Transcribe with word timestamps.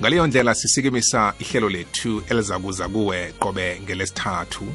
ngaleyo 0.00 0.26
ndlela 0.26 0.54
sisikimisa 0.54 1.34
ihlelo 1.38 1.68
lethu 1.68 2.22
elizakuza 2.30 2.88
kuwe 2.88 3.32
qobe 3.32 3.80
ngelesithathu. 3.80 4.74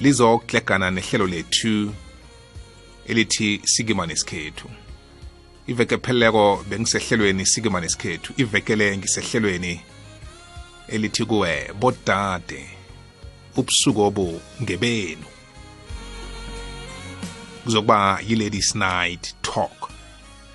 Lizoklegana 0.00 0.90
nehlelo 0.90 1.26
lethu 1.26 1.94
elithi 3.06 3.60
sikima 3.64 4.06
nesikhethu. 4.06 4.70
Iveke 5.66 5.98
pheleleko 5.98 6.64
bengisehlelweni 6.68 7.46
sikima 7.46 7.80
nesikhethu 7.80 8.32
ivekele 8.36 8.96
ngisehlelweni 8.96 9.80
elithi 10.88 11.24
kuwe 11.24 11.72
bodade 11.80 12.70
ubusuku 13.56 14.00
obu 14.00 14.40
ngebenu 14.62 15.24
kuzokuba 17.64 18.20
yi-ladies 18.28 18.74
night 18.74 19.34
talk. 19.42 19.90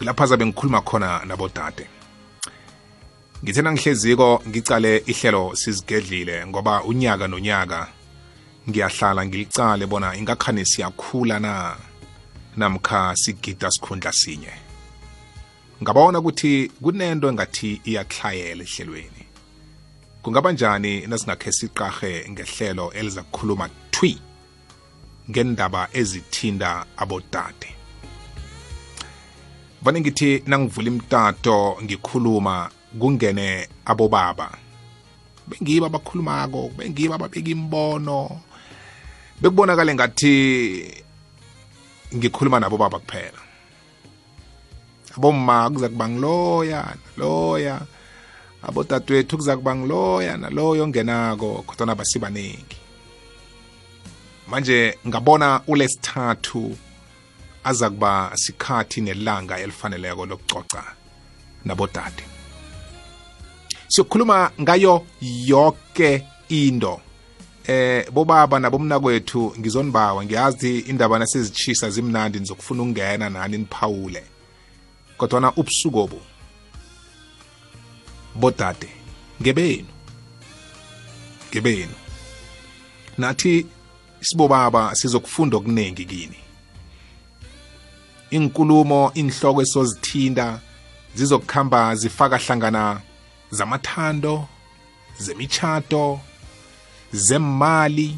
Lapha 0.02 0.26
zabe 0.26 0.46
ngikhuluma 0.46 0.82
khona 0.82 1.26
nabodade. 1.26 1.99
Ngithe 3.44 3.62
nangihleziko 3.62 4.42
ngicale 4.48 5.04
ihlelo 5.06 5.56
sizigedlile 5.56 6.48
ngoba 6.48 6.84
unyaka 6.84 7.28
nonyaka 7.28 7.88
ngiyahlala 8.70 9.26
ngilicale 9.26 9.86
bona 9.86 10.16
ingakhane 10.16 10.66
siyakhula 10.66 11.40
na 11.40 11.76
namkha 12.58 13.16
sigida 13.16 13.72
sikhundla 13.72 14.12
sinye. 14.12 14.54
Ngabona 15.84 16.20
ukuthi 16.20 16.72
kunento 16.84 17.30
engathi 17.30 17.82
iyahlayela 17.86 18.64
ehlelweni. 18.64 19.24
Kungaba 20.22 20.52
njani 20.52 21.08
nasingakhe 21.08 21.52
siqarhe 21.52 22.30
ngehlelo 22.30 22.92
eliza 22.92 23.24
kukhuluma 23.24 23.70
twi 23.92 24.20
ngendaba 25.30 25.88
ezithinda 25.94 26.86
abodade? 26.98 27.70
Vane 29.82 30.02
ngithi 30.02 30.44
nangivula 30.46 30.88
imtato 30.88 31.78
ngikhuluma 31.84 32.70
kungene 32.98 33.68
abobaba. 33.86 34.50
Bengibo 35.48 35.86
abakhulumako 35.86 36.72
bengiba 36.78 37.16
ababeka 37.16 37.50
imbono. 37.50 38.42
Bekubonakale 39.42 39.96
ngathi 39.96 40.36
ngikhuluma 42.16 42.60
nabo 42.60 42.78
baba 42.78 43.00
kuphela. 43.00 43.42
Abomma 45.18 45.70
kuza 45.70 45.90
kuba 45.90 46.10
ngiloya 46.10 46.96
naloya. 47.18 47.82
Abodadewethu 48.64 49.38
kuza 49.38 49.58
kuba 49.58 49.76
ngiloya 49.76 50.38
naloyo 50.38 50.84
ongenako 50.84 51.64
kodwana 51.68 51.96
basibaningi 51.96 52.80
manje 54.50 54.98
ngabona 55.08 55.62
ulesithathu 55.68 56.78
aza 57.64 57.90
kuba 57.90 58.32
sikhathi 58.36 59.02
nelanga 59.02 59.60
elifaneleko 59.60 60.26
lokucoca 60.26 60.84
nabodade 61.66 62.39
siyokhuluma 63.90 64.52
ngayo 64.62 65.06
yonke 65.22 66.24
into. 66.50 67.02
Eh 67.68 68.12
bobaba 68.12 68.60
nabomnakwethu 68.60 69.54
ngizonibawa 69.60 70.26
ngiyazi 70.26 70.80
indaba 70.80 71.20
nasezitshisa 71.20 71.90
zimnandi 71.90 72.40
nizokufuna 72.40 72.82
ukungena 72.82 73.30
nani 73.30 73.58
niphawule. 73.58 74.24
Kodwana 75.18 75.54
ubusuku 75.56 76.00
obu 76.00 76.22
bodade 78.36 78.90
ngebenu 79.42 79.88
ngebenu. 81.52 81.94
Nathi 83.18 83.66
sibobaba 84.22 84.96
sizokufunda 84.96 85.58
okuningi 85.58 86.06
kini. 86.06 86.40
Inkulumo 88.30 89.12
inhloko 89.14 89.62
esozithinda 89.62 90.60
zizokukhamba 91.16 91.96
zifaka 91.96 92.38
hlangana 92.38 93.02
zamathando 93.52 94.48
zemichato 95.20 96.20
zemali 97.12 98.18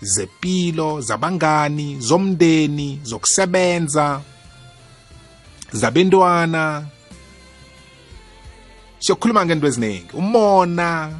zepilo 0.00 1.00
zabangani 1.00 2.00
zomndeni 2.00 3.00
zokusebenza 3.02 4.20
zabentwana. 5.72 6.86
Siyokhuluma 8.98 9.46
ngento 9.46 9.66
eziningi 9.66 10.12
umona 10.12 11.18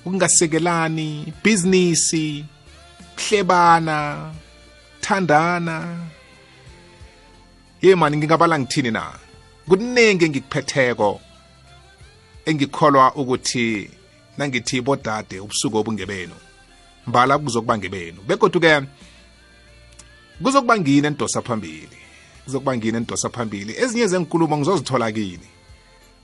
ukungasekelani 0.00 1.22
ibhizinisi 1.22 2.44
kuhlebana 3.16 4.30
thandana 5.00 5.76
ye 7.82 7.94
mani 7.94 8.16
ngingabala 8.16 8.58
ngithini 8.58 8.90
na? 8.90 9.12
Kuningi 9.68 10.24
engikuphetheko. 10.24 11.20
Engikholwa 12.48 13.14
ukuthi 13.20 13.90
nangithi 14.36 14.80
bodade 14.80 15.40
ubusuku 15.40 15.76
obungebenu 15.76 16.36
mbala 17.06 17.38
kuzokuba 17.38 17.78
ngebenu 17.78 18.20
begodwa-ke 18.28 18.86
kuzokuba 20.42 20.78
ngini 20.78 21.06
enidosa 21.06 21.42
phambili 21.42 21.98
kuzokuba 22.48 22.76
ngini 22.76 22.96
enidosa 22.96 23.28
phambili. 23.28 23.74
Ezinye 23.76 24.06
zenkulumo 24.06 24.56
ngizozithola 24.56 25.12
kini 25.12 25.48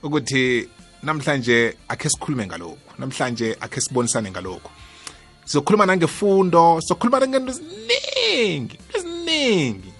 ukuthi 0.03 0.69
namhlanje 1.03 1.77
akhe 1.87 2.09
sikhulume 2.09 2.47
ngalokhu 2.47 2.91
namhlanje 2.99 3.57
akhe 3.61 3.81
sibonisane 3.81 4.31
ngalokhu. 4.31 4.69
Sizokhuluma 5.45 5.85
nangefundo 5.85 6.81
sizokhuluma 6.81 7.19
nangento 7.19 7.51
eziningi 7.51 8.77
eziningi. 8.95 9.93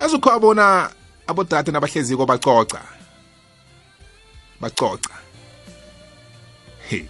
Ezukho 0.00 0.32
abona 0.32 0.90
abodade 1.26 1.70
nabahleziko 1.72 2.26
bacoca. 2.26 3.01
Bacoca. 4.62 5.14
He. 6.88 7.08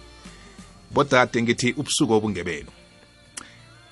Bodade 0.91 1.41
ngithi 1.41 1.73
ubusuku 1.77 2.13
obungebenu. 2.13 2.71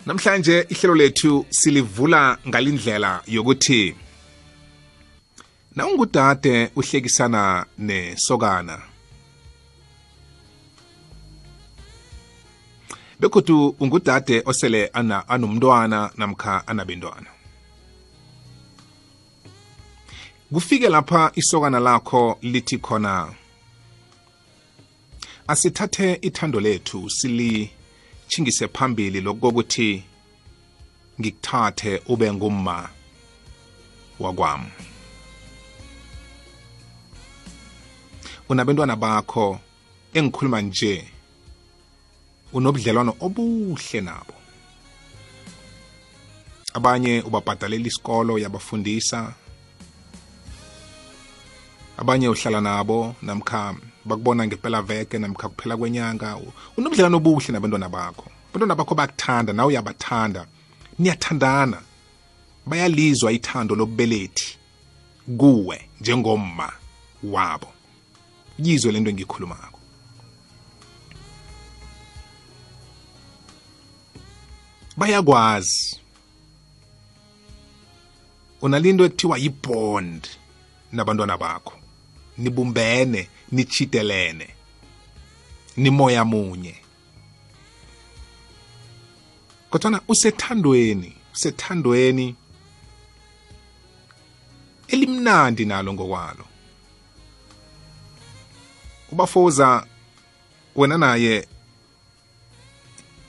Namhlanje 0.05 0.65
ihlelo 0.69 0.95
lethu 0.95 1.45
silivula 1.49 2.37
ngalindlela 2.47 3.21
yokuthi 3.27 3.95
nawungudade 5.75 6.71
uhlekisana 6.75 7.65
nesokana? 7.77 8.81
Begodu 13.19 13.75
ungudade 13.79 14.43
osele 14.45 14.89
ana 14.93 15.29
anomntwana 15.29 16.11
namkha 16.17 16.67
anabentwana. 16.67 17.29
Kufike 20.53 20.89
lapha 20.89 21.31
isokana 21.35 21.79
lakho 21.79 22.37
lithi 22.41 22.77
khona 22.77 23.40
asithathe 25.51 26.19
ithando 26.21 26.59
lethu 26.59 27.09
silichingise 27.09 28.67
phambili 28.67 29.21
lokokuthi 29.21 30.03
ngikuthathe 31.19 32.01
ube 32.05 32.33
ngumma 32.33 32.89
wakwami. 34.19 34.71
Unabantwana 38.49 38.95
bakho 38.95 39.59
engikhuluma 40.13 40.61
nje 40.61 41.07
unobudlelwano 42.53 43.15
obuhle 43.19 44.01
nabo. 44.01 44.33
Abanye 46.73 47.21
ubabhadalela 47.21 47.87
isikolo 47.87 48.33
uyabafundisa 48.33 49.33
abanye 51.97 52.29
uhlala 52.29 52.61
nabo 52.61 53.15
namkha 53.21 53.75
bakubona 54.05 54.47
ngempela 54.47 54.81
veke 54.81 55.17
namkha 55.19 55.49
kuphela 55.49 55.77
kwenyanga 55.77 56.37
unobudlelwano 56.77 57.17
obuhle 57.17 57.51
nabantwana 57.51 57.89
bakho. 57.89 58.31
Abantwana 58.49 58.75
bakho 58.75 58.95
bayakuthanda 58.95 59.53
nawe 59.53 59.67
uyabathanda. 59.67 60.45
Niyathandana. 60.99 61.81
Bayalizwa 62.65 63.31
ithando 63.31 63.75
lobubelethi 63.75 64.57
kuwe 65.37 65.89
njengomma 66.01 66.71
wabo. 67.23 67.67
Yizwe 68.59 68.91
lento 68.91 69.09
engiyikhulumako. 69.09 69.79
Bayakwazi. 74.97 75.99
Unalinto 78.61 79.05
ekuthiwa 79.05 79.37
yibond 79.37 80.27
nabantwana 80.91 81.37
bakho. 81.37 81.73
Nibumbene. 82.37 83.29
Nichitelene 83.51 84.47
nimoya 85.77 86.25
munye. 86.25 86.75
Kodwana 89.69 90.01
usethandweni 90.07 91.15
usethandweni 91.33 92.35
elimnandi 94.87 95.65
nalo 95.65 95.93
ngokwalo. 95.93 96.45
Ubafoza 99.11 99.87
wena 100.75 100.97
naye 100.97 101.47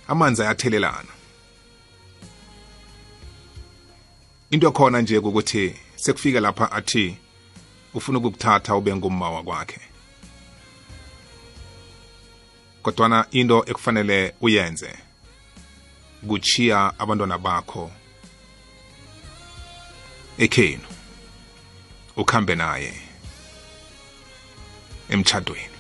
amanzi 0.09 0.43
ayathelelana. 0.43 1.13
Into 4.51 4.73
khona 4.73 5.01
nje 5.01 5.19
ukuthi 5.19 5.75
sekufika 5.97 6.41
lapha 6.41 6.73
athi 6.73 7.17
ufuna 7.95 8.19
ukukuthatha 8.19 8.77
ube 8.77 8.97
ngumma 8.97 9.31
wakwakhe. 9.31 9.92
Kodwana 12.83 13.27
into 13.31 13.65
ekufanele 13.67 14.35
uyenze 14.41 14.91
kuchiya 16.29 16.99
abantwana 16.99 17.39
bakho 17.39 17.91
ekhenu 20.39 20.89
ukhambe 22.17 22.55
naye 22.55 22.95
emchadweni 25.09 25.73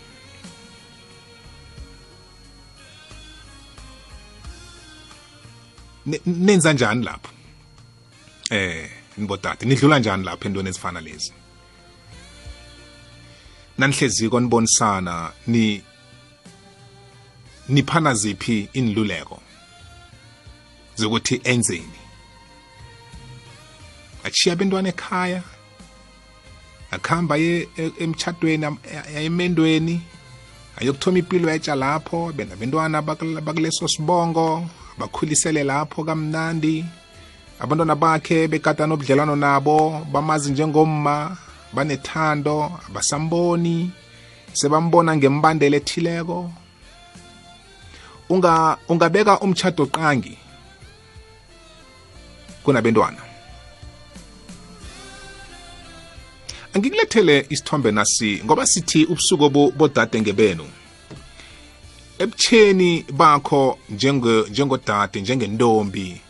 nenza 6.26 6.72
njani 6.72 7.04
lapho? 7.04 7.30
Eh 8.50 8.90
nibodade 9.16 9.66
nidlula 9.66 9.98
njani 9.98 10.24
lapho 10.24 10.48
entweni 10.48 10.68
ezifana 10.68 11.00
lezi? 11.00 11.32
Nanihleziko 13.78 14.40
nibonisana 14.40 15.32
ni 15.46 15.82
niphana 17.68 18.14
ziphi 18.14 18.68
iniluleko 18.72 19.40
zokuthi 20.96 21.40
enzeni? 21.44 21.98
Achiya 24.24 24.56
bentwana 24.56 24.88
ekhaya 24.88 25.42
akuhamba 26.90 27.36
ye 27.36 27.68
emchadweni 27.98 28.66
emendweni 29.16 30.02
ayokuthoma 30.76 31.18
impilo 31.18 31.50
etsha 31.50 31.74
lapho 31.74 32.32
benabentwana 32.36 33.02
bakuleso 33.46 33.88
sibongo 33.88 34.68
bakhulisele 34.98 35.64
lapho 35.64 36.04
kamnandi. 36.04 36.84
Abantwana 37.60 37.94
bakhe 37.96 38.48
bekata 38.48 38.86
nobudlelwano 38.86 39.36
nabo 39.36 40.06
bamazi 40.12 40.50
njengomma 40.50 41.36
banethando 41.72 42.72
abasamboni 42.88 43.90
sebambona 44.52 45.16
ngembandela 45.16 45.76
ethileko. 45.76 46.52
Unga 48.32 48.76
ungabeka 48.88 49.40
umchado 49.40 49.86
qangi 49.86 50.38
kunabantwana 52.64 53.22
angikulethele 56.74 57.46
isithombe 57.50 57.90
nasi 57.92 58.40
ngoba 58.44 58.66
sithi 58.66 59.04
ubusuku 59.04 59.72
bodade 59.76 60.20
ngebenu. 60.20 60.66
Ebutheni 62.18 63.04
bakho 63.12 63.78
njengodade 64.50 65.20
njengentombi 65.20 66.20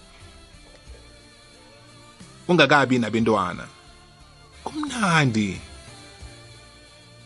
ungakabi 2.49 2.99
nabentwana. 2.99 3.65
Kumnandi. 4.65 5.61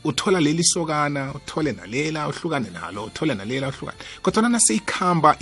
Uthola 0.06 0.41
leli 0.41 0.64
sokana 0.64 1.35
uthole 1.35 1.73
nalela 1.73 2.29
uhlukane 2.29 2.70
nalo 2.70 3.05
uthole 3.05 3.35
nalela 3.35 3.69
uhlukane. 3.69 3.99
Kodwa 4.23 4.49
nase 4.49 4.75
ikhamba 4.75 5.37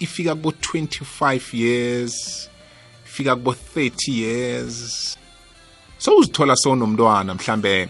ifika 0.00 0.34
kubo 0.34 0.50
25 0.50 1.56
years 1.56 2.48
ifika 3.06 3.36
kubo 3.36 3.56
30 3.76 4.12
years 4.12 5.16
so 5.98 6.16
uzithola 6.16 6.56
sonomntwana 6.56 7.34
mhlambe 7.34 7.88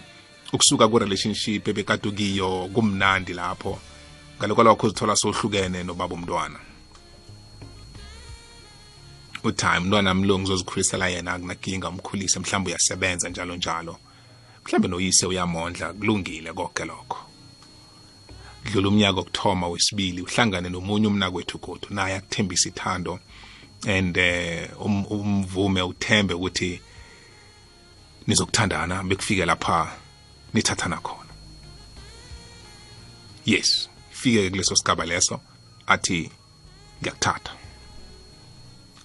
ukusuka 0.53 0.87
ku 0.87 0.99
relationship 0.99 1.67
ebekade 1.67 2.11
kiyo 2.11 2.69
kumnandi 2.73 3.33
lapho. 3.33 3.79
Ngaloko 4.39 4.63
lakho 4.63 4.87
uzithola 4.87 5.15
sohlukene 5.15 5.83
nobaba 5.83 6.15
umntwana. 6.15 6.59
Uthi 9.43 9.65
umntwana 9.65 10.13
mlo 10.13 10.39
ngizozikhulisela 10.39 11.07
yena 11.07 11.33
akunakinga 11.33 11.89
umkhulise 11.89 12.39
mhlawumbe 12.39 12.71
uyasebenza 12.71 13.29
njalo 13.29 13.55
njalo. 13.55 13.97
Mhlawumbe 14.65 14.87
noyise 14.87 15.25
uyamondla 15.25 15.93
kulungile 15.93 16.53
konke 16.53 16.85
lokho. 16.85 17.19
Dlula 18.65 18.87
umnyaka 18.89 19.19
okuthoma 19.19 19.67
wesibili 19.67 20.21
uhlangane 20.21 20.69
nomunye 20.69 21.07
umnakwethu 21.07 21.57
godu 21.57 21.87
naye 21.89 22.15
akuthembisa 22.15 22.69
ithando. 22.69 23.19
And 23.87 24.17
eh 24.17 24.69
um, 24.79 25.05
umvume 25.05 25.81
uthembe 25.81 26.33
ukuthi 26.33 26.81
nizokuthandana 28.27 29.03
bekufike 29.03 29.45
lapha 29.45 29.97
nithathana 30.53 30.97
khona. 30.97 31.33
Yes 33.45 33.89
fike 34.25 34.49
kuleso 34.49 34.75
sigaba 34.75 35.05
leso 35.05 35.39
athi 35.87 36.29
ngiyakuthatha. 37.01 37.53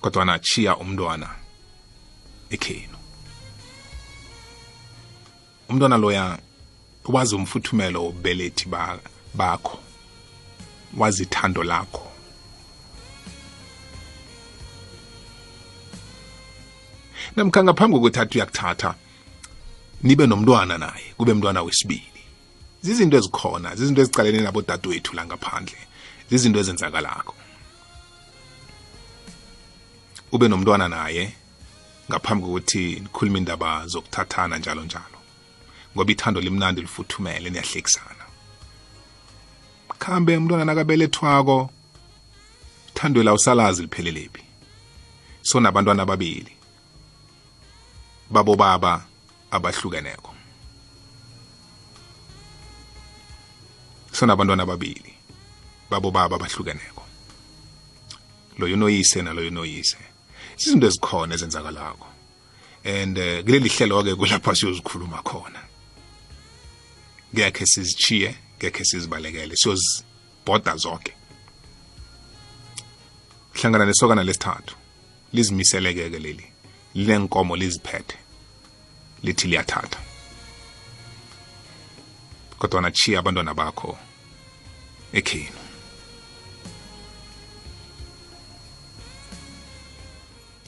Kodwa 0.01 0.25
nachiya 0.25 0.77
umntwana 0.77 1.29
ekhenu. 2.51 2.90
Umntwana 5.71 5.97
loya 5.97 6.39
wazi 7.05 7.35
umfuthumelo 7.35 8.05
wobelethi 8.05 8.67
bakho 9.35 9.79
wazi 10.97 11.23
ithando 11.23 11.63
lakho. 11.65 12.07
Namkha 17.37 17.65
ngaphambi 17.65 17.97
kokuthi 17.97 18.21
athi 18.21 18.39
uyakuthatha 18.39 18.95
nibe 20.03 20.27
nomntwana 20.27 20.79
naye 20.79 21.15
kube 21.17 21.35
mntwana 21.35 21.63
wesibili. 21.63 22.23
Zizinto 22.83 23.17
ezikhona 23.17 23.77
zizinto 23.77 24.01
ezicalene 24.03 24.41
nabodadewethu 24.41 25.15
la 25.15 25.27
ngaphandle 25.27 25.79
zizinto 26.31 26.59
ezenzakalako. 26.61 27.35
Ube 30.33 30.49
nomntwana 30.49 30.89
naye 30.89 31.33
ngaphambi 32.11 32.45
kokuthi 32.45 33.01
nikhuluma 33.01 33.39
indaba 33.39 33.87
zokuthathana 33.87 34.59
njalo 34.59 34.83
njalo. 34.83 35.20
Ngoba 35.95 36.13
ithando 36.13 36.41
limnandi 36.41 36.81
lifuthumele 36.81 37.51
niyahlekisana 37.51 38.25
khambe 39.99 40.37
umntwana 40.37 40.65
nakabelethwako 40.65 41.71
ithandwe 42.89 43.25
la 43.25 43.35
usalazi 43.35 43.83
liphelelepi 43.83 44.43
so 45.43 45.61
nabantwana 45.61 46.03
ababili 46.03 46.57
babo 48.31 48.57
baba 48.57 49.05
abahlukeneko. 49.51 50.35
So 54.13 54.27
nabantwana 54.27 54.63
ababili 54.63 55.15
babo 55.91 56.11
baba 56.11 56.37
abahlukeneko. 56.37 57.03
Loyo 58.59 58.77
noyise 58.77 59.23
naloyo 59.23 59.51
noyise 59.51 59.99
izinto 60.59 60.87
ezikhona 60.87 61.35
ezenzakalako. 61.35 62.07
And 62.85 63.19
uh, 63.19 63.43
kuleli 63.45 63.69
hlelo-ke 63.69 64.15
kulapha 64.15 64.55
siyozikhuluma 64.55 65.23
khona. 65.23 65.70
Ngekhe 67.35 67.67
sizichiye 67.67 68.35
ngekhe 68.59 68.85
sizibalekele 68.85 69.57
siyozibhoda 69.57 70.77
zonke. 70.77 71.13
Hlangana 73.53 73.85
nesokana 73.85 74.23
lesithathu 74.25 74.75
lizimiseleke-ke 75.33 76.19
leli 76.19 76.47
linenkomo 76.95 77.57
liziphethe 77.57 78.17
lithi 79.23 79.49
liyathatha. 79.49 80.01
Kodwa 82.59 82.81
nachiya 82.83 83.19
abantwana 83.19 83.55
bakho 83.55 83.99
ekhenu. 85.13 85.59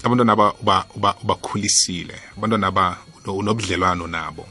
Abantwana 0.04 0.52
ubakhulisile 1.23 2.21
abantwana 2.37 2.66
aba 2.66 2.99
unobudlelwano 3.26 4.07
nabo. 4.07 4.49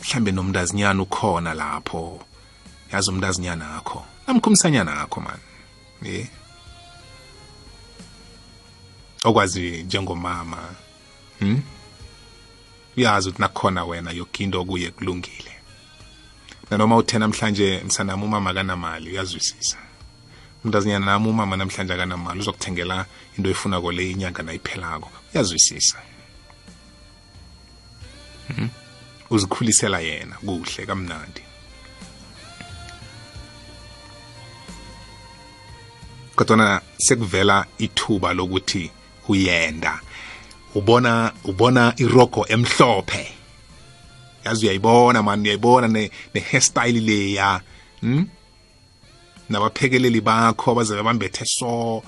Mhlambe 0.00 0.32
nomntazinyana 0.32 1.02
ukhona 1.02 1.54
lapho. 1.54 2.24
Yazi 2.92 3.10
umntazinyana 3.10 3.76
akho? 3.76 4.04
Namkhumsanyana 4.26 5.00
akho 5.00 5.20
man. 5.20 5.40
Eh 6.04 6.26
okwazi 9.24 9.82
njengomama 9.82 10.58
hm 11.40 11.60
uyazi 12.96 13.28
ukuthi 13.28 13.42
nakhona 13.42 13.84
wena 13.84 14.10
yoke 14.10 14.44
into 14.44 14.64
kuye 14.64 14.90
kulungile. 14.90 15.52
Nanoma 16.70 16.96
uthe 16.96 17.18
namhlanje 17.18 17.82
msanami 17.86 18.24
umama 18.24 18.54
kanamali 18.54 19.10
uyazwisisa. 19.10 19.76
Umntazinyana 20.64 21.06
nami 21.06 21.28
umama 21.28 21.56
namhlanje 21.56 21.92
akanamali 21.92 22.40
uzokuthengela 22.40 23.06
into 23.38 23.50
efuna 23.50 23.80
kole 23.80 24.10
inyanga 24.10 24.42
nayiphelako 24.42 25.10
uyazwisisa. 25.34 25.98
Hmm? 28.48 28.68
Uzikhulisela 29.30 30.00
yena 30.00 30.36
kuhle 30.36 30.86
kamnandi. 30.86 31.42
Kodwa 36.36 36.82
sekuvela 36.98 37.66
ithuba 37.78 38.34
lokuthi 38.34 38.90
uyenda 39.28 40.00
ubona 40.74 41.32
ubona 41.44 41.94
irogo 41.96 42.46
emhlophe. 42.48 43.32
Yazi 44.44 44.66
uyayibona 44.66 45.22
man 45.22 45.40
uyayibona 45.40 45.88
ne-hairstyle 45.88 47.00
leya 47.00 47.60
hmm? 48.00 48.26
nabaphekeleli 49.48 50.20
bakho 50.20 50.74
bazabe 50.74 51.02
bambethe 51.02 51.44
so 51.46 52.02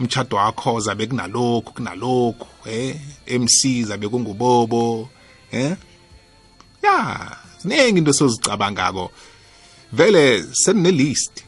umchado 0.00 0.36
wakho 0.36 0.80
zabe 0.80 1.06
kunalokhu 1.06 1.72
kunalokhu 1.72 2.46
eh 2.68 2.96
MC 3.28 3.84
zabe 3.84 4.08
kungubobo 4.08 5.08
eh 5.52 5.76
ya 6.86 7.36
ziningi 7.62 7.98
into 7.98 8.12
sozicabangako 8.12 9.10
vele 9.92 10.42
senine 10.52 10.90
list 10.90 11.44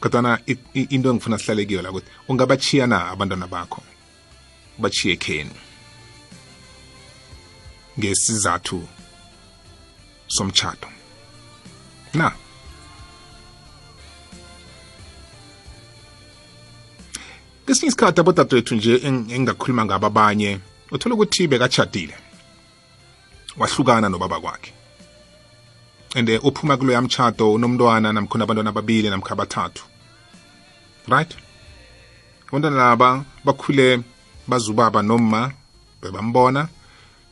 kodwana 0.00 0.38
into 0.74 1.10
engifuna 1.10 1.38
sihlale 1.38 1.66
kiyo 1.66 1.82
la 1.82 1.90
ukuthi 1.90 2.06
ungabachiya 2.28 2.86
na 2.86 3.10
abantwana 3.10 3.46
bakho? 3.46 3.82
Bachiye 4.78 5.14
ekhenu 5.14 5.54
ngesizathu 7.98 8.88
somtshato. 10.26 10.88
Na? 12.14 12.32
Kesinye 17.66 17.88
isikhathi 17.88 18.20
abodadewethu 18.20 18.74
nje 18.74 18.94
engingakhuluma 19.06 19.84
ngabo 19.84 20.06
abanye 20.06 20.50
uthola 20.90 21.14
ukuthi 21.14 21.48
bekachadile 21.48 22.14
wahlukana 23.56 24.08
nobaba 24.08 24.40
kwakhe. 24.40 24.72
And 26.14 26.28
uphuma 26.28 26.76
kulo 26.76 26.92
yamtshato 26.92 27.52
unomntwana 27.54 28.12
namkhona 28.12 28.44
abantwana 28.44 28.70
ababili 28.70 29.10
namkha 29.10 29.32
abathathu. 29.32 29.84
Right? 31.08 31.36
Abantwana 32.48 32.76
laba 32.76 33.24
bakhule 33.44 34.02
bazubaba 34.48 35.02
noma 35.02 35.52
bebambona. 36.02 36.68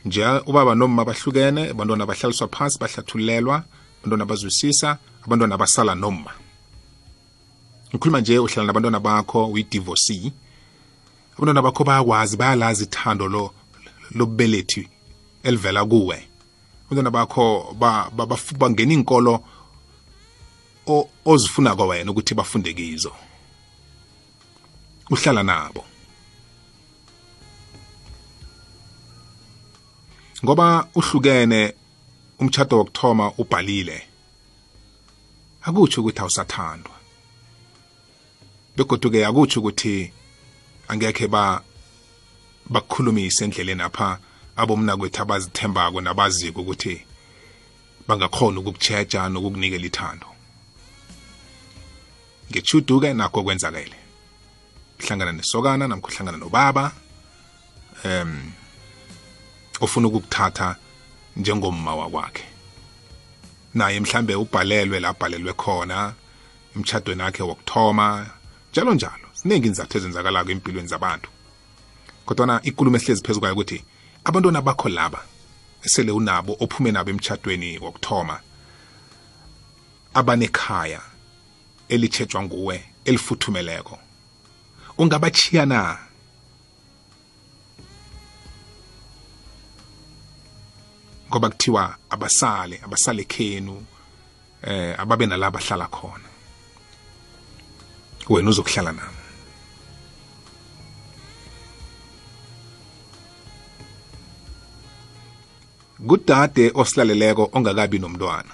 Nje 0.04 0.24
ubaba 0.46 0.74
noma 0.74 1.04
bahlukene 1.04 1.70
abantwana 1.70 2.06
bahlaliswa 2.06 2.48
phansi 2.48 2.78
bahlathulelwa 2.78 3.64
abantwana 3.98 4.24
bazwisisa 4.24 4.98
abantwana 5.24 5.58
basala 5.58 5.94
noma 5.94 6.32
ngikhuluma 7.90 8.20
nje 8.20 8.38
uhlala 8.38 8.66
nabantwana 8.66 9.00
bakho 9.00 9.46
uyidivorcee 9.46 10.32
abantwana 11.34 11.62
bakho 11.62 11.84
bayakwazi 11.84 12.36
bayalazi 12.36 12.84
ithando 12.84 13.28
lo 13.28 13.50
lobubelethi 14.14 14.88
elivela 15.42 15.84
kuwe. 15.84 16.28
Abantwana 16.86 17.10
bakho 17.10 17.76
bangena 18.58 18.92
inkolo 18.92 19.44
ozifuna 21.24 21.76
kwawena 21.76 22.10
ukuthi 22.10 22.34
bafunde 22.34 22.74
kizo. 22.74 23.12
Uhlala 25.10 25.42
nabo. 25.42 25.84
Ngoba 30.44 30.88
uhlukene 30.94 31.74
umtshado 32.38 32.78
wokuthoma 32.78 33.32
ubhalile. 33.38 34.02
Akutsho 35.62 36.00
ukuthi 36.00 36.20
awusathandwa. 36.20 36.99
Begoduke 38.76 39.26
akutsho 39.26 39.60
ukuthi 39.60 40.12
angekhe 40.88 41.26
ba 41.28 41.62
bakukhulumise 42.70 43.44
endleleni 43.44 43.82
apha 43.82 44.18
abomnakwethu 44.56 45.22
abazithembako 45.22 46.00
nabaziko 46.00 46.60
ukuthi 46.60 46.94
bangakhona 48.06 48.60
ukukutsheja 48.60 49.28
nokukunikela 49.28 49.86
ithando. 49.86 50.26
Ngechuduke 52.50 53.12
nakho 53.14 53.42
kwenzakele. 53.42 53.98
Uhlangana 55.00 55.32
nesokana 55.32 55.88
namkho 55.88 56.08
uhlangana 56.08 56.38
nobaba 56.38 56.92
um 58.04 58.52
ofuna 59.80 60.08
ukukuthatha 60.08 60.76
njengomma 61.36 61.94
wakwakhe. 61.94 62.44
Naye 63.74 64.00
mhlambe 64.00 64.34
ubhalelwe 64.34 65.00
la 65.00 65.12
bhalelwe 65.12 65.52
khona 65.52 66.14
emtshadweni 66.76 67.22
wakhe 67.22 67.42
wokuthoma 67.42 68.26
njalo 68.72 68.94
njalo 68.94 69.26
siningi 69.32 69.66
inzathu 69.66 69.98
ezenzakalako 69.98 70.50
empilweni 70.50 70.88
zabantu. 70.88 71.30
Kodwana 72.26 72.60
ikulumo 72.62 72.96
ehlezi 72.96 73.22
phezu 73.22 73.40
kwayo 73.40 73.54
ukuthi 73.54 73.84
abantwana 74.24 74.62
bakho 74.62 74.88
laba 74.88 75.20
esele 75.84 76.12
unabo 76.12 76.56
ophume 76.60 76.92
nabo 76.92 77.10
emtshadweni 77.10 77.78
wokuthoma 77.78 78.40
abanekhaya 80.14 81.00
elitshetshwa 81.88 82.42
nguwe 82.42 82.84
elifuthumeleko 83.04 83.98
ungabachiya 84.98 85.66
na? 85.66 85.98
Ngoba 91.28 91.50
kuthiwa 91.50 91.96
abasale 92.10 92.80
abasale 92.84 93.24
khenu 93.24 93.86
eh 94.62 95.00
ababe 95.00 95.26
nalabo 95.26 95.58
bahlala 95.58 95.86
khona. 95.86 96.29
Wena 98.30 98.50
uzokuhlala 98.50 98.92
nami. 98.92 99.16
Kudade 106.08 106.72
osilaleleko 106.74 107.50
ongakabi 107.52 107.98
nomntwana 107.98 108.52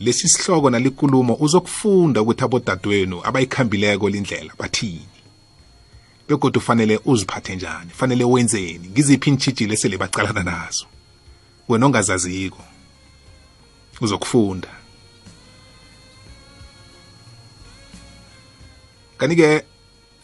lesi 0.00 0.28
sihloko 0.28 0.70
nalikulumo 0.70 1.34
uzokufunda 1.34 2.22
ukuthi 2.22 2.44
abodadewenu 2.44 3.20
abayikhambileko 3.24 4.08
lindlela 4.08 4.52
bathini. 4.58 5.18
Begodwa 6.28 6.62
ufanele 6.62 7.00
uziphathe 7.04 7.56
njani 7.56 7.90
fanele 7.90 8.24
wenzeni 8.24 8.88
ngiziphi 8.88 9.30
intshijilo 9.30 9.72
esele 9.74 9.96
bacalana 9.96 10.42
nazo. 10.42 10.86
Wena 11.68 11.86
ongazaziko 11.86 12.62
uzokufunda. 14.00 14.77
Kanike 19.18 19.62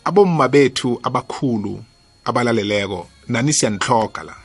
abomma 0.04 0.48
bethu 0.48 1.00
abakhulu 1.02 1.84
abalaleleko 2.24 3.08
nani 3.28 3.52
siyanihloga 3.52 4.22
la. 4.22 4.36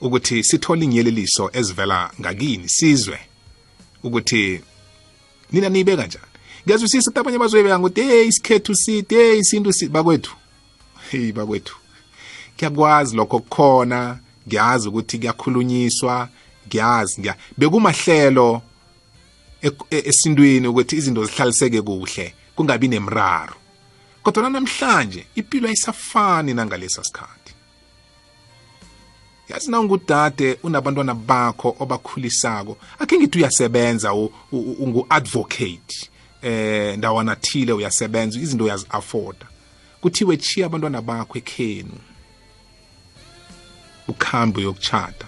Ukuthi 0.00 0.44
sithole 0.44 0.84
inyeleliso 0.84 1.50
ezivela 1.52 2.10
ngakini 2.20 2.68
sizwe. 2.68 3.18
Ukuthi 4.02 4.60
nina 5.52 5.68
niyibeka 5.68 6.06
njani? 6.06 6.24
Ngiyazwisisa 6.64 7.10
ukuthi 7.10 7.20
abanye 7.20 7.38
bazoyibeka 7.38 7.78
ngokuthi 7.78 8.02
hey 8.02 8.26
isikhethu 8.26 8.74
sithi 8.74 9.14
hey 9.14 9.38
isintu 9.38 9.72
sithi 9.72 9.92
bakwethu 9.92 10.36
hey 11.10 11.32
bakwethu 11.32 11.76
ngiyakwazi 12.56 13.16
lokho 13.16 13.38
kukhona 13.38 14.18
ngiyazi 14.48 14.88
ukuthi 14.88 15.18
kuyakhulunyiswa 15.18 16.28
ngiyazi 16.68 17.20
ngiya 17.20 17.36
bekumahlelo 17.58 18.62
e-, 19.62 20.08
esintwini 20.08 20.68
ukuthi 20.68 20.96
izinto 20.96 21.24
zihlaliseke 21.24 21.82
kuhle. 21.82 22.34
Kungabi 22.60 22.88
nemraro. 22.88 23.54
Kodwa 24.22 24.50
namhlanje 24.50 25.26
impilo 25.34 25.68
ayisafani 25.68 26.54
nangalesa 26.54 27.04
sikhathi. 27.04 27.54
Yazi 29.48 29.70
na 29.70 29.80
ungudade 29.80 30.58
unabantwana 30.62 31.14
bakho 31.14 31.76
obakhulisako 31.78 32.76
akhe 32.98 33.18
ngithi 33.18 33.38
uyasebenza 33.38 34.12
ungu-advocate 34.52 36.10
eh 36.42 36.98
ndawana 36.98 37.36
thile 37.36 37.72
uyasebenza 37.72 38.38
izinto 38.38 38.64
uyazi-afforda. 38.64 39.46
Kuthiwe 40.00 40.36
chiya 40.36 40.66
abantwana 40.66 41.02
bakho 41.02 41.38
ekhenu. 41.38 41.98
Ukhambe 44.08 44.62
yokuchata 44.62 45.26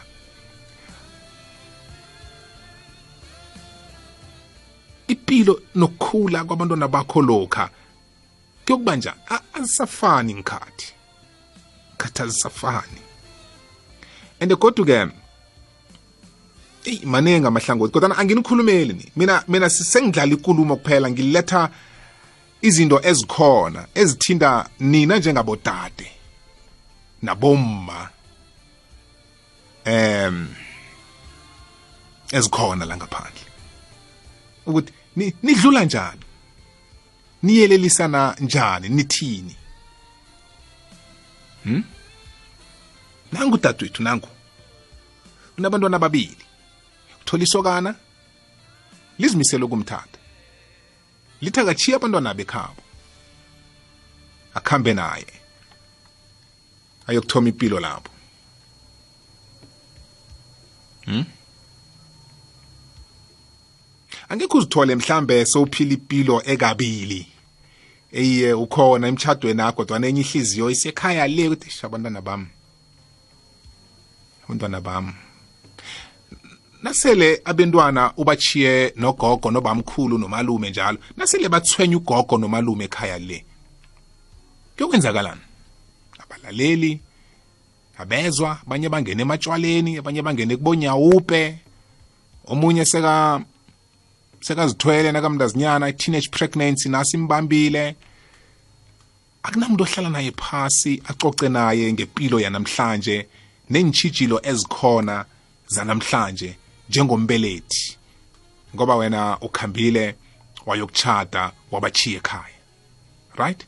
impilo 5.33 5.63
nokukhula 5.75 6.45
kwabantwana 6.45 6.89
bakho 6.89 7.23
lokha. 7.23 7.71
Kuyokuba 8.67 8.97
njani? 8.97 9.17
Azisafani 9.55 10.35
ngikhathi. 10.35 10.93
Khathi 11.97 12.23
azisafani. 12.23 13.01
And 14.41 14.53
kodwa-ke 14.53 15.09
eyi 16.85 17.07
maningi 17.07 17.47
amahlangothi 17.47 17.93
kodwa 17.93 18.19
anginikhulumeli 18.19 18.93
ni. 18.93 19.13
Mina 19.17 19.45
mina 19.49 19.71
sengidlala 19.71 20.33
ikulumo 20.33 20.77
kuphela 20.77 21.11
ngiletha 21.11 21.71
izinto 22.63 23.01
ezikhona 23.03 23.87
ezithinta 23.95 24.69
nina 24.81 25.19
njengabodade 25.19 26.11
nabomma 27.23 28.11
em 29.85 30.49
ezikhona 32.33 32.85
la 32.85 32.97
ngaphandle. 32.97 33.47
Ukuthi 34.67 34.93
nidlula 35.17 35.85
njani? 35.85 36.21
Niyelelisana 37.43 38.37
njani? 38.41 38.89
Nithini? 38.89 39.57
Hm 41.65 41.83
nangu 43.33 43.59
dadwethu 43.59 44.03
nangu. 44.03 44.29
Unabantwana 45.59 45.97
ababili. 45.97 46.45
Uthola 47.21 47.43
isokana 47.43 47.95
lizimisele 49.19 49.65
ukumthatha 49.65 50.19
lithi 51.41 51.61
akachiya 51.61 51.97
abantwana 51.97 52.35
bekhabo 52.35 52.83
akhambe 54.55 54.95
naye. 54.95 55.27
Ayokuthoma 57.07 57.49
impilo 57.49 57.81
lapho 57.81 58.13
hm 61.05 61.25
angekho 64.33 64.59
uzithole 64.59 64.95
mhlambe 64.95 65.47
sowuphila 65.47 65.93
impilo 65.93 66.43
ekabili. 66.45 67.27
Eyiye 68.13 68.53
ukhona 68.53 69.09
emchadweni 69.09 69.63
akho 69.63 69.73
kodwa 69.73 69.99
nenye 69.99 70.21
ihliziyo 70.21 70.71
isekhaya 70.71 71.29
le 71.29 71.49
ukuthi 71.49 71.87
abantwana 71.87 72.21
bami. 72.21 72.47
Abantwana 74.45 74.81
bami. 74.81 75.13
Nasele 76.83 77.43
abentwana 77.45 78.13
ubachiye 78.17 78.93
nogogo 78.97 79.51
nobamkhulu 79.51 80.19
nomalume 80.19 80.71
njalo 80.71 80.99
nasele 81.17 81.49
bathwenya 81.49 81.97
ugogo 81.97 82.39
nomalume 82.39 82.85
ekhaya 82.85 83.19
le 83.19 83.45
kuyokwenzakalani? 84.77 85.41
Abalaleli 86.19 87.01
abezwa 87.99 88.59
abanye 88.67 88.89
bangene 88.89 89.23
ematshwaleni 89.23 89.99
abanye 89.99 90.23
bangene 90.23 90.57
kubonyawupe 90.57 91.59
omunye 92.47 92.85
seka 92.85 93.45
sekazithwele 94.43 95.13
nakamntazinyana 95.13 95.89
i-teenage 95.89 96.29
pregnancy 96.31 96.89
nasi 96.89 97.17
imbambile 97.17 97.97
akunamuntu 99.43 99.85
ohlala 99.85 100.11
naye 100.11 100.33
phasi 100.33 101.03
acoce 101.11 101.49
naye 101.49 101.93
ngempilo 101.93 102.41
yanamhlanje 102.41 103.27
nentshijilo 103.71 104.41
ezikhona 104.43 105.25
zanamhlanje 105.67 106.57
njengombelethi. 106.89 107.97
Ngoba 108.75 108.97
wena 108.97 109.39
ukhambile 109.41 110.15
wayokuchata 110.67 111.53
wabachiya 111.71 112.17
ekhaya. 112.17 112.59
Right? 113.37 113.67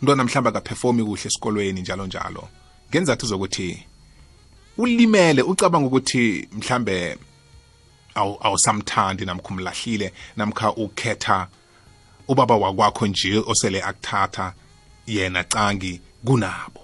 Umntwana 0.00 0.24
mhlawumbe 0.24 0.48
akaperformi 0.48 1.04
kuhle 1.04 1.26
esikolweni 1.26 1.80
njalo 1.80 2.06
njalo. 2.06 2.48
Ngenzathu 2.90 3.26
zokuthi 3.26 3.86
ulimele 4.78 5.42
ucabanga 5.42 5.86
ukuthi 5.86 6.48
mhlambe 6.52 7.18
awusamthandi 8.14 9.24
namkha 9.24 9.48
umlahlile 9.48 10.12
namkha 10.36 10.72
ukhetha 10.72 11.48
ubaba 12.28 12.56
wakwakho 12.56 13.06
nje 13.06 13.42
osele 13.46 13.82
akuthatha 13.82 14.52
yena 15.06 15.44
cangi 15.44 16.00
kunabo. 16.24 16.80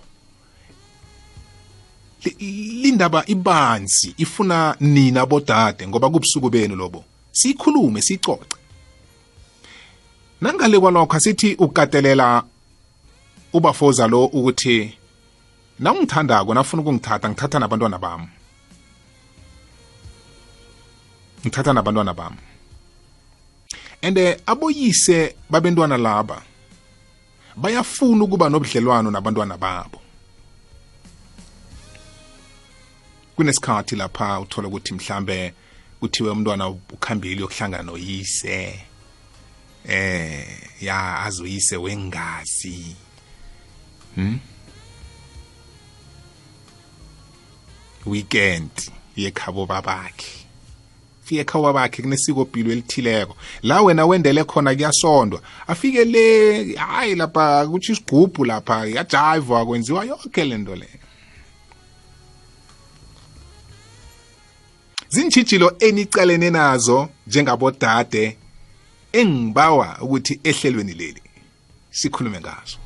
Lindaba 2.82 3.25
ibanzi 3.26 4.14
ifuna 4.16 4.76
nina 4.80 5.26
bodade 5.26 5.88
ngoba 5.88 6.11
kubusuku 6.11 6.50
benu 6.50 6.76
lobo. 6.76 7.04
Siyikhulume 7.32 8.02
siyicoce 8.02 8.62
nangale 10.40 10.80
kwalokho 10.80 11.16
asithi 11.16 11.54
ukatelela 11.54 12.44
ubafoza 13.52 14.06
lo 14.06 14.25
ukuthi 14.25 14.92
nawungithandako 15.82 16.54
nafuna 16.54 16.82
ukungithatha 16.82 17.28
ngithatha 17.28 17.58
nabantwana 17.58 17.98
bami. 17.98 18.28
Ngithatha 21.40 21.72
nabantwana 21.72 22.14
bami. 22.14 22.36
Ande 24.02 24.40
aboyise 24.46 25.34
babentwana 25.50 25.96
laba 25.96 26.42
bayafuna 27.56 28.24
ukuba 28.24 28.48
nobudlelwano 28.48 29.10
nabantwana 29.10 29.58
babo. 29.58 30.00
Kunesikhathi 33.36 33.96
lapha 33.96 34.40
uthola 34.40 34.68
ukuthi 34.68 34.94
mhlambe 34.94 35.54
kuthiwe 36.00 36.30
umntwana 36.30 36.68
ukhambile 36.68 37.40
yokuhlangana 37.40 37.82
noyise 37.82 38.86
eh 39.84 40.46
ya 40.80 41.20
azoyise 41.20 41.76
wengazi. 41.76 42.96
Hmm? 44.14 44.38
Weekend 48.06 48.71
yekhabo 49.16 49.66
babakhe. 49.66 50.42
Fike 51.25 51.40
ekhaya 51.40 51.73
bakhe 51.73 52.02
kunesiko 52.02 52.44
pilo 52.44 52.73
elithileko. 52.73 53.37
La 53.62 53.82
wena 53.82 54.06
wendele 54.06 54.44
khona 54.44 54.75
kuyasondwa. 54.75 55.40
Afike 55.66 56.04
le 56.04 56.75
hayi 56.75 57.14
lapha 57.14 57.66
kuthi 57.66 57.92
isigubhu 57.92 58.44
lapha 58.44 58.87
yajive 58.87 59.64
kwenziwa 59.64 60.04
yonke 60.04 60.44
le 60.44 60.88
zintshijilo 65.12 65.76
enicalene 65.79 66.50
nazo 66.50 67.09
njengabodade 67.26 68.37
engibawa 69.12 69.98
ukuthi 70.00 70.40
ehlelweni 70.44 70.94
leli 70.94 71.22
sikhulume 71.90 72.40
ngazo. 72.40 72.82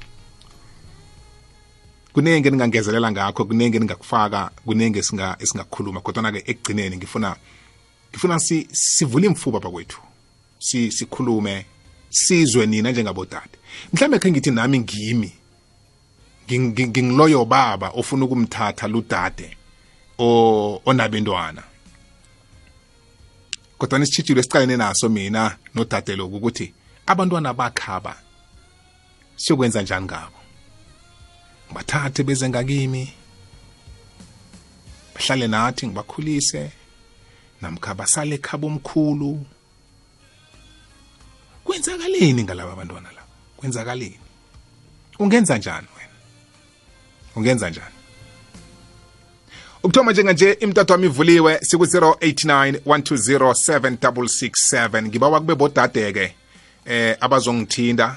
Kunenge 2.16 2.50
ningangezelela 2.50 3.12
ngakho 3.12 3.44
kunenge 3.44 3.78
ningakufaka 3.78 4.50
kunenge 4.64 4.98
esingakhuluma 5.38 6.00
kodwana-ke 6.00 6.42
ekugcineni 6.50 6.96
ngifuna 6.96 7.36
ngifuna 8.10 8.38
si, 8.40 8.68
sivule 8.72 9.26
imfuba 9.26 9.60
bakwethu. 9.60 10.00
Si, 10.58 10.92
sikhulume 10.92 11.66
sizwe 12.10 12.66
nina 12.66 12.90
njengabodade. 12.90 13.56
Mhlawumbe 13.92 14.18
khe 14.18 14.30
ngithi 14.30 14.50
nami 14.50 14.78
ngimi 14.78 15.32
ngingiloyo 16.52 17.44
baba 17.44 17.88
ofuna 17.90 18.24
ukumthatha 18.24 18.88
ludade 18.88 19.56
onabentwana. 20.18 21.62
Kodwa 23.78 23.98
nisitshitshilo 23.98 24.40
esicalene 24.40 24.76
naso 24.76 25.08
mina 25.08 25.56
nodade 25.74 26.16
loku 26.16 26.36
ukuthi 26.36 26.72
abantwana 27.06 27.52
bakhaba 27.54 28.16
siyokwenza 29.36 29.82
njani 29.82 30.06
ngabo? 30.06 30.35
Ngibathathe 31.66 32.22
beze 32.22 32.48
ngakimi 32.48 33.12
bahlale 35.14 35.48
nathi 35.48 35.86
ngibakhulise 35.86 36.70
namkha 37.60 37.94
basale 37.94 38.34
ekhaba 38.34 38.66
omkhulu. 38.66 39.46
Kwenzakaleni 41.64 42.44
ngalaba 42.44 42.72
abantwana 42.72 43.12
laba 43.12 43.26
kwenzakaleni? 43.56 44.18
Ungenza 45.18 45.58
njani 45.58 45.86
wena? 45.96 46.12
Ungenza 47.36 47.70
njani? 47.70 47.94
Ukuthoma 49.82 50.12
njenganje 50.12 50.52
imtatho 50.52 50.92
wami 50.92 51.06
ivuliwe 51.06 51.58
siku-089 51.62 52.72
1207667 52.86 55.02
ngibawa 55.02 55.40
kube 55.40 55.54
bodade-ke 55.54 56.34
eh 56.84 57.16
abazongithinda 57.20 58.16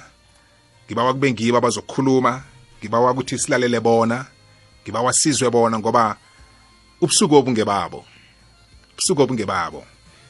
ngibawa 0.87 1.13
kube 1.13 1.31
ngibo 1.31 1.57
abazokhuluma 1.57 2.43
ngibawa 2.79 3.11
ukuthi 3.11 3.39
silalele 3.39 3.79
bona 3.79 4.25
ngibawa 4.83 5.13
sizwe 5.13 5.49
bona 5.49 5.79
ngoba 5.79 6.17
ubusuku 7.01 7.35
obungebabo 7.35 8.05
ubusuku 8.91 9.21
obungebabo 9.21 9.85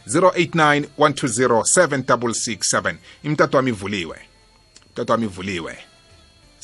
089 0.07 0.87
120 0.97 1.61
7667 1.61 2.95
imtato 3.23 3.57
wami 3.57 3.69
ivuliwe 3.69 4.17
imtato 4.87 5.13
wami 5.13 5.25
ivuliwe 5.25 5.77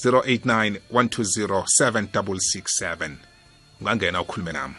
089 0.03 0.79
120 0.93 1.63
7667 1.63 3.15
ungangena 3.81 4.21
ukhulume 4.21 4.51
nami. 4.51 4.75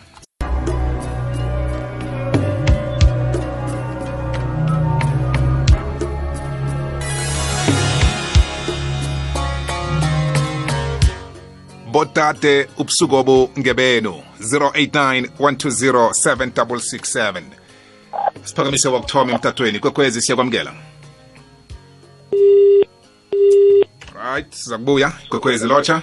Bodade 11.97 12.69
ubusuku 12.79 13.15
obu 13.17 13.51
ngebenu 13.59 14.15
089 14.41 15.29
120 15.41 16.11
7667 16.11 17.43
siphakamise 18.43 18.89
wokuthoma 18.89 19.33
emtatweni 19.33 19.79
kwekwezi 19.79 20.23
siyakwamukela. 20.23 20.75
Right 24.15 24.53
siza 24.53 24.79
kubuya 24.79 25.13
kwekwezi 25.29 25.67
lotsha. 25.67 26.03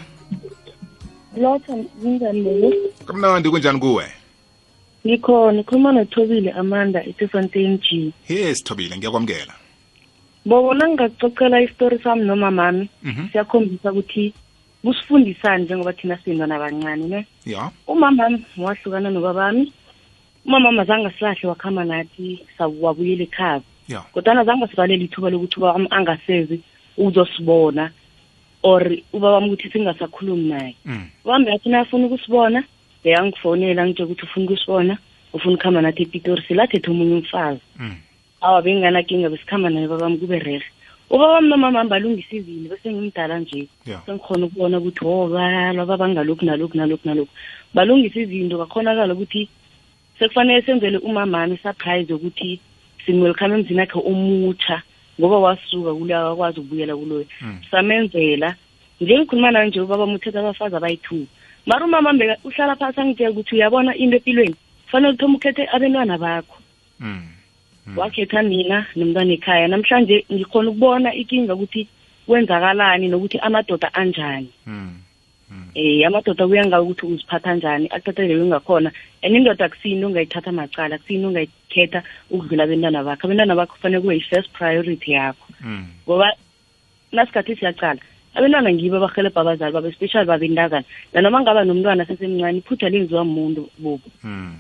Lotsha 1.38 1.73
kunjani 2.01 2.41
lelo 2.41 2.73
kamnandi 3.06 3.49
kunjani 3.49 3.79
kuwe? 3.79 4.06
Ngikhona 5.08 5.53
ngikhuluma 5.53 5.91
nothobile 5.91 6.51
amanda 6.51 7.03
esefontein 7.06 7.77
g. 7.77 8.13
He 8.23 8.56
sithobile 8.56 8.97
ngiyakwamukela. 8.97 9.53
Bobo 10.45 10.73
nangingacocela 10.73 11.62
isitori 11.62 11.99
sami 12.03 12.25
nomamami 12.25 12.89
siyakhombisa 13.32 13.91
ukuthi 13.91 14.34
kusifundisani 14.84 15.63
njengoba 15.63 15.93
thina 15.93 16.17
siyintwana 16.17 16.56
abancane 16.56 17.08
ne? 17.08 17.26
Ya. 17.46 17.72
Umamami 17.88 18.46
wahlukana 18.58 19.10
nobabami 19.10 19.72
umamami 20.46 20.80
azange 20.80 21.10
silahle 21.10 21.50
wakhamba 21.50 21.84
nathi 21.86 22.46
wabuyela 22.82 23.24
ekhaya. 23.24 23.62
Ya. 23.88 24.00
Kodwana 24.13 24.43
zange 24.43 24.67
sivalele 24.67 25.06
ithuba 25.06 25.30
lokuthi 25.30 25.60
ubabami 25.60 25.88
angasezi 25.91 26.62
uzosibona 26.98 27.91
or 28.63 28.82
ubabami 29.13 29.48
ukuthi 29.48 29.72
singasakhulumi 29.72 30.50
naye. 30.50 30.76
Mm. 30.86 31.10
ubami 31.26 31.48
yathi 31.48 31.69
nafuna 31.69 32.06
ukusibona 32.06 32.63
beyangifonela 33.04 33.86
ngitshe 33.86 34.04
ukuthi 34.04 34.24
ufuna 34.24 34.46
ukusibona 34.46 34.98
ufuna 35.34 35.56
ukuhamba 35.56 35.82
nathi 35.82 36.04
epitori 36.04 36.43
silathethe 36.48 36.91
omunye 36.91 37.15
umfazi. 37.15 37.62
Mm. 37.80 37.96
awa 38.41 38.62
benginganakinga 38.62 39.30
besikhamba 39.30 39.69
naye 39.69 39.88
babami 39.88 40.17
kube 40.17 40.39
rehe 40.39 40.63
ubabami 41.13 41.47
nomamami 41.49 41.89
balungisa 41.89 42.36
izinto 42.36 42.69
bese 42.69 42.89
ngimdala 42.89 43.39
nje. 43.39 43.67
Ya 43.86 44.02
sengikhona 44.06 44.45
ukubona 44.45 44.78
ukuthi 44.80 45.06
oh 45.06 45.28
bayalwa 45.30 45.86
babangalokhu 45.86 46.45
nalokhu 46.45 46.78
nalokhu 46.78 47.06
nalokhu. 47.08 47.34
Balungisa 47.73 48.19
izinto 48.19 48.58
bakhonakala 48.58 49.13
ukuthi 49.13 49.47
sekufanele 50.17 50.62
senzele 50.65 50.97
umamami 50.97 51.58
surprise 51.62 52.10
yokuthi 52.10 52.60
simwelcome 53.06 53.56
emzini 53.56 53.82
akhe 53.82 53.99
omutsha 53.99 54.82
ngoba 55.19 55.38
wasuka 55.39 55.93
kuleyo 55.93 56.34
akwazi 56.34 56.60
ukubuyela 56.60 56.97
kuloyo. 56.97 57.26
Mm. 57.41 57.60
samenzela. 57.71 58.56
Nje 59.02 59.17
ngikhuluma 59.17 59.52
nayo 59.52 59.67
nje 59.67 59.82
ubaba 59.82 60.06
muthetha 60.06 60.39
abafazi 60.39 60.76
abayi-two. 60.76 61.28
Mara 61.65 61.86
umama 61.86 62.13
mbeka 62.13 62.38
uhlala 62.43 62.76
phasi 62.76 63.02
angitshela 63.02 63.32
ukuthi 63.32 63.56
uyabona 63.56 63.95
into 63.95 64.17
empilweni 64.17 64.56
kufanele 64.86 65.13
uthoma 65.13 65.38
ukhethe 65.38 65.69
abentwana 65.69 66.17
bakho. 66.17 66.58
Mm. 66.99 67.42
Wakhetha 67.98 68.43
mina 68.43 68.86
nomntwana 68.96 69.34
ekhaya 69.34 69.67
namhlanje 69.67 70.26
ngikhona 70.32 70.69
ukubona 70.69 71.10
ikinga 71.13 71.54
ukuthi 71.56 71.88
kwenzakalani 72.28 73.08
nokuthi 73.08 73.38
amadoda 73.39 73.93
anjani 73.93 74.50
Mm. 74.67 75.69
eh 75.76 76.08
amadoda 76.08 76.48
kuyanga 76.48 76.82
ukuthi 76.82 77.06
uziphatha 77.06 77.54
njani 77.56 77.88
aqeqele 77.91 78.41
ungakhona 78.41 78.89
and 79.22 79.36
indoda 79.36 79.69
kusiyinto 79.69 80.08
ongayithatha 80.08 80.52
macala 80.52 80.98
kusiyinto 80.98 81.28
ongayikhetha 81.28 82.02
ukudlula 82.32 82.63
abentwana 82.63 83.04
bakho 83.04 83.28
abentwana 83.28 83.56
bakho 83.56 83.74
kufanele 83.76 84.02
kube 84.02 84.15
yi-first 84.15 84.50
priority 84.54 85.12
yakho 85.12 85.46
Mm. 85.62 85.86
ngoba 86.08 86.28
nasikhathi 87.12 87.56
siyacala 87.56 88.02
abentwana 88.34 88.74
ngibo 88.74 88.98
abarhelebha 88.98 89.41
abazali 89.41 89.74
babo 89.74 89.88
especially 89.88 90.26
babentazana 90.26 90.86
nanoma 91.13 91.41
ngaba 91.41 91.62
nomntwana 91.65 92.06
sesemncane 92.06 92.58
iphutha 92.58 92.89
lenziwa 92.89 93.24
muntu 93.26 93.69
bobo 93.78 94.10
Mm. 94.24 94.32
Mm. 94.32 94.56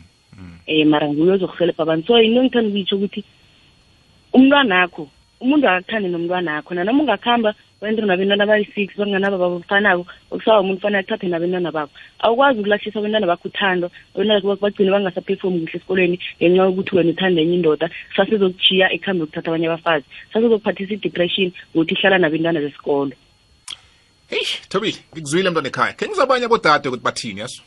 Eh 0.67 0.85
mara 0.87 1.07
nguye 1.07 1.33
ozokurhelebha 1.33 1.83
abantu. 1.83 2.07
So 2.07 2.21
into 2.21 2.39
engithanda 2.39 2.69
ukuyitsho 2.69 2.95
ukuthi 2.95 3.23
umntwanakho 4.33 5.09
umuntu 5.43 5.67
akakuthandi 5.67 6.09
nomntwanakho. 6.09 6.73
Nanoma 6.73 7.03
ungakuhamba 7.03 7.53
wente 7.81 8.01
nabentwana 8.01 8.43
abayi-six 8.43 8.95
banganaba 8.97 9.37
babafanako 9.37 10.05
okusaba 10.31 10.61
umuntu 10.61 10.81
fanele 10.81 11.03
athathe 11.03 11.27
nabentwana 11.27 11.71
bakho. 11.71 11.91
Awukwazi 12.19 12.59
ukulahlisa 12.59 12.99
abentwana 12.99 13.27
bakho 13.27 13.47
uthando 13.47 13.91
abentwana 14.15 14.41
bakho 14.41 14.61
bagcine 14.63 14.91
bangasaphefumi 14.91 15.59
kuhle 15.59 15.75
esikolweni 15.75 16.19
ngenxa 16.39 16.63
yokuthi 16.63 16.95
wena 16.95 17.11
uthanda 17.11 17.41
enye 17.41 17.55
indoda 17.55 17.89
sasezokuchiya 18.15 18.93
ekuhambe 18.95 19.23
ukuthatha 19.23 19.49
abanye 19.51 19.67
abafazi. 19.67 20.05
Sasezokuphathisa 20.31 20.93
i-depression 20.93 21.51
ngokuthi 21.75 21.93
ihlala 21.95 22.17
nabentwana 22.17 22.63
besikolo. 22.63 23.11
Hey, 24.29 24.45
Thobile, 24.69 24.97
ngikuzwile 25.11 25.49
mntwana 25.49 25.67
ekhaya. 25.67 25.93
Ke 25.93 26.07
ngizabanye 26.07 26.45
abodade 26.45 26.87
ukuthi 26.87 27.03
bathini 27.03 27.39
yaso? 27.39 27.61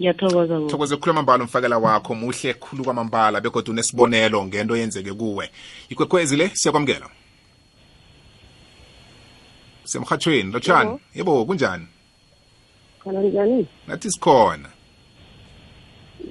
Ngiyathokoza 0.00 0.58
bo 0.60 0.66
Thokoze 0.68 0.94
ukukhuluma 0.94 1.22
mbala 1.22 1.44
umfakela 1.44 1.78
wakho 1.78 2.14
muhle 2.14 2.54
khulu 2.54 2.84
kwamambala 2.84 3.40
begodwa 3.40 3.72
unesibonelo 3.72 4.44
ngento 4.44 4.76
yenzeke 4.76 5.12
kuwe. 5.12 5.50
Ikwekwezi 5.88 6.36
le 6.36 6.48
siyakwamukela. 6.54 7.08
Semhathweni, 9.84 10.52
lotshani? 10.52 10.98
Yebo, 11.14 11.44
kunjani? 11.44 11.86
khona 13.04 13.20
njani 13.22 13.66
Nathi 13.86 14.10
sikhona. 14.10 14.68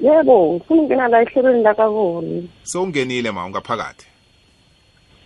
yebo 0.01 0.53
ngifuna 0.53 0.81
ukungena 0.81 1.07
la 1.07 1.21
ehlelweni 1.21 1.63
lakaboni 1.63 2.49
Sowungenile 2.63 3.31
ma 3.31 3.45
ungaphakathi. 3.45 4.07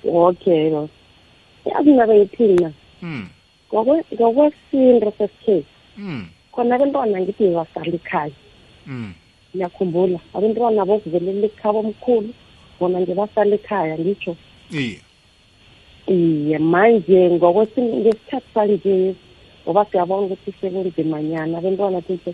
okay 0.03 0.69
lo 0.69 0.89
yazi 1.65 1.91
ngabe 1.91 2.19
ngithini 2.19 2.55
na 2.55 2.71
Mm. 3.01 3.29
Ngokwe- 3.71 4.03
ngokwesinto 4.13 5.13
sesikhethu 5.17 5.65
Mm. 5.97 6.27
Khona 6.57 6.75
abantwana 6.75 7.21
ngithi 7.21 7.43
ngibasala 7.53 7.93
ikhaya 7.93 8.33
Mm. 8.87 9.13
ngiyakhumbula 9.53 10.19
abantwana 10.33 10.85
bokuvelela 10.89 11.45
ikhaba 11.45 11.79
omkhulu 11.85 12.33
bona 12.79 12.99
nje 12.99 13.13
basala 13.13 13.55
ekhaya 13.55 13.97
ngitsho 13.99 14.33
Iye. 14.71 14.99
iye 16.07 16.57
manje 16.57 17.19
ngesikhathi 17.31 18.49
sanje 18.53 19.15
ngoba 19.63 19.85
siyabona 19.85 20.25
ukuthi 20.25 20.51
sekunzimanyana 20.61 21.57
abantwana 21.57 22.01
thithi 22.01 22.31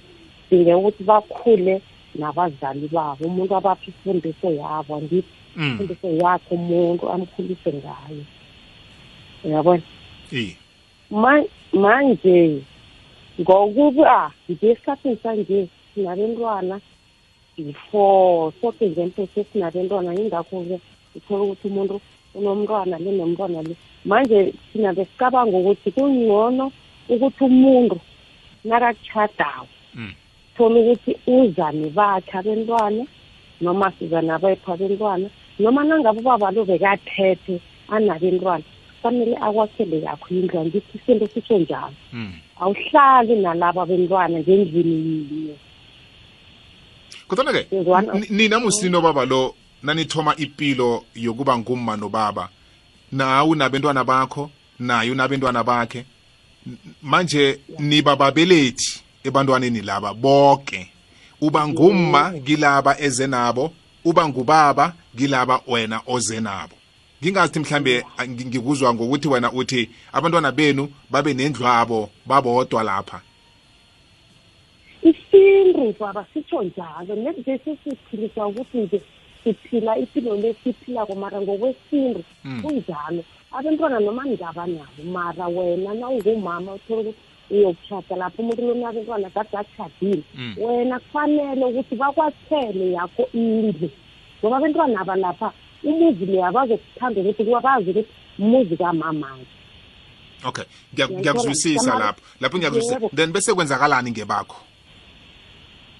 dingeka 0.50 0.78
ukuthi 0.78 1.04
bakhule 1.04 1.82
nabazali 2.16 2.88
babo 2.88 3.26
umuntu 3.26 3.56
abapha 3.56 3.88
ifundiso 3.92 4.48
yabo 4.62 4.96
angithi 4.96 5.34
Mm. 5.58 5.64
ifundiso 5.74 6.08
yakhe 6.22 6.54
umuntu 6.56 7.10
amkhulise 7.10 7.70
ngayo 7.74 8.24
uyabona 9.44 9.84
manje 11.74 12.62
ngokuba 13.42 14.32
nje 14.50 14.72
esikhathini 14.72 15.18
sanje 15.24 15.68
sinabentwana 15.94 16.80
before 17.58 18.54
soke 18.62 18.90
ngento 18.90 19.28
sesinabentwana 19.36 20.14
yingakho-ke 20.14 20.80
uthola 21.16 21.44
ukuthi 21.44 21.68
umuntu 21.68 22.02
unomntwana 22.36 22.98
le 23.00 23.12
nomntwana 23.12 23.62
le 23.62 23.76
manje 24.06 24.54
thina 24.74 24.94
besicabanga 24.94 25.58
ukuthi 25.58 25.92
kungcono 25.92 26.72
ukuthi 27.10 27.44
umuntu 27.44 28.00
nakatshadayo 28.66 29.68
Mm. 29.96 30.14
thola 30.58 30.80
ukuthi 30.80 31.18
uzane 31.28 31.90
bakhe 31.90 32.38
abentwana 32.38 33.06
noma 33.62 33.92
sizana 34.00 34.40
bethu 34.40 34.72
abentwana 34.74 35.30
noma 35.60 35.84
nangabe 35.84 36.20
ubaba 36.20 36.52
lo 36.52 36.66
bekathethe 36.66 37.62
anabentwana 37.94 38.64
kufanele 38.98 39.38
akwakhele 39.38 40.02
yakho 40.02 40.28
indlu 40.30 40.60
angithi 40.60 40.98
isinto 40.98 41.28
sitsho 41.28 41.58
njalo 41.60 41.94
Mm. 42.14 42.34
Awuhlali 42.60 43.36
nalaba 43.36 43.82
abentwana 43.84 44.40
ngendlini 44.40 44.96
yinye 45.06 45.56
Kodwa 47.28 47.54
ke 47.54 47.68
Sizwana- 47.70 48.14
ni- 48.14 48.28
nina 48.30 48.60
musino 48.60 49.02
baba 49.02 49.26
lo 49.26 49.56
nanithoma 49.84 50.36
ipilo 50.38 51.04
yokuba 51.16 51.58
ngumma 51.58 51.98
nobaba. 51.98 52.50
Nawu 53.12 53.56
nabantwana 53.56 54.04
bakho, 54.04 54.50
naye 54.80 55.12
unabantwana 55.12 55.64
bakhe. 55.64 56.06
Manje 57.02 57.60
niba 57.80 58.16
babelethi 58.16 59.02
ebantwaneni 59.24 59.82
laba 59.82 60.14
bonke. 60.14 60.90
Uba 61.42 61.68
ngumma 61.68 62.32
kilaba 62.46 63.00
eze 63.00 63.28
nabo, 63.28 63.74
uba 64.06 64.28
ngubaba 64.28 64.94
kilaba 65.18 65.62
wena 65.68 66.02
oze 66.08 66.40
nabo. 66.40 66.76
Ngingathi 67.24 67.60
mhlambe 67.60 68.04
ngikuzwa 68.30 68.94
ngokuthi 68.94 69.28
wena 69.28 69.52
uthi 69.52 69.90
abantwana 70.14 70.52
benu 70.52 70.90
babe 71.12 71.34
nendlwabo 71.34 72.10
babodwa 72.26 72.84
lapha. 72.84 73.22
isintu 75.04 75.96
baba 76.00 76.26
sitsho 76.34 76.64
njalo 76.64 77.16
nje 77.16 77.60
sesiphilisa 77.64 78.48
ukuthi 78.48 78.78
nje 78.78 79.02
siphila 79.44 79.98
impilo 79.98 80.36
lesiphilako 80.36 81.16
mara 81.16 81.42
ngokwesintu 81.42 82.24
Mm. 82.44 82.62
kunjalo 82.62 83.24
abantwana 83.52 84.00
noma 84.00 84.26
ngaba 84.26 84.66
nabo 84.68 85.04
mara 85.16 85.48
wena 85.48 85.94
nawungumama 85.94 86.74
uthola 86.74 87.10
ukuthi 87.10 87.20
uyokushada 87.52 88.16
lapho 88.16 88.42
umuntu 88.42 88.62
lonabentwana 88.68 89.30
kade 89.30 89.58
ashadile 89.58 90.24
Mm. 90.36 90.56
wena 90.58 91.00
kufanele 91.00 91.66
ukuthi 91.66 91.96
bakwathele 91.96 92.92
yakho 92.92 93.24
indlu 93.34 93.90
ngoba 94.40 94.58
abantwana 94.58 95.02
aba 95.02 95.16
lapha 95.16 95.52
umuzi 95.84 96.26
leya 96.26 96.52
bazokuthanda 96.52 97.22
ukuthi 97.22 97.44
kuba 97.46 97.62
bazi 97.62 97.90
ukuthi 97.90 98.10
umuzi 98.40 98.78
kamamanje 98.78 99.46
Okay, 100.46 100.64
ngiyakuzwisisa 100.94 102.00
lapho. 102.00 102.22
Lapho 102.42 102.58
ngiyakuzwisisa. 102.58 103.00
Then 103.16 103.32
bese 103.32 103.54
kwenzakalani 103.54 104.12
ngebakho? 104.12 104.56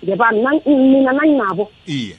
ngebani 0.06 0.42
na- 0.44 0.62
mina 0.66 1.14
nanginabo 1.14 1.72
Iye. 1.88 2.18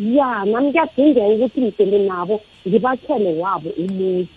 ya 0.00 0.44
nami 0.44 0.72
kuyadingeka 0.72 1.26
ukuthi 1.26 1.60
ngidele 1.60 1.98
nabo 2.08 2.40
ngibathele 2.68 3.38
wabo 3.38 3.70
umuzi 3.70 4.28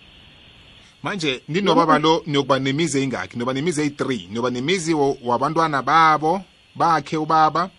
Manje 1.02 1.40
ninobaba 1.48 1.98
lo 1.98 2.22
niyokuba 2.26 2.58
nemizi 2.58 3.02
engakhi? 3.02 3.38
Noba 3.38 3.52
nemizi 3.52 3.80
eyi3, 3.82 4.28
noba 4.32 4.50
nemizi 4.50 4.94
wabantwana 5.24 5.82
babo, 5.82 6.40
bakhe 6.76 7.16
ubaba, 7.16 7.70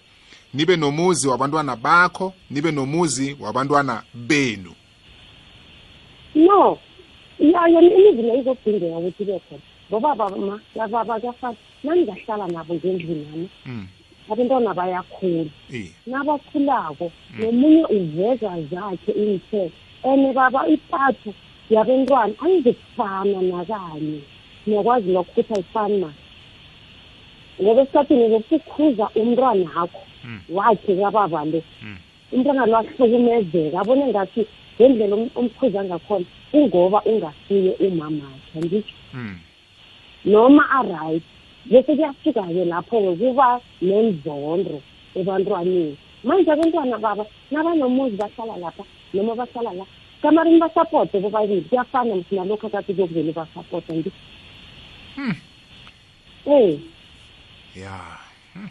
nibe 0.55 0.75
nomuzi 0.75 1.27
wabantwana 1.27 1.75
bakho, 1.75 2.33
nibe 2.49 2.71
nomuzi 2.71 3.37
wabantwana 3.39 4.03
benu. 4.13 4.71
no. 6.35 6.77
Ya 7.39 7.67
yona 7.67 7.87
imizi 7.93 8.21
leyo 8.21 8.39
izodingeka 8.41 8.97
ukuthi 8.97 9.23
ibe 9.23 9.39
khona. 9.39 9.61
Ngoba 9.91 10.15
baba 10.15 10.59
lababa 10.75 11.19
kuyafana 11.19 11.55
nangingahlala 11.83 12.47
nabo 12.47 12.73
ngendlini 12.75 13.25
nami 13.25 13.49
Mm. 13.65 13.87
abantwana 14.31 14.73
bayakhula. 14.73 15.51
Iye. 15.71 15.91
nabakhulako 16.07 17.11
nomunye 17.39 17.85
uveza 17.85 18.51
zakhe 18.71 19.11
iinthelo 19.11 19.71
and 20.03 20.33
baba 20.33 20.67
ipatho 20.67 21.33
yabentwana 21.69 22.33
ayizokufana 22.43 23.41
nakanye. 23.41 24.21
Niyakwazi 24.67 25.11
nokuthi 25.11 25.53
ayifani 25.53 25.97
na 25.99 26.09
ngoba 27.61 27.81
esikhathini 27.81 28.29
zokukhuza 28.29 29.09
umntwana 29.15 29.69
akho 29.75 29.99
Mm. 29.99 30.14
Wakhe 30.49 30.95
kababa 30.95 31.45
le 31.45 31.63
Mm. 31.81 31.97
umntwana 32.33 32.65
lo 32.65 32.77
ahlukumezeka 32.77 33.79
abone 33.81 34.07
ngathi 34.07 34.45
ngendlela 34.79 35.15
um- 35.15 35.31
umkhuza 35.35 35.83
ngakhona 35.83 36.25
kungoba 36.51 36.99
ungasiye 37.05 37.71
umamakhe 37.79 38.55
angitsho 38.59 38.95
Mm. 39.13 39.37
noma 40.25 40.63
a-right 40.79 41.23
bese 41.65 41.95
kuyafika-ke 41.95 42.65
lapho-ke 42.65 43.15
kuba 43.19 43.61
nenzondo 43.81 44.81
ebantwaneni 45.15 45.97
manje 46.23 46.51
abantwana 46.51 46.97
baba 46.97 47.25
nabanomuzi 47.51 48.17
bahlala 48.17 48.57
lapha 48.57 48.83
noma 49.13 49.35
bahlala 49.35 49.73
la 49.73 49.85
kamarini 50.21 50.59
basapote 50.59 51.19
bobabili 51.19 51.61
kuyafana 51.61 52.15
mthi 52.15 52.35
nalokho 52.35 52.69
kade 52.69 52.93
kuyokuvele 52.93 53.31
basapote 53.31 53.93
ngi 53.93 54.11
Hmm. 55.15 55.35
eh 56.45 56.79
Yeah. 57.75 58.19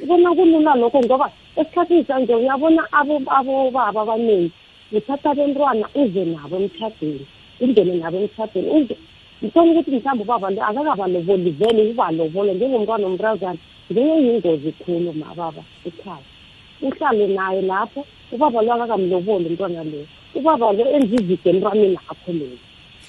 ubona 0.03 0.35
kulula 0.35 0.75
lokho 0.75 1.01
ngoba 1.01 1.31
esikhathini 1.57 2.05
sanje 2.05 2.35
uyabona 2.35 2.83
abo- 2.93 3.23
abobaba 3.39 4.01
abaningi 4.03 4.53
uthatha 4.93 5.31
abentwana 5.31 5.87
uze 5.95 6.25
nabo 6.25 6.57
emtshadweni 6.57 7.27
ungene 7.61 7.95
nabo 7.95 8.17
emtshadweni 8.19 8.71
uze 8.71 8.97
ngithola 9.43 9.71
ukuthi 9.73 9.91
mhlawumbe 9.91 10.23
ubaba 10.25 10.51
lo 10.51 10.61
akakabaloboli 10.65 11.51
vele 11.51 11.91
ubalobole 11.91 12.55
njengomntwana 12.55 13.07
omntazana 13.07 13.59
ngenye 13.93 14.15
yingozi 14.27 14.73
khulu 14.73 15.13
mababa 15.13 15.63
ekhaya. 15.87 16.25
Uhlale 16.83 17.27
naye 17.27 17.63
lapho 17.63 18.07
ubaba 18.33 18.63
lo 18.63 18.73
akakamloboli 18.75 19.47
umntwana 19.47 19.85
lo 19.85 20.07
ubaba 20.35 20.73
lo 20.73 20.85
enza 20.95 21.15
izido 21.17 21.51
emntwaneni 21.51 21.99
akho 22.11 22.33
leyo 22.33 22.59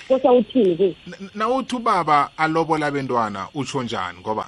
kosa 0.07 0.31
uthini 0.31 0.75
ke? 0.75 0.95
Nawuthi 1.35 1.75
ubaba 1.75 2.29
alobola 2.37 2.87
abentwana 2.87 3.47
utsho 3.55 3.83
njani 3.83 4.19
ngoba? 4.19 4.45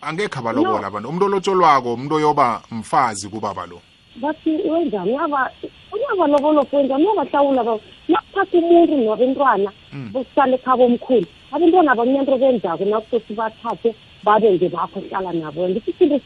Angekhe 0.00 0.38
abalobola 0.38 0.86
abantu. 0.86 1.08
Umuntu 1.08 1.24
olotsholwako 1.26 1.94
umuntu 1.94 2.14
oyoba 2.14 2.62
mfazi 2.70 3.28
kubaba 3.28 3.66
lo. 3.66 3.80
Bathi 4.16 4.50
wenzani 4.70 5.10
uyaba 5.12 5.50
uyabalobolo 5.92 6.64
kwenzani 6.64 7.04
uyabahlawula 7.06 7.64
ba 7.64 7.78
nakuphatha 8.08 8.58
umuntu 8.58 8.96
nabentwana 9.04 9.70
Mm. 9.92 10.10
bosala 10.12 10.54
ekhaba 10.54 10.84
omkhulu. 10.84 11.26
Abentwana 11.52 11.92
abanento 11.92 12.38
benzako 12.38 12.84
nakusothi 12.84 13.34
bathathe 13.34 13.94
babe 14.24 14.50
nje 14.50 14.68
bakho 14.68 15.00
hlala 15.00 15.32
nabo. 15.32 15.68
Ngithi 15.68 15.90
isinto 15.90 16.20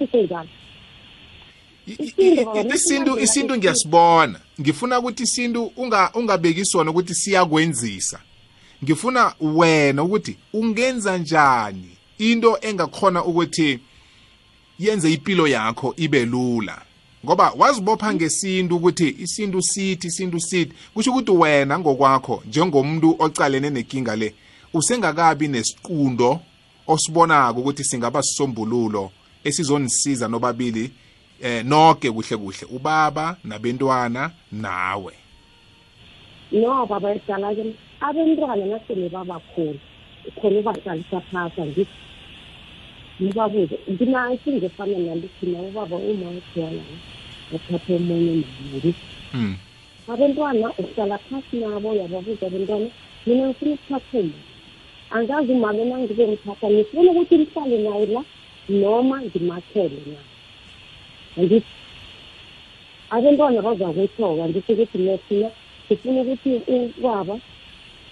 i- 1.87 2.05
Isintu, 2.05 3.11
baba, 3.11 3.21
isintu 3.23 3.57
ngiyasibona. 3.57 4.41
Ngifuna 4.61 4.99
ukuthi 4.99 5.23
isintu 5.23 5.73
unga 5.77 6.11
ungabeki 6.15 6.65
sona 6.65 6.91
ukuthi 6.91 7.15
siyakwenzisa. 7.15 8.21
Ngifuna 8.85 9.33
wena 9.41 10.03
ukuthi 10.03 10.37
ungenza 10.53 11.19
njani? 11.19 11.91
Into 12.19 12.59
engakhona 12.61 13.25
ukuthi 13.25 13.81
yenze 14.79 15.13
impilo 15.13 15.49
yakho 15.49 15.95
ibe 15.97 16.25
lula. 16.25 16.83
Ngoba 17.25 17.53
wazibopha 17.57 18.15
ngesintu 18.15 18.77
ukuthi 18.77 19.17
isintu 19.19 19.63
sithi 19.63 20.07
isintu 20.07 20.41
sithi. 20.41 20.73
Kusho 20.95 21.11
ukuthi 21.11 21.31
wena 21.31 21.79
ngokwakho 21.79 22.43
njengomuntu 22.47 23.17
ocalene 23.19 23.71
nenkinga 23.71 24.17
le 24.17 24.35
usengakabi 24.75 25.49
nesiqundo 25.49 26.41
osibonako 26.87 27.61
ukuthi 27.61 27.85
singaba 27.85 28.23
sisombululo 28.23 29.11
esizonisiza 29.45 30.29
nobabili 30.29 30.91
eh 31.43 31.65
nonke 31.65 32.11
kuhle 32.11 32.37
kuhle 32.37 32.67
ubaba 32.71 33.37
nabentwana 33.45 34.31
nawe. 34.53 35.13
No 36.53 36.87
baba 36.87 37.15
edala 37.15 37.55
ke 37.55 37.75
abentwana 38.01 38.67
nasele 38.67 39.09
babakhulu 39.09 39.79
khona 40.41 40.59
ubahlalisa 40.61 41.21
phasa 43.19 43.49
ngithi 43.49 43.79
nibabuze 43.79 43.79
ngina 43.91 44.33
isingefana 44.33 44.99
nalithina 44.99 45.59
ubaba 45.59 45.97
uma 45.97 46.31
ukhona 46.31 46.83
athathe 47.55 47.95
omunye 47.95 48.33
mama 48.35 48.77
ngithi 48.77 48.95
mm. 49.35 49.57
abantwana 50.09 50.73
uhlala 50.79 51.19
phasi 51.19 51.57
nabo 51.57 51.91
uyababuza 51.91 52.47
abantwana 52.47 52.91
mina 53.27 53.49
ngifuna 53.49 53.75
ukuthatha 53.75 54.19
uma 54.19 54.33
angazi 55.11 55.53
umama 55.53 55.85
nangibe 55.85 56.27
mthatha 56.27 56.71
ngifuna 56.71 57.11
ukuthi 57.11 57.39
mhlale 57.39 57.79
naye 57.79 58.07
la 58.07 58.23
noma 58.69 59.23
ngimakhele 59.23 60.01
na 60.07 60.21
angithi 61.43 61.73
abantwana 63.11 63.63
bazakuthoka 63.63 64.49
ngithi 64.49 64.73
ukuthi 64.73 64.99
nethina 64.99 65.51
sifuna 65.89 66.21
ukuthi 66.21 66.51
ubaba 66.99 67.39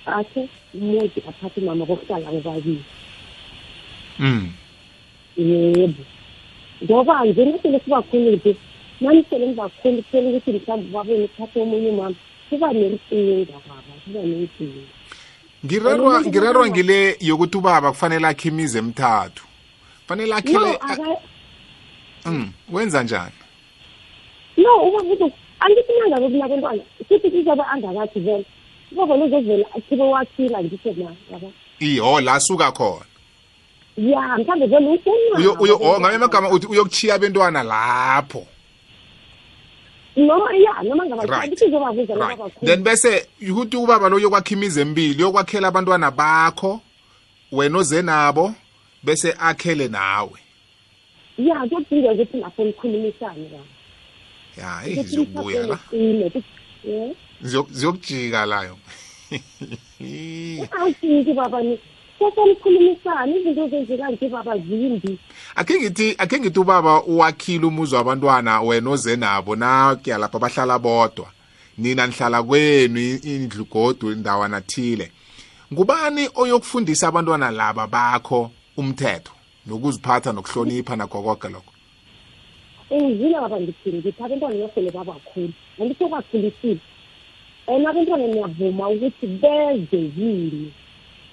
akhe 0.07 0.49
umuntu 0.75 1.21
athathe 1.29 1.61
umama 1.61 1.87
kokuhlala 1.87 2.33
bobabili 2.33 2.85
Mm. 4.19 4.49
Yebo. 5.37 6.03
Ngoba 6.85 7.25
nje 7.25 7.44
nasele 7.44 7.81
sibakhulu 7.85 8.31
nje 8.37 8.57
nanisele 9.01 9.46
nibakhulu 9.46 10.03
kuthela 10.03 10.29
ukuthi 10.29 10.53
mhlawumbe 10.53 10.88
ubabeni 10.90 11.25
uthathe 11.25 11.61
omunye 11.62 11.88
umama. 11.90 12.14
Kuba 12.51 12.72
nenkinga 12.72 13.53
baba 13.68 13.92
kuba 14.05 14.20
nenkinga. 14.22 14.87
Ngirarwa 15.64 16.20
ngirarwa 16.20 16.62
ubaba- 16.62 16.70
ngile 16.70 17.16
yokuthi 17.20 17.57
ubaba 17.59 17.90
kufanele 17.92 18.27
akhe 18.27 18.49
imizi 18.49 18.79
emithathu. 18.79 19.44
Fanele 20.07 20.31
no 20.31 20.37
akhele 20.37 20.77
aka- 20.81 21.20
mm. 22.27 22.53
wenza 22.72 23.03
njani? 23.03 23.33
No 24.57 24.70
ubabuza 24.88 25.25
angithi 25.61 25.92
nangabe 26.01 26.29
kunabantwana 26.29 26.83
sithi 27.09 27.31
kuzobe 27.31 27.62
angakathi 27.72 28.20
vele. 28.20 28.44
Ubaba 28.92 29.16
luzovela 29.16 29.66
athibe 29.75 30.03
wakhila 30.03 30.62
ngithe 30.62 30.92
na 30.92 31.11
yaba 31.33 31.49
iyo 31.81 32.20
la 32.20 32.40
suka 32.40 32.72
khona. 32.72 33.05
Ya 33.97 34.39
mhlawumbe 34.39 34.67
vele 34.67 34.89
ufuna 34.89 35.51
oh 35.81 35.91
ngamanye 36.01 36.17
amagama 36.17 36.51
uthi 36.51 36.67
uyokuchiya 36.67 37.15
abentwana 37.15 37.63
lapho. 37.63 38.47
Noma 40.17 40.55
ya 40.57 40.83
noma 40.83 41.07
ngaba 41.07 41.47
then 42.65 42.83
bese 42.83 43.27
ukuthi 43.51 43.77
ubaba 43.77 44.09
lo 44.09 44.19
yokwakha 44.19 44.55
imizi 44.55 44.81
emibili 44.81 45.23
yokwakhela 45.23 45.69
abantwana 45.69 46.11
bakho 46.11 46.81
wena 47.53 47.79
oze 47.79 48.03
nabo 48.03 48.55
bese 49.03 49.35
akhele 49.39 49.89
nawe. 49.89 50.39
Ya 51.39 51.55
kuyadinga 51.69 52.13
ukuthi 52.13 52.37
lapho 52.41 52.65
nikhulumisane 52.65 53.49
baba 53.49 53.65
ya 54.57 54.81
ukuthi 54.93 55.09
ziyokubuya 55.09 55.67
la. 55.67 55.79
Ziyo- 57.43 57.67
ziyokujika 57.71 58.47
layo 58.47 58.79
awusinki 60.81 61.33
baba 61.35 61.63
ni 61.63 61.79
sesenikhulumisana 62.18 63.37
izinto 63.37 63.64
ezenzeka 63.64 64.11
nje 64.11 64.29
baba 64.29 64.59
zimbi. 64.59 65.18
Akhe 65.57 65.74
ngithi 65.81 66.14
akhe 66.18 66.40
ngithi 66.40 66.61
ubaba 66.61 67.02
uwakhile 67.02 67.66
umuzi 67.66 67.94
wabantwana 67.94 68.61
wena 68.61 68.90
oze 68.90 69.16
nabo 69.16 69.57
nakya 69.57 70.18
lapha 70.18 70.38
bahlala 70.38 70.79
bodwa? 70.79 71.29
Nina 71.79 72.07
nihlala 72.07 72.42
kwenu 72.42 73.00
indlu 73.22 73.64
godu 73.64 74.12
indawana 74.12 74.61
thile. 74.61 75.12
Ngubani 75.72 76.29
oyokufundisa 76.35 77.09
abantwana 77.09 77.50
laba 77.50 77.87
bakho 77.87 78.50
umthetho 78.76 79.33
nokuziphatha 79.66 80.33
nokuhlonipha 80.33 80.96
nakho 80.96 81.22
konke 81.22 81.48
lokho? 81.48 81.72
Engizile 82.90 83.40
baba 83.40 83.61
ngithini 83.61 83.98
ngithi 83.98 84.22
abantwana 84.22 84.55
nasele 84.55 84.90
babakhulu. 84.90 85.52
Angisekakhulisile 85.81 86.81
and 87.68 87.87
abantwana 87.87 88.26
niyavuma 88.26 88.88
ukuthi 88.88 89.26
beze 89.26 90.00
yini? 90.16 90.72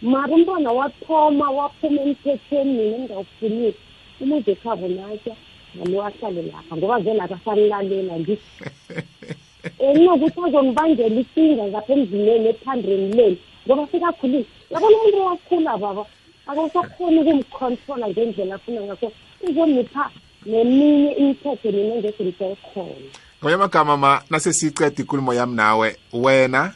Mara 0.03 0.33
umntwana 0.35 0.71
wathoma 0.71 1.49
waphuma 1.49 2.01
emthethweni 2.01 2.73
mina 2.73 2.95
engingawufunile 2.95 3.73
umuzi 4.21 4.51
ekhabo 4.51 4.87
natya 4.87 5.35
nalo 5.75 6.05
ahlale 6.07 6.41
lapha 6.41 6.77
ngoba 6.77 6.99
vele 6.99 7.21
akasanilalela 7.21 8.19
ngithi 8.19 8.49
enokuthi 9.85 10.39
azongibangela 10.45 11.19
isinga 11.23 11.63
ngapha 11.71 11.93
emzineni 11.93 12.47
ethandweni 12.51 13.07
leni 13.17 13.37
ngoba 13.65 13.87
sekakhulile 13.91 14.45
yabona 14.71 14.97
umuntu 14.97 15.17
owakhula 15.23 15.77
baba 15.77 16.03
akasakhoni 16.49 17.19
ukumcontrola 17.19 18.05
ngendlela 18.09 18.55
afuna 18.55 18.81
ngakho 18.81 19.07
uzomipha 19.47 20.03
neminye 20.45 21.11
imithetho 21.21 21.71
mina 21.71 21.93
engekho 21.95 22.23
ngisekhona 22.23 23.07
ngamanye 23.39 23.55
amagama 23.55 23.97
ma 23.97 24.21
nasesiyiceda 24.29 24.99
inkulumo 25.01 25.33
yami 25.33 25.55
nawe 25.55 25.87
wena 26.13 26.73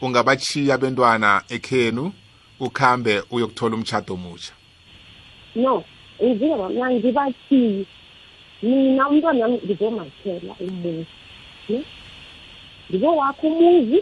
ungabachiya 0.00 0.74
abentwana 0.74 1.42
ekhenu? 1.48 2.12
Ukhambe 2.66 3.12
uyokuthola 3.34 3.74
umtshado 3.76 4.14
omutsha 4.14 4.54
no 5.62 5.84
ngizile 6.22 6.54
baba 6.60 6.86
ngibathiyi 6.94 7.86
mina 8.62 9.02
umntwana 9.10 9.42
wami 9.44 9.58
ngizomakhela 9.64 10.52
umuzi 10.64 11.06
ne? 11.68 11.78
Ngizowakha 12.88 13.44
umuzi 13.50 13.98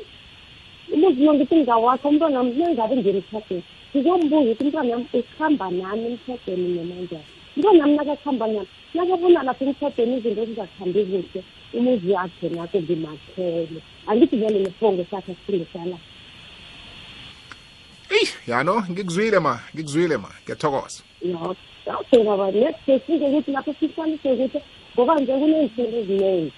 umuzi 0.94 1.20
lo 1.25 1.33
ngithi 1.35 1.55
ngingawakha 1.57 2.09
umntwana 2.09 2.38
wami 2.38 2.53
nangabe 2.59 2.94
ngimthatheni 2.96 3.64
ngizombuza 3.90 4.37
ukuthi 4.40 4.62
umntwana 4.64 4.92
wami 4.92 5.07
ukuhamba 5.18 5.66
nami 5.79 6.05
emthadweni 6.11 6.68
nemanjani 6.77 7.29
umntwana 7.57 7.81
wami 7.83 7.96
nakakuhamba 7.96 8.46
nami 8.46 8.68
nakabona 8.94 9.46
lapha 9.49 9.64
emthadweni 9.64 10.14
izinto 10.16 10.42
zingakhambi 10.49 11.01
kuhle 11.09 11.40
umuzi 11.77 12.09
wakhe 12.12 12.46
nako 12.57 12.77
ngimakhele. 12.83 13.81
Angithi 14.09 14.37
vele 14.40 14.59
nesibongo 14.61 15.03
sakhe 15.11 15.33
sisingesala 15.35 15.96
eyi 18.11 18.29
yano 18.46 18.85
ngikuzwile 18.90 19.38
ma 19.38 19.61
ngikuzwile 19.75 20.16
ma 20.16 20.29
ngiyathokoza. 20.44 21.03
No 21.25 21.57
okay 22.01 22.25
baba 22.25 22.51
next 22.51 22.87
day 22.87 23.01
singe 23.07 23.27
ukuthi 23.27 23.51
lapho 23.53 23.75
sihlalise 23.81 24.29
ukuthi 24.33 24.59
ngoba 24.94 25.20
nje 25.20 25.33
kunezinto 25.33 25.96
eziningi. 25.99 26.53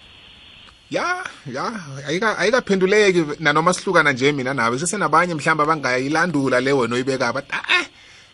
Ya 0.91 1.25
ya 1.53 1.65
ayika- 2.09 2.39
ayikaphenduleki 2.39 3.25
nanoma 3.41 3.73
sihlukana 3.73 4.13
nje 4.13 4.33
mina 4.33 4.55
nawe 4.55 4.79
sesenabanye 4.79 5.35
mhlawumbe 5.35 5.63
abangayilandula 5.63 6.61
le 6.61 6.73
wena 6.73 6.95
oyibeka 6.95 7.33
bathi 7.33 7.53
ah 7.53 7.85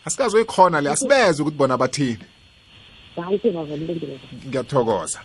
asikazoyikhona 0.05 0.81
le 0.81 0.89
asibeze 0.89 1.41
ukuthi 1.41 1.57
bona 1.57 1.77
bathini. 1.77 2.25
Danke 3.17 3.51
baba 3.51 3.75
lilungile 3.75 4.19
ngiyathokoza. 4.47 5.19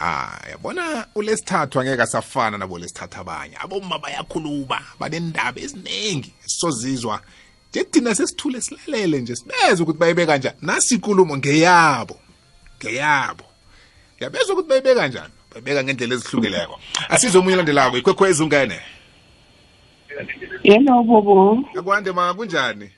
Ya 0.00 0.30
yabona 0.50 1.06
ulesithathu 1.14 1.80
angeke 1.80 2.02
asafana 2.02 2.58
nabo 2.58 2.78
lesithathu 2.78 3.20
abanye. 3.20 3.56
Aboma 3.60 3.98
bayakhuluma 3.98 4.80
banendaba 4.98 5.60
eziningi 5.60 6.32
sozizwa 6.46 7.20
nje 7.70 7.84
thina 7.84 8.14
sesithule 8.14 8.60
silalele 8.60 9.20
nje 9.20 9.36
sibeze 9.36 9.82
ukuthi 9.82 9.98
bayibeka 9.98 10.36
njani 10.38 10.56
nasi 10.62 10.94
inkulumo 10.94 11.36
ngeyabo 11.36 12.16
ngeyabo. 12.78 13.44
Yabezwa 14.20 14.52
ukuthi 14.52 14.68
bayibeka 14.68 15.08
njani 15.08 15.32
bayibeka 15.50 15.84
ngendlela 15.84 16.14
ezihlukileko. 16.14 16.80
Asizwe 17.08 17.40
omunye 17.40 17.54
olandelako 17.54 17.98
ikwekhwezi 17.98 18.42
ungene. 18.42 18.80
Hello 20.62 21.02
bobo. 21.02 21.64
akwande 21.78 22.12
ma 22.12 22.34
kunjani? 22.34 22.90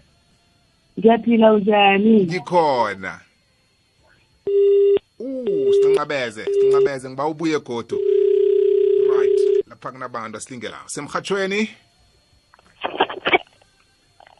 Ngiyaphila 0.98 1.52
unjani? 1.52 2.24
ngikhona. 2.24 3.20
Uh 5.18 5.72
sinqabeze 5.82 6.44
sinqabeze 6.44 7.08
ngiba 7.08 7.26
ubuye 7.26 7.58
godo 7.58 7.96
right 9.10 9.40
lapha 9.68 9.92
kunabantu 9.92 10.36
asilinge 10.38 10.68
la. 10.68 10.82
Semhathweni 10.86 11.70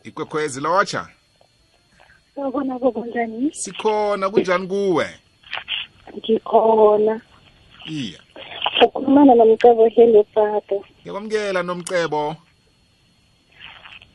ikwekhwezi 0.04 0.60
lotsha? 0.60 1.08
Sawubona 2.34 2.78
kunjani? 2.78 3.50
sikhona 3.54 4.30
kunjani 4.30 4.66
kuwe? 4.66 5.06
Ngikhona. 6.16 7.20
iya. 7.90 8.18
Ukhulumana 8.84 9.34
nomcebo 9.34 9.88
Hello 9.88 10.24
Fata. 10.34 10.74
ngiyakwamukela 11.02 11.62
nomcebo. 11.62 12.36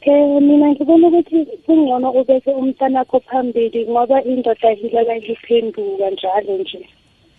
Eh 0.01 0.41
mina 0.41 0.69
ngibona 0.69 1.07
ukuthi 1.07 1.45
kungcono 1.65 2.11
ubeke 2.11 2.51
umntanakho 2.51 3.19
phambili 3.19 3.85
ngoba 3.85 4.23
indoda 4.23 4.71
hilala 4.71 5.15
liphenduka 5.15 6.09
njalo 6.09 6.57
nje. 6.57 6.89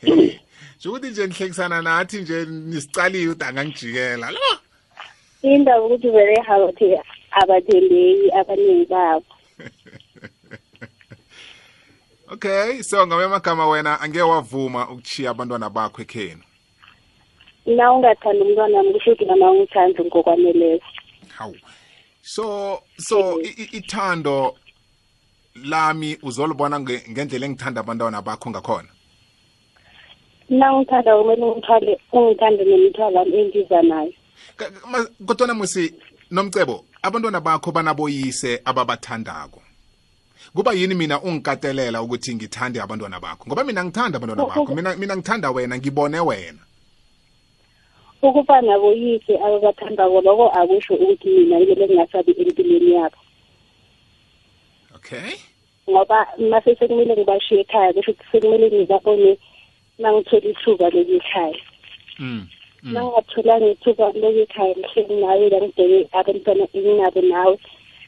Hey, 0.01 0.38
nje 0.85 1.27
nihlekisana 1.27 1.83
nathi 1.83 2.20
nje 2.20 2.44
nisicaliwe 2.44 3.33
ukuthi 3.33 3.44
angangijikela 3.44 4.31
lo 4.31 4.38
Indaba 5.42 5.85
ukuthi 5.85 6.11
vele 6.11 6.40
haba 6.40 6.64
ukuthi 6.64 6.98
abathembeki 7.31 8.31
abaningi 8.31 8.87
babo. 8.87 9.25
okay 12.33 12.83
so 12.83 13.07
ngamanye 13.07 13.27
amagama 13.27 13.68
wena 13.68 14.01
angeke 14.01 14.22
wavuma 14.22 14.90
ukuchiya 14.90 15.31
abantwana 15.31 15.70
bakho 15.70 16.03
ekhenu 16.03 16.42
Na 17.66 17.92
ungathanda 17.92 18.44
umntwana 18.44 18.79
wami 18.79 18.92
kusho 18.92 19.11
ukuthi 19.11 19.25
nama 19.25 19.51
ungithandi 19.51 20.05
ngokwaneleyo. 20.05 20.81
hawu 21.38 21.57
so 22.22 22.82
so 22.98 23.40
i- 23.42 23.54
i- 23.62 23.76
ithando 23.78 24.56
lami 25.64 26.16
uzolibona 26.22 26.78
nge- 26.80 27.11
ngendlela 27.11 27.46
engithanda 27.46 27.80
abantwana 27.80 28.22
bakho 28.22 28.50
ngakhona? 28.50 28.88
Na 30.48 30.72
ungithanda 30.74 31.16
kumele 31.16 31.42
ungithwale 31.44 31.98
ungithande 32.12 32.64
nemithwalo 32.64 33.18
wami 33.18 33.37
engiza 33.38 33.82
nayo. 33.82 34.12
Ka- 34.56 34.70
ka- 34.70 34.87
ma- 34.88 35.06
kodwana 35.26 35.54
musi 35.54 35.92
nomcebo 36.30 36.85
abantwana 37.02 37.40
bakho 37.40 37.72
banaboyise 37.72 38.61
ababathandako. 38.64 39.62
Kuba 40.54 40.72
yini 40.72 40.94
mina 40.94 41.20
ungikatelela 41.20 42.02
ukuthi 42.02 42.35
ngithande 42.35 42.80
abantwana 42.80 43.20
bakho? 43.20 43.44
Ngoba 43.46 43.64
mina 43.64 43.85
ngithanda 43.85 44.16
abantwana 44.18 44.44
bakho. 44.46 44.74
Mina 44.76 44.96
mina 44.96 45.16
ngithanda 45.16 45.50
wena 45.50 45.76
ngibone 45.78 46.20
wena. 46.20 46.58
Ukuba 48.22 48.61
naboyise 48.62 49.35
ababathandako 49.44 50.20
lokho 50.26 50.46
akusho 50.61 50.94
ukuthi 50.94 51.28
mina 51.28 51.58
kumele 51.58 51.87
ngingasabi 51.87 52.32
empilweni 52.40 52.90
yabo. 52.94 53.18
okay 55.02 55.35
ngoba 55.90 56.26
mase 56.38 56.76
sekumele 56.78 57.12
ngibashiye 57.16 57.61
ekhaya 57.61 57.92
kusho 57.92 58.11
ukuthi 58.12 58.30
sekumele 58.30 58.66
ngibabone 58.70 59.30
mangithola 59.98 60.46
ithuba 60.50 60.87
lokuyikhaya 60.94 61.58
mm. 62.18 62.46
mm. 62.82 62.92
mangingatholanga 62.92 63.66
ithuba 63.74 64.06
lokuyikhaya 64.14 64.74
mhleli 64.78 65.14
nawe 65.20 65.48
la 65.52 65.58
ngibheke 65.61 66.08
abantwana 66.18 66.64
enginabo 66.76 67.20
nawe 67.32 67.56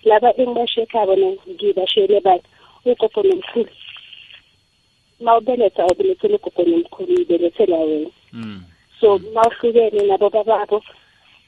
laba 0.08 0.28
engibashiye 0.40 0.82
ekhaya 0.86 1.06
bona 1.06 1.28
ngibashiyele 1.50 2.20
bani 2.26 2.46
ugogo 2.86 3.20
nomkhulu 3.26 3.72
ma 5.24 5.32
ubeletha 5.38 5.82
awubelethele 5.82 6.36
ugogo 6.38 6.62
nomkhulu 6.62 7.10
uyibelethela 7.14 7.76
wena 7.88 8.10
Mm. 8.94 9.00
so 9.00 9.18
mawuhlukene 9.34 10.06
nabo 10.06 10.30
bababo 10.30 10.82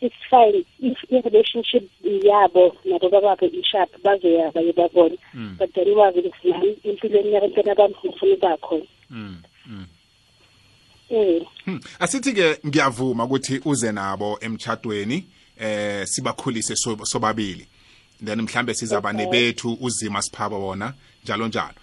it's 0.00 0.14
fine 0.30 0.64
if 0.80 0.98
i-relationship 1.10 1.84
yabo 2.04 2.76
nabo 2.84 3.08
bababo 3.10 3.46
ishap 3.46 3.88
bazoya 4.04 4.50
baye 4.52 4.72
babona 4.72 5.16
Mm. 5.34 5.56
but 5.58 5.72
then 5.74 5.88
wazi 5.96 6.18
ukuthi 6.20 6.48
nami 6.50 6.76
empilweni 6.84 7.32
yabantwana 7.32 7.74
bami 7.74 7.94
ngifuna 8.04 8.34
uba 8.34 8.56
khona 8.56 8.84
Mm. 9.10 9.42
Mm. 9.66 9.86
um 11.10 11.40
Hmm. 11.64 11.80
asithi-ke 12.00 12.58
ngiyavuma 12.66 13.24
ukuthi 13.24 13.60
uze 13.64 13.92
nabo 13.92 14.38
emtshadweni 14.40 15.24
eh 15.58 16.06
sibakhulise 16.06 16.76
so- 16.76 17.04
sobabili 17.04 17.66
then 18.24 18.42
mhlambe 18.42 18.74
sizaba 18.74 19.12
nebethu 19.12 19.78
uzima 19.80 20.22
siphaba 20.22 20.56
wona 20.58 20.94
njalo 21.24 21.48
njalo 21.48 21.74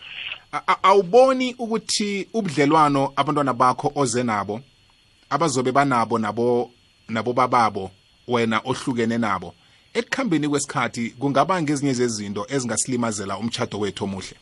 awuboni 0.84 1.54
ukuthi 1.60 2.28
ubudlelwano 2.34 3.14
abantwana 3.16 3.54
bakho 3.54 3.92
oze 3.96 4.24
nabo 4.24 4.62
abazobe 5.34 5.72
banabo 5.72 6.20
nabo 6.20 6.72
nabo 7.10 7.34
bababo 7.34 7.92
wena 8.28 8.62
ohlukene 8.66 9.18
nabo. 9.18 9.54
Ekukhambeni 9.94 10.50
kwesikhathi 10.50 11.10
kungaba 11.20 11.62
ngezinye 11.62 11.94
zezinto 11.94 12.46
ezingasilimazela 12.50 13.38
umtshado 13.38 13.80
wethu 13.80 14.04
omuhle? 14.04 14.36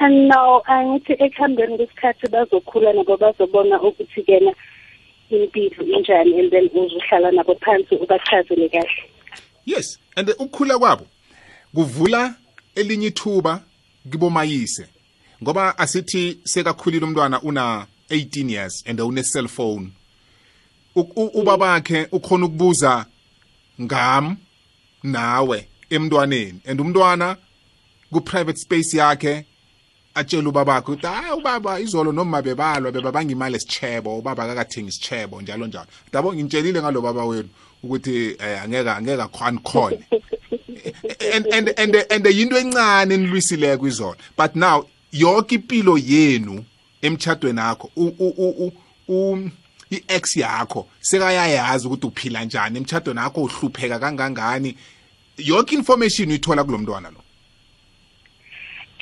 No 0.00 0.62
angithi 0.66 1.12
ekuhambeni 1.24 1.76
kwesikhathi 1.76 2.28
bazokhula 2.28 2.92
nabo 2.92 3.16
bazobona 3.16 3.82
ukuthi 3.82 4.22
kena 4.22 4.52
impilo 5.30 5.84
injani 5.84 6.40
and 6.40 6.50
then 6.50 6.70
uzuhlala 6.74 7.30
nabo 7.32 7.54
phansi 7.54 7.94
ubachazele 7.94 8.68
kahle. 8.68 9.10
Yes 9.66 9.98
and 10.16 10.28
ukukhula 10.28 10.78
kwabo 10.78 11.06
kuvula 11.74 12.34
elinye 12.74 13.06
ithuba 13.06 13.60
kibomayise 14.10 14.88
ngoba 15.42 15.78
asithi 15.78 16.38
sekakhulile 16.44 17.04
umntwana 17.04 17.42
una 17.42 17.86
18 18.10 18.48
years 18.50 18.82
and 18.86 19.00
une 19.00 19.22
cellphone 19.22 19.90
U- 20.96 21.12
u- 21.16 21.30
ubabakhe 21.40 22.06
ukhona 22.12 22.46
ukubuza 22.46 23.06
ngam 23.80 24.36
nawe 25.02 25.68
emntwaneni. 25.90 26.60
And 26.66 26.80
umntwana 26.80 27.36
ku 28.12 28.20
private 28.20 28.58
space 28.58 28.94
yakhe 28.94 29.44
atshela 30.14 30.48
ubabakhe 30.48 30.92
ukuthi 30.92 31.06
hayi 31.06 31.32
ubaba 31.38 31.80
izolo 31.80 32.12
noma 32.12 32.42
bebalwa 32.42 32.92
bebabanga 32.92 33.32
imali 33.32 33.56
esichebo 33.56 34.18
ubaba 34.18 34.44
akakathengi 34.44 34.88
isichebo 34.88 35.42
njalo 35.42 35.66
njalo. 35.66 35.86
Dabo 36.12 36.34
ngitshelile 36.34 36.80
ngalo 36.80 37.00
baba 37.02 37.24
wenu 37.24 37.48
ukuthi 37.82 38.36
eh, 38.38 38.62
angeke 38.62 38.90
angeke 38.90 39.22
anikhone 39.40 39.98
and 41.34 41.46
and 41.52 41.68
and 41.76 41.96
and 42.10 42.26
yinto 42.26 42.56
encane 42.58 43.14
enilwisileko 43.14 43.88
izona 43.88 44.16
but 44.36 44.54
now 44.56 44.86
yonke 45.12 45.54
impilo 45.54 45.98
yenu 45.98 46.64
emchadweni 47.06 47.60
akho 47.60 47.90
u- 47.96 48.14
u- 48.18 48.34
u- 48.38 48.56
u- 48.66 48.72
u- 49.08 49.50
i-ex 49.90 50.36
yakho 50.36 50.86
sekayayazi 51.00 51.86
ukuthi 51.86 52.06
uphila 52.06 52.44
njani 52.44 52.78
emchadweni 52.78 53.20
akho 53.20 53.40
uhlupheka 53.42 53.98
kangangani. 53.98 54.74
Yonke 55.38 55.74
information 55.74 56.28
uyithola 56.28 56.64
kulo 56.64 56.78
mntwana 56.78 57.10
lo? 57.10 57.20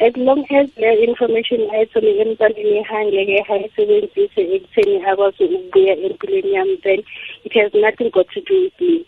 As 0.00 0.16
long 0.16 0.44
as 0.50 0.68
le 0.76 1.04
information 1.04 1.60
ayithole 1.70 2.20
emntwaneni 2.22 2.76
ehangeke 2.78 3.44
ayisebenzise 3.52 4.40
ekutheni 4.54 4.96
akwazi 5.04 5.44
ukubuya 5.44 5.94
empilweni 5.96 6.52
yami 6.52 6.76
then 6.82 7.02
it 7.44 7.52
has 7.54 7.72
nothing 7.74 8.10
got 8.10 8.26
to 8.34 8.40
do 8.40 8.54
with 8.62 8.80
me. 8.80 9.04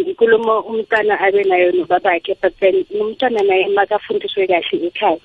Ngikhuluma 0.00 0.64
umntwana 0.64 1.20
abe 1.20 1.42
nayo 1.44 1.72
nobabakhe 1.72 2.34
but 2.40 2.54
then 2.60 2.84
umntwana 3.00 3.42
naye 3.42 3.66
makafundiswe 3.68 4.46
kahle 4.46 4.86
ekhaya. 4.86 5.18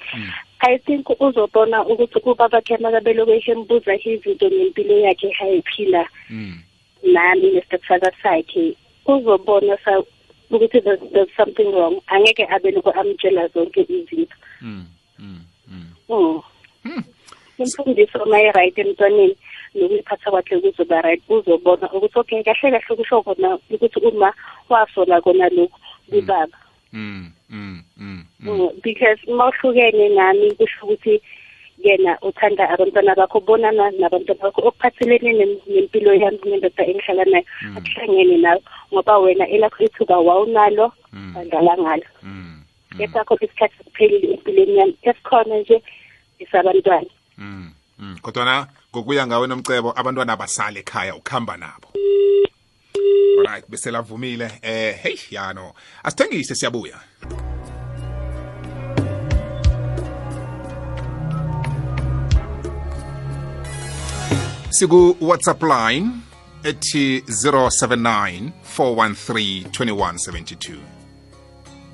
I 0.60 0.78
think 0.78 1.10
uzobona 1.20 1.86
ukuthi 1.86 2.20
ubabakhe 2.26 2.78
makabelokeshe 2.78 3.52
embuza 3.52 3.96
izinto 3.96 4.48
ngempilo 4.50 5.00
yakhe 5.00 5.36
ayiphila 5.42 6.10
mm. 6.30 6.60
nami 7.04 7.52
nesitafaka 7.52 8.12
sakhe 8.24 8.76
uzobona 9.06 9.78
ukuthi 10.52 10.82
there's, 10.82 11.00
there's 11.14 11.30
something 11.38 11.70
wrong 11.72 12.02
angeke 12.08 12.48
abe 12.50 12.72
lokho 12.72 12.92
amtshela 12.92 13.48
zonke 13.48 13.82
izinto 13.82 14.36
Mm. 14.62 14.86
Mm. 15.20 15.42
Mm. 15.68 15.86
Mm. 16.10 16.42
Hmm. 16.84 17.04
imfundiso 17.58 18.26
mayi-right 18.26 18.78
emntwaneni 18.78 19.36
nokuyiphatha 19.76 20.32
kwakhe 20.32 20.60
kuzoba 20.60 21.02
right 21.02 21.22
uzobona 21.30 21.92
ukuthi 21.94 22.20
okay 22.20 22.44
kahle 22.44 22.72
kahle 22.72 22.96
kusho 22.96 23.22
kona 23.22 23.60
ukuthi 23.70 24.00
uma 24.00 24.34
wasola 24.70 25.22
kona 25.22 25.50
lokhu 25.50 25.80
kubaba 26.10 26.58
Mm. 26.94 27.32
Mm. 27.50 27.84
Mm. 27.98 28.24
Mm. 28.40 28.48
Mm, 28.50 28.70
because 28.84 29.20
uma 29.28 29.48
uhlukene 29.50 30.10
nami 30.10 30.52
kusho 30.56 30.84
ukuthi 30.86 31.22
yena 31.78 32.18
uthanda 32.22 32.70
abantwana 32.70 33.16
bakho 33.16 33.40
bonana 33.40 33.92
nabantwana 33.92 34.42
bakho 34.42 34.62
okuphathelene 34.68 35.32
nem- 35.34 35.62
nempilo 35.68 36.14
yami 36.14 36.40
nendoda 36.46 36.84
engihlala 36.86 37.24
nayo 37.26 37.46
akuhlangene 37.78 38.38
nayo 38.38 38.62
ngoba 38.94 39.18
wena 39.20 39.48
elakho 39.48 39.84
ithuba 39.84 40.18
wawunalo 40.20 40.92
Mm. 41.14 41.34
badlala 41.34 41.78
ngalo 41.78 42.08
Mm. 42.24 42.64
esakho 43.00 43.36
isikhathi 43.42 43.78
siphelile 43.84 44.34
empilweni 44.34 44.78
yami 44.78 44.96
esikhona 45.02 45.58
nje 45.58 45.82
isabantwana 46.40 47.10
Mm. 47.38 47.72
Mm. 48.00 48.18
kodwana 48.22 48.68
ngokuya 48.92 49.28
ngawe 49.28 49.48
nomcebo 49.48 49.94
abantwana 49.96 50.36
basale 50.36 50.80
ekhaya 50.80 51.16
ukuhamba 51.16 51.58
nabo 51.58 51.88
alright 53.38 53.70
bese 53.70 53.92
lavumile 53.92 54.52
eh 54.62 54.94
hey 55.04 55.18
yano. 55.32 55.74
Asithengise 56.04 56.56
siyabuya. 56.56 57.00
Siku 64.70 65.18
WhatsApp 65.22 65.64
line 65.64 66.12
ethi 66.64 67.24
079 67.28 68.52
413 68.78 69.64
2172 69.70 70.80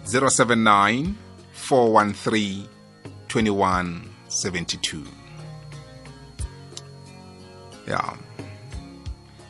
079 0.06 1.14
413 1.70 2.68
2172 3.28 5.02
ya 7.88 8.18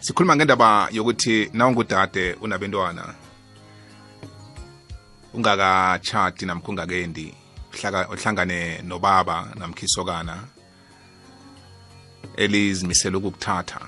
sikhuluma 0.04 0.36
ngendaba 0.36 0.90
yokuthi 0.92 1.50
nawungudade 1.54 2.34
unabentwana 2.34 3.14
ungakachati 5.34 6.46
namkha 6.46 6.70
ungakendi 6.70 7.34
uhlangane 8.12 8.82
nobaba 8.82 9.48
namkhisokana 9.56 10.44
elizimisela 12.36 13.18
ukukuthatha. 13.18 13.82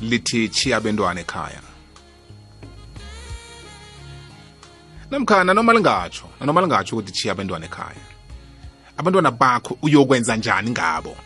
Lithi 0.00 0.48
chiya 0.48 0.76
abentwana 0.76 1.20
ekhaya. 1.20 1.62
Namkha 5.10 5.44
nanoma 5.44 5.72
lingatsho 5.72 6.28
nanoma 6.40 6.60
lingatsho 6.60 6.96
ukuthi 6.96 7.12
chiya 7.12 7.32
abentwana 7.32 7.66
ekhaya. 7.66 8.17
Abantwana 8.98 9.30
bakho 9.30 9.78
uyokwenza 9.82 10.36
njani 10.36 10.70
ngabo? 10.70 11.16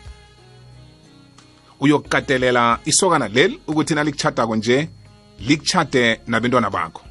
Uyokukatelela 1.79 2.79
isokana 2.85 3.27
leli 3.27 3.59
ukuthi 3.67 3.95
nalikuchadako 3.95 4.55
nje 4.55 4.89
likuchade 5.39 6.21
nabentwana 6.27 6.69
bakho. 6.69 7.01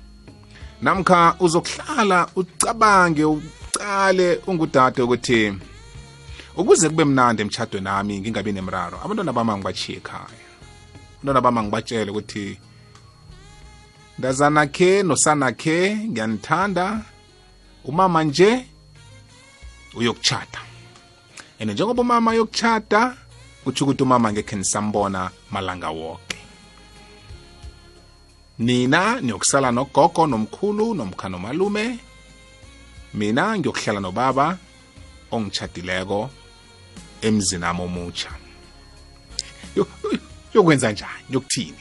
Namkha 0.83 1.37
uzokuhlala 1.41 2.29
ucabange 2.37 3.25
ucale 3.25 4.41
ungudade 4.47 5.03
ukuthi 5.03 5.53
ukuze 6.57 6.89
kube 6.89 7.05
mnandi 7.05 7.43
emchado 7.43 7.81
nami 7.81 8.21
ngingabi 8.21 8.53
nemraro 8.53 8.99
abantwana 9.05 9.33
bami 9.33 9.51
angibachiye 9.51 9.99
ekhaya. 9.99 10.47
Abantwana 11.15 11.41
bami 11.41 11.59
angibatshele 11.59 12.11
ukuthi 12.11 12.59
ndazana 14.19 14.67
khe 14.67 15.03
nosana 15.03 15.53
khe 15.53 15.97
ngiyanithanda 15.97 17.01
umama 17.85 18.25
nje 18.25 18.72
uyokuchata. 19.95 20.61
And 21.61 21.71
njengoba 21.71 22.03
umama 22.03 22.35
yokuchata 22.35 23.17
kutsho 23.65 23.85
ukuthi 23.85 24.03
umama 24.03 24.33
ngekhe 24.33 24.57
nisambona 24.57 25.31
malanga 25.51 25.91
wonke 25.91 26.37
nina 28.59 29.21
niyokusala 29.21 29.71
nogogo 29.73 30.27
nomkhulu 30.27 30.95
nomkha 30.95 31.29
nomalume. 31.29 31.99
Mina 33.15 33.59
ngiyokuhlala 33.59 34.01
nobaba 34.01 34.59
ongitshadileko 35.31 36.31
emzini 37.23 37.65
ami 37.65 37.81
omutsha 37.83 38.31
Yo- 39.77 39.87
yo- 40.13 40.19
yokwenza 40.55 40.93
njani? 40.93 41.25
Yokuthini? 41.31 41.79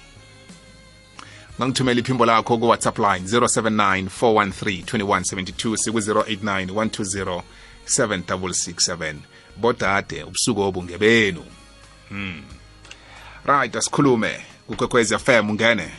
Ngangithumela 1.59 1.99
iphimbo 1.99 2.25
lakho 2.25 2.57
ku-whatsapp 2.57 2.97
line 2.99 3.27
079 3.27 4.07
413 4.09 4.83
2172 4.83 5.77
siku-089 5.77 6.65
120 6.71 7.41
7667 7.85 9.15
bodade 9.57 10.23
ubusuku 10.23 10.61
obu 10.61 10.83
ngebenu 10.83 11.43
hmm. 12.09 12.43
right 13.45 13.75
asikhulume. 13.75 14.31
Kukwekwezi 14.67 15.17
fm 15.19 15.49
ungene. 15.49 15.89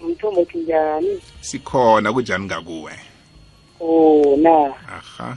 Umthombo 0.00 0.46
njani? 0.54 1.20
Sikhona 1.40 2.12
kunjani 2.12 2.44
ngakuwe? 2.44 2.92
O 3.80 4.36
na 4.38 4.74
aha. 4.88 5.36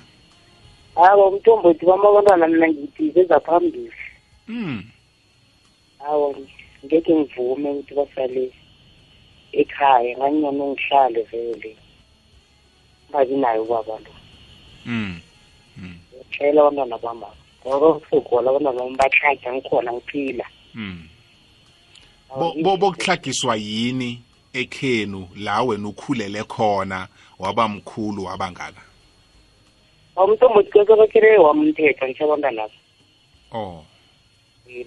Hawa 0.95 1.27
umthombo 1.27 1.69
uthi 1.69 1.85
kwama 1.85 2.09
abantwana 2.09 2.47
mina 2.47 2.67
ngithi 2.67 3.11
beza 3.11 3.39
phambili. 3.39 3.91
Mm. 4.47 4.83
hawa 5.99 6.35
ngeke 6.85 7.15
ngivume 7.15 7.69
ukuthi 7.69 7.93
basale 7.93 8.51
ekhaya 9.51 10.17
nganyona 10.17 10.63
ungihlale 10.63 11.21
vele. 11.23 11.77
Babi 13.11 13.35
nayo 13.37 13.63
ubaba 13.63 13.93
lo. 13.93 14.24
Mm. 14.85 15.19
ngitshela 16.15 16.61
abantwana 16.61 16.97
bami 16.97 17.25
ngoba 17.65 17.87
usugola 17.89 18.49
abantwana 18.49 18.79
bami 18.79 18.95
bahlaja 18.95 19.53
ngikhona 19.53 19.93
ngiphila. 19.93 20.45
Mm. 20.75 21.07
Bo- 22.39 22.53
bo- 22.63 22.77
bokuhlagiswa 22.77 23.55
yini 23.55 24.21
ekhenu 24.53 25.27
la 25.35 25.61
wena 25.63 25.87
ukhulele 25.87 26.43
khona 26.43 27.07
waba 27.39 27.67
mkhulu 27.67 28.23
wabangaka 28.25 28.81
kweke 30.15 30.95
bakhele 30.95 31.37
wamthetho 31.37 32.07
ngisho 32.07 32.23
abantwana 32.23 32.69
oh. 33.51 33.85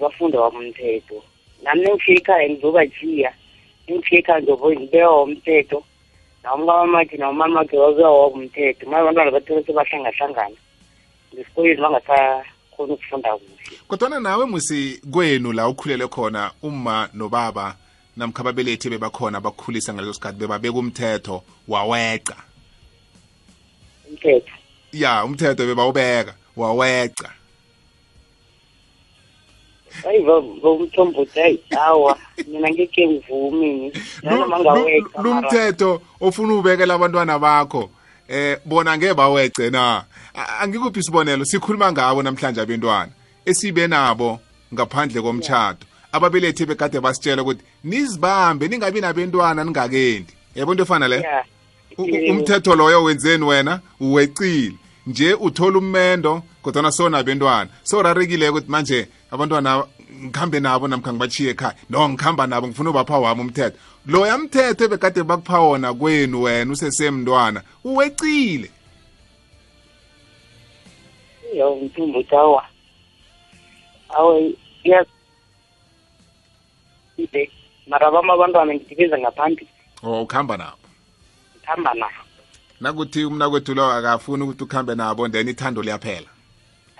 Bafunda 0.00 0.40
wamthetho. 0.40 1.22
Nami 1.62 1.82
nengifika 1.82 2.42
ekhaya 2.42 2.48
ngizobajiya 2.50 3.34
nengifika 3.88 4.38
ekhaya 4.38 4.42
ngizobe 4.42 5.82
ngibeka 6.48 6.72
womthetho 6.72 7.16
nawumkamamathi 7.16 7.16
nawumamakhe 7.16 7.78
wabewa 7.78 8.10
womthetho 8.10 8.86
manje 8.86 9.02
abantwana 9.02 9.30
bathole 9.30 9.64
sebahlangahlangana 9.64 10.56
ngesikoleni 11.34 11.82
bangasakhoni 11.82 12.92
ukufunda 12.92 13.32
kuhle. 13.32 13.78
Kodwana 13.88 14.20
nawe 14.20 14.46
musi 14.46 15.00
kwenu 15.10 15.52
la 15.52 15.68
ukhulele 15.68 16.08
khona 16.08 16.50
uma 16.62 17.08
nobaba 17.14 17.76
namkha 18.16 18.40
ababelethi 18.40 18.90
bebakhona 18.90 19.40
bakukhulisa 19.40 19.94
ngaleso 19.94 20.14
sikhathi 20.14 20.38
bebabeka 20.38 20.78
umthetho 20.78 21.42
waweqa. 21.68 22.36
Umthetho. 24.08 24.52
Ya 24.92 25.24
umthetho 25.24 25.66
bebawubeka 25.66 26.34
waweqa. 26.56 27.37
Hayi 30.02 30.20
bomthombothi 30.62 31.40
hayi 31.40 31.60
hawa 31.70 32.18
mina 32.46 32.70
ngeke 32.70 33.22
mara 34.22 34.74
lumthetho 35.22 36.00
ofuna 36.20 36.54
ubekela 36.54 36.94
abantwana 36.94 37.38
bakho 37.38 37.90
eh 38.28 38.58
bona 38.64 38.96
ngeke 38.96 39.14
bawece 39.14 39.70
na? 39.70 40.04
Angikuphi 40.60 41.00
isibonelo 41.00 41.44
sikhuluma 41.44 41.92
ngabo 41.92 42.22
namhlanje 42.22 42.60
abantwana 42.60 43.12
esibe 43.44 43.86
nabo 43.86 44.40
ngaphandle 44.74 45.22
komtchado 45.22 45.86
ababelethi 46.12 46.66
bekade 46.66 47.00
basitshela 47.00 47.42
ukuthi 47.42 47.64
nizibambe 47.84 48.68
ningabi 48.68 49.00
nabantwana 49.00 49.64
ningakendi. 49.64 50.32
Yabo 50.54 50.72
into 50.72 50.82
efana 50.82 51.08
le? 51.08 51.24
Umthetho 51.98 52.74
loyo 52.74 53.02
wenzeni 53.02 53.44
wena? 53.44 53.80
Uwecile. 54.00 54.74
Nje 55.08 55.34
uthola 55.34 55.78
ummendo 55.78 56.42
kodwana 56.62 56.92
so 56.92 57.08
nabentwana 57.08 57.70
so 57.82 58.02
rarekile 58.02 58.48
ukuthi 58.48 58.70
manje 58.70 59.08
abantwana 59.30 59.84
ngikhambe 60.24 60.60
nabo 60.60 60.88
namkha 60.88 61.12
ngibachiye 61.12 61.50
ekhaya. 61.50 61.74
No 61.90 62.08
ngikhamba 62.08 62.46
nabo 62.46 62.66
ngifuna 62.68 62.90
ubapha 62.90 63.18
wami 63.18 63.40
umthetho. 63.40 63.78
Loya 64.06 64.38
mthetho 64.38 64.84
ebekade 64.84 65.22
bakupha 65.22 65.58
wona 65.60 65.94
kwenu 65.94 66.42
wena 66.42 66.72
usesemntwana 66.72 67.62
uwecile. 67.84 68.70
Yo 71.54 71.72
umthombothi 71.72 72.34
hawa 72.34 72.64
awe 74.08 74.54
ya 74.84 75.06
ibe 77.16 77.50
mara 77.86 78.10
bami 78.10 78.30
abantwana 78.30 78.74
ngidibeza 78.74 79.18
ngaphambili 79.18 79.68
o 80.02 80.22
ukuhamba 80.22 80.56
nabo. 80.56 80.88
Ngihamba 81.58 81.94
nabo. 81.94 82.27
Nakuthi 82.80 83.24
umnakwethu 83.24 83.74
lo 83.74 83.92
akafuni 83.92 84.42
ukuthi 84.42 84.64
ukhambe 84.64 84.94
nabo 84.94 85.28
then 85.28 85.48
ithando 85.48 85.82
liyaphela. 85.82 86.28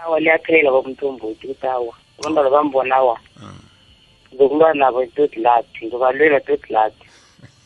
Awa 0.04 0.20
liyaphela 0.20 0.70
bomthombothi 0.70 1.46
ukuthi 1.46 1.66
awa 1.66 1.94
abantwana 2.18 2.50
bambona 2.50 2.96
awa. 2.96 3.20
Ngizokulwa 4.28 4.74
nabo 4.74 5.06
toti 5.06 5.40
lathi 5.40 5.86
ngizobalwela 5.86 6.40
toti 6.40 6.72
lathi 6.72 7.04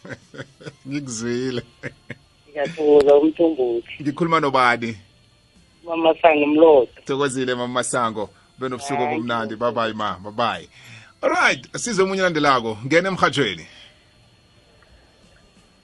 ngikuzwile. 0.88 1.62
Ngiyathokoza 2.50 3.14
umthombothi 3.14 4.02
ngikhuluma 4.02 4.40
nobani? 4.40 4.96
Mamasango 5.84 6.46
mloto 6.46 7.00
thokozile 7.04 7.54
mama 7.54 7.74
masango. 7.74 8.30
Benobusuku 8.58 9.02
obumnandi. 9.02 9.56
babayi 9.56 9.94
ma 9.94 10.18
babayi 10.24 10.68
alright 11.22 11.76
size 11.76 12.02
omunye 12.02 12.22
landelako 12.22 12.78
ngena 12.86 13.08
emhathweni 13.08 13.66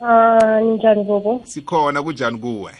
Ah, 0.01 0.61
ninjani 0.61 1.05
bobo? 1.05 1.41
sikhona 1.45 2.03
kunjani 2.03 2.39
kuwe 2.39 2.73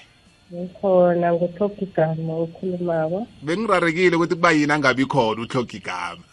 Ngikhona 0.55 1.33
nguthoka 1.33 1.83
igama 1.83 2.33
okhulumako. 2.35 3.27
bengirarekile 3.43 4.17
ukuthi 4.17 4.35
kuba 4.35 4.51
yini 4.53 4.73
angabi 4.73 5.05
khona 5.07 5.43
uhloga 5.43 5.77
igama 5.77 6.25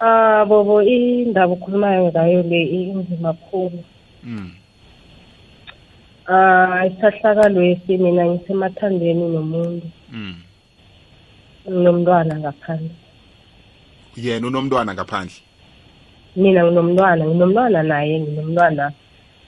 Ah, 0.00 0.44
bobo 0.46 0.82
indaba 0.82 1.52
okhulumayo 1.52 2.08
ngayo 2.12 2.42
le 2.42 2.62
inzima 2.64 3.34
kakhulu. 3.34 3.82
mm. 4.24 4.50
Ah, 6.28 6.86
isahlakalwesi 6.86 7.98
mina 7.98 8.24
ngisemathandweni 8.26 9.28
nomuntu. 9.28 9.86
mm. 10.12 10.36
Nginomntwana 11.68 12.38
ngaphandle. 12.38 12.94
yena 14.16 14.46
unomntwana 14.46 14.94
ngaphandle 14.94 15.42
Mina 16.36 16.64
nginomntwana, 16.64 17.24
nginomntwana 17.26 17.82
naye, 17.82 18.20
nginomntwana 18.20 18.92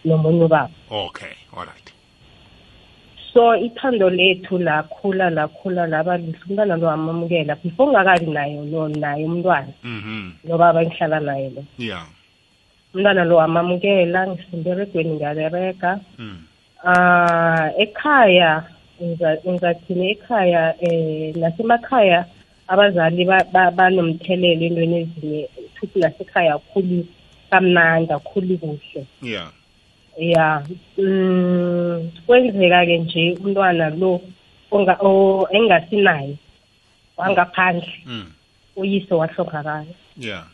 nomunye 0.05 0.45
ubaba. 0.45 0.71
okay 0.91 1.35
alright 1.57 1.93
so 3.33 3.55
ithando 3.57 4.11
lethu 4.11 4.59
lakhula 4.59 5.31
lakhula 5.31 5.87
laba 5.87 6.17
lihle 6.17 6.35
umntwana 6.49 6.77
lo 6.77 6.91
amamukela 6.91 7.55
before 7.63 7.91
ungakabi 7.91 8.27
nayo 8.27 8.65
no 8.65 8.89
naye 8.89 9.25
umntwana 9.25 9.71
mhm 9.85 10.33
nobaba 10.45 10.83
engihlala 10.83 11.21
naye 11.21 11.51
lo. 11.55 11.63
Yeah. 11.79 12.07
Umntwana 12.95 13.25
lo 13.25 13.41
amamukela 13.41 14.27
ngisemberegweni 14.27 15.15
ngiyaberega. 15.15 16.01
Mm. 16.19 16.39
Ah 16.85 17.71
ekhaya 17.79 18.65
ngiza- 19.03 19.39
ngizathini 19.47 20.11
ekhaya 20.11 20.75
eh 20.83 21.37
nasemakhaya 21.37 22.25
abazali 22.69 23.25
ba- 23.25 23.47
ba- 23.53 23.71
banomthelelo 23.71 24.65
entweni 24.67 24.97
ezinye 25.07 25.49
futhi 25.81 25.99
nasekhaya 25.99 26.55
akhuli 26.55 27.07
kamnandi 27.51 28.13
akhuli 28.13 28.59
kuhle. 28.59 29.07
Yeah. 29.23 29.53
Ya 30.19 30.63
mm 30.99 32.11
kwenzeka 32.27 32.87
ke 32.87 32.99
nje 32.99 33.39
umntwana 33.41 33.91
lo 33.91 34.21
engasinaye 35.51 36.37
wangaphandle 37.17 37.93
mm. 38.07 38.33
uyise 38.77 39.15
wahlongakala. 39.15 39.87
Yeah. 40.17 40.45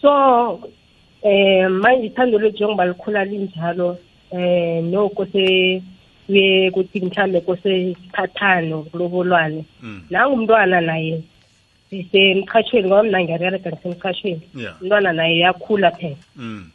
So 0.00 0.60
eh 1.22 1.68
manje 1.70 2.06
ithando 2.06 2.38
lethu 2.38 2.56
njengoba 2.56 2.86
likhula 2.86 3.24
linjalo 3.24 3.98
eh 4.30 4.84
noko 4.84 5.26
se 5.26 5.82
kuye 6.26 6.70
kuthi 6.70 7.00
mhlambe 7.00 7.40
kose 7.40 7.94
siphathane 7.94 8.74
ukulobolwane 8.74 9.64
mm. 9.82 10.02
Nangumntwana 10.10 10.80
naye 10.80 11.22
sisemchashweni 11.90 12.88
ngoba 12.88 13.02
mna 13.02 13.22
ngiyabereka 13.22 13.70
ngisemchashweni 13.70 14.40
yeah. 14.54 14.82
Umntwana 14.82 15.12
naye 15.12 15.38
yakhula 15.38 15.90
phela 15.90 16.16
mm. 16.36 16.70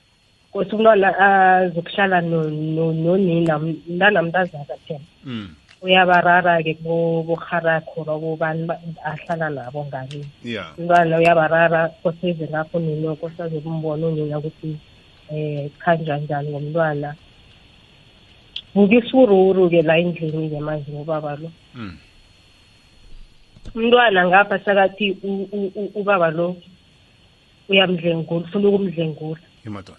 Kose 0.52 0.76
umntwana 0.76 1.08
azokuhlala 1.20 2.22
no- 2.22 2.50
no- 2.50 2.94
nonina 2.94 3.60
mntana 3.60 4.22
mntazana 4.22 4.76
phela 4.88 5.00
mm. 5.26 5.50
Uyabarara-ke 5.82 6.74
boharakho 6.84 8.04
babobani 8.04 8.66
ba- 8.66 8.80
ahlala 9.04 9.50
nabo 9.50 9.86
ngakini 9.86 10.28
yeah. 10.44 10.80
Umntwana 10.80 11.18
uyabarara 11.18 11.90
koseze 12.04 12.48
ngapho 12.48 12.80
nino 12.80 13.16
kosazokumbona 13.16 14.08
unina 14.08 14.38
ukuthi 14.38 14.78
um 15.32 15.70
kanjani 15.80 16.24
njani 16.24 16.50
ngomntwana. 16.50 17.16
Buka 18.76 18.96
isururu-ke 18.96 19.82
la 19.82 19.98
endlini-ke 20.00 20.60
manje 20.60 20.92
ngobaba 20.92 21.36
lo. 21.36 21.52
Mm. 21.76 21.98
Umntwana 23.76 24.28
ngapha 24.28 24.60
sakathi 24.60 25.18
u- 25.24 25.48
u- 25.52 25.72
u- 25.76 25.92
ubaba 25.96 26.30
lo 26.32 26.56
uyamdlengula 27.70 28.46
ufuna 28.46 28.68
ukumdlengula. 28.70 29.42
Imadoda 29.66 29.98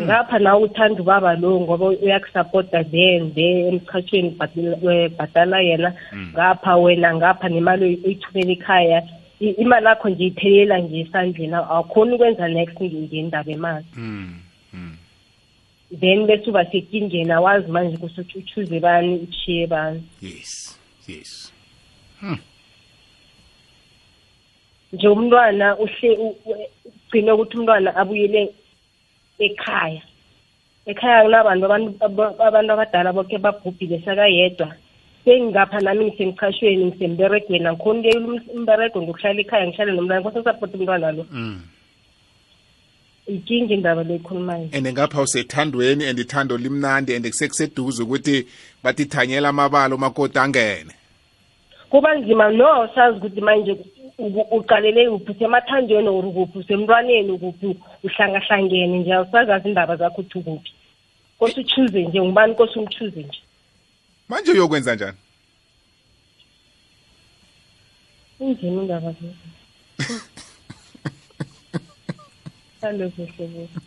ngapha 0.00 0.38
na 0.38 0.56
uthanda 0.56 1.00
ubaba 1.02 1.34
lo 1.36 1.60
ngoba 1.60 1.86
uyakusapota 1.86 2.84
then 2.90 3.32
the 3.34 3.68
emchathweni 3.68 4.30
bhadala 5.18 5.60
yena. 5.60 5.94
Ngapha 6.34 6.76
wena 6.76 7.14
ngapha 7.14 7.48
nemali 7.48 7.84
oyi- 7.84 8.00
oyithumela 8.04 8.52
ekhaya 8.52 9.02
I- 9.42 9.54
imali 9.58 9.86
yakho 9.86 10.08
nje 10.08 10.24
iphelela 10.26 10.78
nje 10.78 11.00
esandleni 11.00 11.54
awukhoni 11.54 12.14
ukwenza 12.14 12.48
next 12.48 12.78
nge- 12.80 13.08
ngendaba 13.10 13.50
emali 13.52 13.84
mm 13.96 14.02
mm 14.02 14.41
then 16.00 16.26
bese 16.26 16.50
uba 16.50 16.64
sekingeni 16.70 17.32
awazi 17.32 17.68
manje 17.70 17.96
kusuthi 17.96 18.38
uchuze 18.38 18.80
bani 18.80 19.14
uchiye 19.28 19.66
bani. 19.66 20.02
Yes 20.20 20.78
yes. 21.08 21.52
Nje 24.92 25.08
umntwana 25.08 25.76
uhle 25.78 26.10
u- 26.16 26.36
u- 26.44 26.68
ugcine 26.84 27.32
ukuthi 27.32 27.56
umntwana 27.56 27.96
abuyele 27.96 28.52
ekhaya. 29.38 30.02
Ekhaya 30.86 31.22
kunabantu 31.24 31.64
abantu 31.66 31.90
aba- 32.04 32.34
abantu 32.46 32.72
abadala 32.72 33.12
boke 33.12 33.38
babhubhile 33.38 34.02
sakayedwa. 34.04 34.74
Sengingapha 35.24 35.80
nami 35.80 36.04
ngisemchashweni 36.04 36.84
ngisemberegweni. 36.84 37.66
Angikhoni 37.66 38.08
um- 38.16 38.48
umberego 38.54 39.02
ngokuhlala 39.02 39.40
ekhaya 39.40 39.66
ngihlale 39.66 39.92
nomntwana. 39.92 40.22
Kosasapota 40.22 40.76
umntwana 40.78 41.12
lo. 41.12 41.24
Mm. 41.30 41.60
Ikinga 43.26 43.74
indaba 43.74 44.02
le 44.02 44.14
ekhulumayo 44.14 44.68
and 44.72 44.86
ngapha 44.86 45.22
usethandweni 45.22 46.04
and 46.04 46.18
ithando 46.18 46.56
limnandi 46.58 47.14
and 47.14 47.24
kusekuseduze 47.26 48.02
ukuthi 48.02 48.46
bathi 48.82 49.06
thanyela 49.06 49.48
amabala 49.48 49.94
umakoti 49.94 50.38
angene. 50.38 50.92
Kuba 51.90 52.14
nzima 52.14 52.50
no 52.50 52.88
sazi 52.94 53.18
ukuthi 53.18 53.40
manje 53.40 53.76
uqalele 54.50 55.10
kuphi 55.10 55.32
usemathandweni 55.32 56.08
or 56.08 56.24
kuphi 56.32 56.58
usemntwaneni 56.58 57.38
kuphi 57.38 57.76
uhlangahlangene 58.04 58.98
nje 58.98 59.12
awusazazi 59.12 59.68
indaba 59.68 59.96
zakho 59.96 60.20
uthi 60.20 60.38
ukuphi. 60.38 60.72
Kose 61.38 61.60
uchuze 61.60 62.02
nje 62.02 62.20
ngubani 62.20 62.54
kose 62.54 62.78
umchuze 62.78 63.22
nje? 63.22 63.38
Manje 64.28 64.52
uyokwenza 64.52 64.94
njani? 64.94 65.18
Inzima 68.40 68.82
indaba 68.82 69.14
kuhle 72.82 73.10
kuhle 73.10 73.68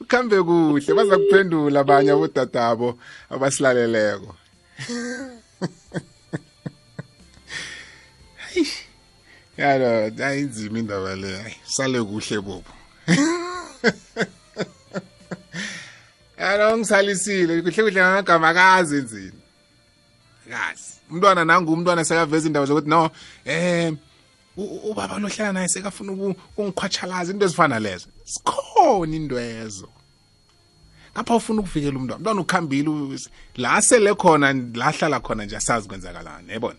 ukhambe 0.00 0.42
kuhle 0.42 0.94
baza 0.94 1.16
kuphendula 1.18 1.80
abanye 1.80 2.10
abodadabo 2.12 2.98
abasilaleleko. 3.30 4.34
Yalo 9.58 10.10
ayinzima 10.24 10.78
indaba 10.78 11.16
le 11.16 11.56
sale 11.64 12.02
kuhle 12.02 12.40
bobo. 12.40 12.70
Yalo 16.38 16.76
ngisalisile 16.78 17.62
kuhle 17.62 17.82
kuhle 17.82 18.00
ngamagama 18.00 18.48
akazi 18.48 18.96
enzini 18.96 19.32
kazi. 20.50 20.92
Umntwana 21.10 21.44
nangu 21.44 21.72
umntwana 21.72 22.04
sekaveza 22.04 22.46
indaba 22.46 22.66
zokuthi 22.66 22.88
no 22.88 23.10
eh 23.44 23.92
u- 23.92 23.94
u- 23.94 23.98
ubaba 24.62 25.18
lohlala 25.18 25.52
naye 25.52 25.68
sekafuna 25.68 26.12
uku- 26.12 26.36
ukungikhwatshalaza 26.56 27.32
into 27.32 27.44
ezifana 27.46 27.78
lezo 27.78 28.06
sikhona 28.24 29.16
indwezo 29.16 29.88
ngapha 31.14 31.36
ufuna 31.36 31.60
ukuvikela 31.60 31.98
umntwana. 31.98 32.16
Umntwana 32.16 32.40
ukhambile 32.40 33.18
la 33.56 33.82
sele 33.82 34.14
khona 34.14 34.52
la 34.74 34.86
ahlala 34.86 35.20
khona 35.20 35.44
nje 35.44 35.56
asazi 35.56 35.88
kwenzakalani 35.88 36.52
yabona? 36.52 36.76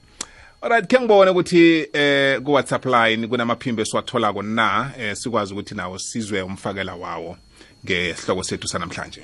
Alright 0.61 0.87
khe 0.89 0.99
ngibone 0.99 1.31
ukuthi 1.31 1.87
eh 1.93 2.41
ku-whatsapp 2.43 2.85
line 2.85 3.27
kunamaphimbo 3.27 3.81
esiwatholako 3.81 4.41
na 4.43 4.91
eh 4.97 5.15
sikwazi 5.15 5.53
ukuthi 5.53 5.75
nawo 5.75 5.97
sizwe 5.99 6.41
umfakela 6.41 6.95
wawo 6.95 7.37
ngesihloko 7.85 8.43
sethu 8.43 8.67
sanamhlanje. 8.67 9.21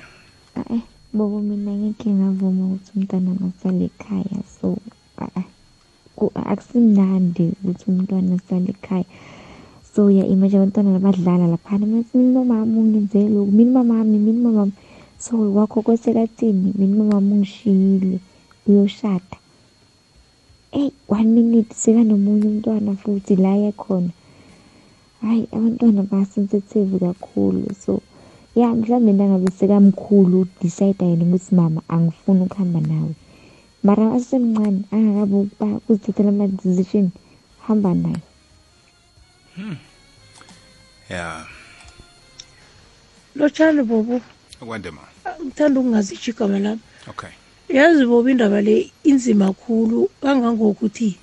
Bobo 1.13 1.39
mina 1.41 1.71
ngeke 1.71 2.09
ngavuma 2.09 2.65
ukuthi 2.65 2.91
umntwana 2.95 3.31
angasala 3.31 3.83
ekhaya 3.85 4.43
so 4.61 4.77
ku- 5.15 5.43
akusimnandi 6.51 7.45
ukuthi 7.57 7.83
umntwana 7.89 8.35
asale 8.37 8.69
ekhaya. 8.75 9.05
So 9.91 10.09
ya 10.17 10.25
imagine 10.33 10.59
abantwana 10.59 10.99
badlala 11.05 11.47
laphana 11.53 11.85
mathi 11.85 12.17
mina 12.17 12.39
mamama 12.39 12.79
ungenzele 12.79 13.29
lokhu 13.35 13.51
mina 13.51 13.71
mamami 13.77 14.17
mina 14.25 14.41
mamami 14.45 14.73
so 15.23 15.31
wakho 15.57 15.81
kwesekathini 15.85 16.73
mina 16.79 16.95
mamama 16.99 17.35
ungishiyile 17.35 18.19
uyoshada. 18.67 19.37
Eyi 20.71 20.91
one 21.07 21.29
minute 21.35 21.71
sekanomunye 21.81 22.47
umntwana 22.47 22.91
futhi 23.01 23.35
la 23.35 23.55
yakhona 23.65 24.11
hayi 25.21 25.47
abantwana 25.51 26.03
basensitive 26.03 26.99
kakhulu. 26.99 27.67
So 27.85 28.01
ya 28.55 28.75
mhlawumbe 28.75 29.13
nangabe 29.13 29.51
sekamkhulu 29.51 30.47
decide 30.61 31.05
yena 31.05 31.23
ukuthi 31.25 31.55
mama 31.55 31.81
angifuni 31.87 32.41
ukuhamba 32.43 32.79
nawe. 32.81 33.13
Mara 33.85 34.05
asemncane 34.17 34.81
angakabi 34.93 35.35
ukuba 35.35 35.79
kuzithathela 35.85 36.29
ama-decision 36.29 37.05
hamba 37.65 37.93
naye 37.93 38.21
ya. 41.09 41.45
Lotshani 43.35 43.83
bobo. 43.83 44.21
Kwande 44.59 44.91
ma. 44.91 45.01
Ngithanda 45.43 45.79
ukungazitsho 45.79 46.31
igama 46.31 46.59
lami. 46.59 46.81
Okay. 47.07 47.29
Yazi 47.69 48.05
bobo 48.05 48.29
indaba 48.29 48.61
le 48.61 48.91
inzima 49.03 49.53
khulu. 49.53 50.09
Kangangokuthi 50.21 51.17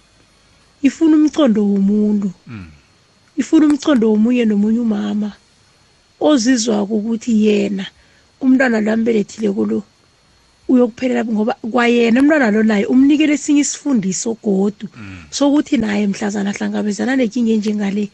ifuna 0.82 1.16
umcondo 1.16 1.66
womuntu. 1.66 2.30
Mm. 2.46 2.70
ifuna 3.36 3.66
umcondo 3.66 4.10
womunye 4.10 4.44
nomunye 4.44 4.80
umama. 4.80 5.32
Ozizwako 6.20 6.94
ukuthi 6.94 7.46
yena 7.46 7.86
umntwana 8.40 8.80
lambelethile 8.80 9.50
kulo 9.50 9.82
uyokuphelela 10.68 11.24
ngoba 11.24 11.54
kwayena 11.72 12.20
umntwana 12.20 12.50
lo 12.50 12.62
naye 12.62 12.84
umnikele 12.86 13.34
esinye 13.34 13.60
isifundiso 13.66 14.36
godu. 14.42 14.86
Sokuthi 15.30 15.76
naye 15.76 16.06
mhlazana 16.06 16.50
ahlangabezana 16.50 17.16
nenkinga 17.16 17.52
enjengale 17.56 18.08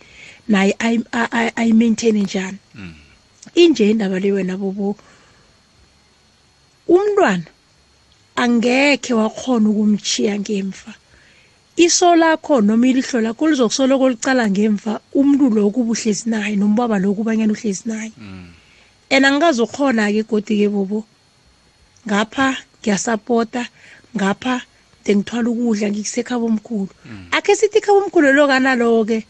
naye 0.48 0.72
ayi- 0.78 1.06
a- 1.12 1.30
a- 1.38 1.52
ayi-maintaine 1.60 2.22
njani. 2.24 2.58
Inje 3.54 3.90
indaba 3.90 4.18
le 4.18 4.32
wena 4.32 4.56
bobo 4.56 4.96
umntwana 6.88 7.44
angekhe 8.36 9.12
wakhona 9.14 9.68
ukumchiya 9.70 10.38
ngemva. 10.38 10.92
Iso 11.76 12.16
lakho 12.16 12.60
noma 12.60 12.86
ilihlo 12.88 13.20
lakho 13.20 13.48
lizokusoloko 13.48 14.08
licala 14.08 14.50
ngemva 14.50 15.00
umntu 15.14 15.50
lo 15.54 15.70
kuba 15.70 15.90
uhlezi 15.94 16.26
naye 16.30 16.56
nombaba 16.56 16.98
lo 16.98 17.14
kubanyana 17.14 17.52
uhlezi 17.52 17.84
naye. 17.86 18.12
And 19.10 19.24
angingazokhona-ke 19.24 20.22
godi-ke 20.28 20.68
bobo 20.68 21.04
ngapha 22.06 22.56
ngiyasapota 22.82 23.66
ngapha 24.16 24.60
ngithwala 25.08 25.48
ukudla 25.50 25.88
ngikusekhaba 25.90 26.44
omkhulu 26.44 26.88
akhe 27.32 27.52
sithi 27.56 27.78
ikhaba 27.78 27.98
omkhulu 28.04 28.32
lo 28.32 28.44
kanalo-ke 28.46 29.24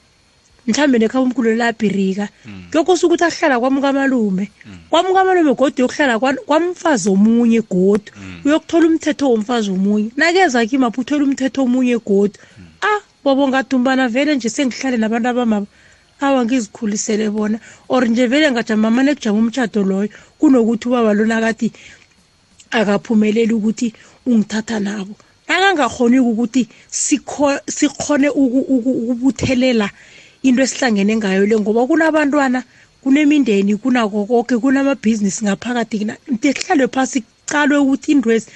mhlawumbe 0.67 0.99
nekhaba 0.99 1.25
omkhulu 1.25 1.55
labhirika 1.55 2.29
kuyokosa 2.71 3.07
ukuthi 3.07 3.25
ahlala 3.25 3.61
kwami 3.61 3.81
kamalume 3.81 4.45
kwami 4.91 5.11
kamalume 5.15 5.55
godi 5.55 5.81
yokuhlala 5.83 6.19
kwa- 6.19 6.43
kwamfazi 6.49 7.09
omunye 7.09 7.61
godi 7.71 8.11
uyokuthola 8.45 8.87
umthetho 8.87 9.31
womfazi 9.31 9.71
omunye. 9.71 10.11
Nakeza 10.17 10.67
kimapho 10.67 11.01
uthola 11.01 11.25
umthetho 11.25 11.63
omunye 11.63 11.99
godi 11.99 12.37
ah 12.83 13.01
bobo 13.25 13.49
ngadumbana 13.49 14.09
vele 14.09 14.37
nje 14.37 14.49
sengihlale 14.51 14.97
nabantu 14.97 15.29
abamaba 15.29 15.67
awa 16.21 16.45
ngizikhulisele 16.45 17.31
bona. 17.31 17.59
Or 17.89 18.03
nje 18.09 18.27
vele 18.27 18.51
ngajamamane 18.51 19.15
kujama 19.15 19.39
umtshato 19.39 19.83
loyo 19.83 20.09
kunokuthi 20.39 20.89
ubaba 20.89 21.15
lona 21.15 21.41
kathi 21.41 21.73
akaphumeleli 22.71 23.53
ukuthi 23.55 23.93
ungithatha 24.27 24.81
nabo. 24.81 25.17
Nakangakhoni 25.49 26.19
ukuthi 26.19 26.69
sikho- 26.91 27.61
sikhone 27.69 28.29
uku- 28.29 28.67
uku- 28.75 28.99
ukubuthelela 29.11 29.91
into 30.43 30.63
esihlangene 30.63 31.17
ngayo 31.17 31.47
le 31.47 31.57
ngoba 31.59 31.87
kunabantwana 31.87 32.63
kunemindeni 33.03 33.77
kunako 33.77 34.27
konke 34.27 34.59
kunamabhizinisi 34.59 35.45
ngaphakathi 35.45 36.07
kuhlalwe 36.41 36.89
phasi 36.89 37.23
kucalwe 37.23 37.79
ukuthi 37.79 38.13
indwezi 38.13 38.47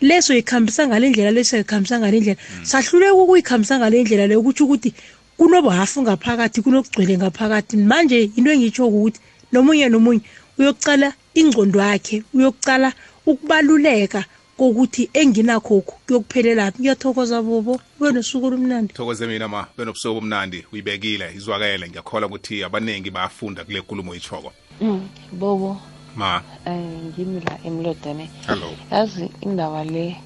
leso 0.00 0.34
yikhambisa 0.34 0.86
ngale 0.86 1.08
ndlela 1.10 1.30
leso 1.30 1.56
yikhambisa 1.56 1.98
ngale 1.98 2.20
ndlela. 2.20 2.40
Sahluleka 2.62 3.14
ukuyikhambisa 3.14 3.78
ngale 3.78 4.02
ndlela 4.02 4.26
leyo 4.26 4.42
kutsho 4.42 4.64
ukuthi 4.64 4.92
kunobahafu 5.36 6.02
ngaphakathi 6.02 6.62
kunokugcwele 6.62 7.16
ngaphakathi. 7.18 7.76
Manje 7.76 8.30
into 8.36 8.50
engitsho 8.52 8.86
ukuthi 8.86 9.20
nomunye 9.52 9.88
nomunye 9.88 10.20
uyokucala 10.58 11.12
ingcondo 11.34 11.80
yakhe 11.80 12.22
uyokucala 12.34 12.92
ukubaluleka 13.26 14.24
kokuthi 14.56 15.10
enginakhoku 15.14 15.94
kuyokuphelelaphi 16.06 16.80
ngiyathokoza 16.82 17.42
bobo. 17.42 17.80
Ube 18.00 18.12
nosuku 18.12 18.46
olumnandi. 18.46 18.94
Thokoze 18.94 19.26
mina 19.26 19.48
ma. 19.48 19.66
Benobusuku 19.76 20.16
obumnandi. 20.18 20.64
Uyibekile 20.72 21.32
izwakele. 21.36 21.88
Ngiyakholwa 21.88 22.28
ukuthi 22.28 22.64
abaningi 22.64 23.10
bayafunda 23.10 23.64
kule 23.64 23.80
nkulumo 23.80 24.14
yitshoko 24.14 24.52
Mm, 24.80 25.08
bobo. 25.32 25.80
Ma. 26.16 26.42
Um 26.66 27.12
ngimi 27.12 27.40
la 27.40 27.58
emlodane 27.64 28.30
hello. 28.46 28.70
Yazi 28.90 29.30
indaba 29.40 29.84
le 29.84 30.16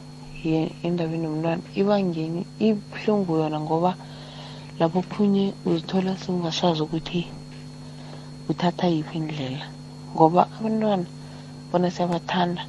ye- 0.45 0.71
endabeni 0.83 1.25
yomntwana 1.25 1.63
ibangeni 1.75 2.47
ibuhlungu 2.59 3.37
yona 3.37 3.61
ngoba 3.61 3.95
lapho 4.81 5.03
khunye 5.03 5.53
uzithola 5.67 6.17
sengasazi 6.17 6.83
ukuthi 6.83 7.27
uthatha 8.49 8.87
yiphi 8.89 9.19
indlela. 9.19 9.67
Ngoba 10.15 10.49
abantwana 10.61 11.05
bona 11.73 11.91
siyabathanda. 11.91 12.63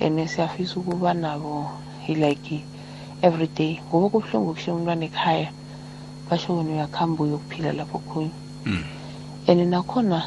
And 0.00 0.18
siyafisa 0.28 0.80
ukuba 0.80 1.14
nabo 1.14 1.70
like 2.08 2.64
every 3.22 3.46
day 3.46 3.80
ngoba 3.88 4.08
kubuhlungu 4.08 4.54
kushiya 4.54 4.74
umntwana 4.76 5.04
ekhaya 5.04 5.48
basho 6.30 6.56
wena 6.56 6.70
uyakuhamba 6.72 7.24
uyokuphila 7.24 7.72
lapho 7.72 7.98
khunye 7.98 8.30
Mm. 8.66 8.84
and 9.46 9.60
nakhona 9.68 10.24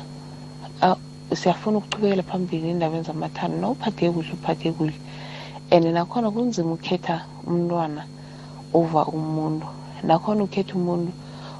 siyafuna 1.34 1.78
ukuchubekela 1.78 2.24
phambili 2.24 2.70
endabeni 2.70 3.04
zamathando 3.04 3.58
na 3.58 3.70
uphathe 3.70 4.12
kuhle 4.12 4.32
uphathe 4.34 4.72
kuhle. 4.72 4.94
And 5.72 5.86
nakhona 5.86 6.32
kunzima 6.32 6.74
ukukhetha 6.74 7.26
umntwana 7.46 8.04
over 8.74 9.04
umuntu. 9.10 9.68
Nakhona 10.04 10.44
ukhetha 10.44 10.74
umuntu 10.76 11.12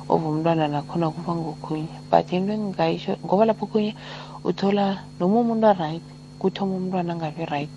over 0.08 0.30
umntwana 0.30 0.68
nakhona 0.68 1.10
kuba 1.12 1.36
ngokhunye. 1.36 1.90
But 2.10 2.32
into 2.32 2.54
engingayisho 2.54 3.18
ngoba 3.26 3.46
lapho 3.46 3.66
khunye 3.66 3.96
uthola 4.46 5.04
noma 5.20 5.40
umuntu 5.42 5.68
aright 5.68 6.04
kuthoma 6.40 6.76
umntwana 6.78 7.14
angabi 7.14 7.46
right 7.46 7.70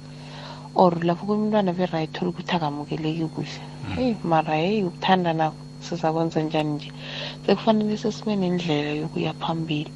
or 0.74 0.92
lapho 1.04 1.26
kuye 1.26 1.38
umntwana 1.38 1.72
be-right 1.72 2.12
thola 2.12 2.30
ukuthi 2.30 2.52
akamukeleki 2.56 3.26
kuhle. 3.34 3.60
Heyi 3.96 4.16
mara 4.24 4.54
heyi 4.54 4.84
ukuthanda 4.84 5.32
nakho 5.32 5.56
sizakwenza 5.80 6.42
njani 6.42 6.72
nje? 6.74 6.92
Sekufanele 7.46 7.96
sesibe 7.96 8.36
nendlela 8.36 8.90
yokuya 8.90 9.34
phambili 9.34 9.92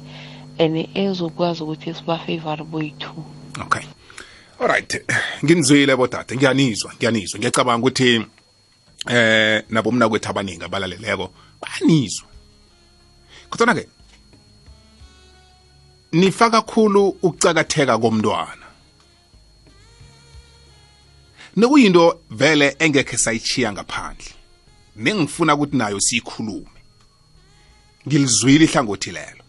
and 0.59 0.87
ezokwazi 0.93 1.63
ukuthi 1.63 1.93
sibafavor 1.93 2.63
boyi-two 2.63 3.23
okay. 3.61 3.83
Alright 4.59 5.01
nginizwile 5.43 5.95
bodade 5.95 6.35
ngiyanizwa 6.35 6.93
ngiyanizwa. 6.95 7.39
Ngiyacabanga 7.39 7.81
ukuthi 7.81 8.25
eh 9.09 9.63
nabo 9.69 9.91
mna 9.91 10.09
kwethu 10.09 10.29
abaningi 10.29 10.63
abalaleleko 10.63 11.29
bayanizwa. 11.61 12.27
Kodwa 13.49 13.75
ke 13.75 13.87
nifaka 16.11 16.61
kakhulu 16.61 17.17
ukucakatheka 17.21 17.97
komntwana. 17.97 18.64
Nekuyinto 21.55 22.19
vele 22.29 22.75
engekhe 22.79 23.17
sayichiya 23.17 23.73
ngaphandle. 23.73 24.31
Nengifuna 24.95 25.55
ukuthi 25.55 25.77
nayo 25.77 25.99
siyikhulume. 25.99 26.67
Ngilizwile 28.07 28.65
ihlangothi 28.65 29.11
lelo. 29.11 29.43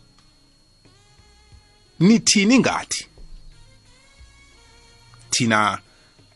Nithini 2.01 2.59
ngathi 2.59 3.07
thina 5.31 5.79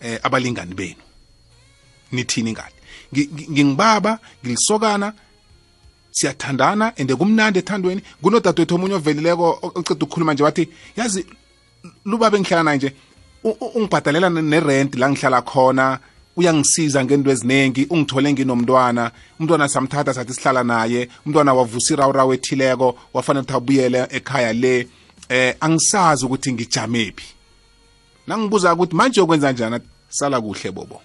eh, 0.00 0.18
abalingani 0.22 0.74
benu. 0.74 1.02
Nithini 2.12 2.52
ngathi 2.52 2.74
Ngi- 3.12 3.28
ngi- 3.34 3.50
ngingibaba 3.50 4.18
ngilisokana 4.44 5.12
siyathandana 6.10 6.92
ende 6.96 7.14
kumnandi 7.14 7.58
ethandweni. 7.58 8.02
Kunodadewethu 8.22 8.74
omunye 8.74 8.94
ovelileko 8.94 9.58
oceda 9.74 10.04
ukukhuluma 10.04 10.34
nje 10.34 10.42
wathi 10.42 10.68
yazi 10.96 11.26
lubabe 12.04 12.36
engihlala 12.36 12.62
naye 12.62 12.76
nje. 12.76 12.92
Ungibhadalela 13.44 14.30
nerent 14.30 14.94
la 14.94 15.10
ngihlala 15.10 15.42
khona 15.42 15.98
uyangisiza 16.36 17.04
ngento 17.04 17.30
eziningi 17.30 17.86
ungithole 17.90 18.32
nginomntwana 18.32 19.10
umntwana 19.40 19.68
samthatha 19.68 20.14
sathi 20.14 20.34
sihlala 20.34 20.64
naye 20.64 21.08
umntwana 21.26 21.54
wavusa 21.54 21.94
irawurawu 21.94 22.32
ethileko 22.34 22.98
wafanele 23.14 23.42
ukuthi 23.42 23.56
abuyele 23.56 24.06
ekhaya 24.10 24.52
le 24.52 24.88
eh 25.28 25.54
angisazi 25.60 26.24
ukuthi 26.24 26.52
ngijamephi 26.52 27.26
nangibuza 28.26 28.74
ukuthi 28.74 28.94
manje 28.94 29.20
yokwenza 29.20 29.52
njani? 29.52 29.78
Sala 30.08 30.40
kuhle 30.40 30.70
bobo. 30.70 31.02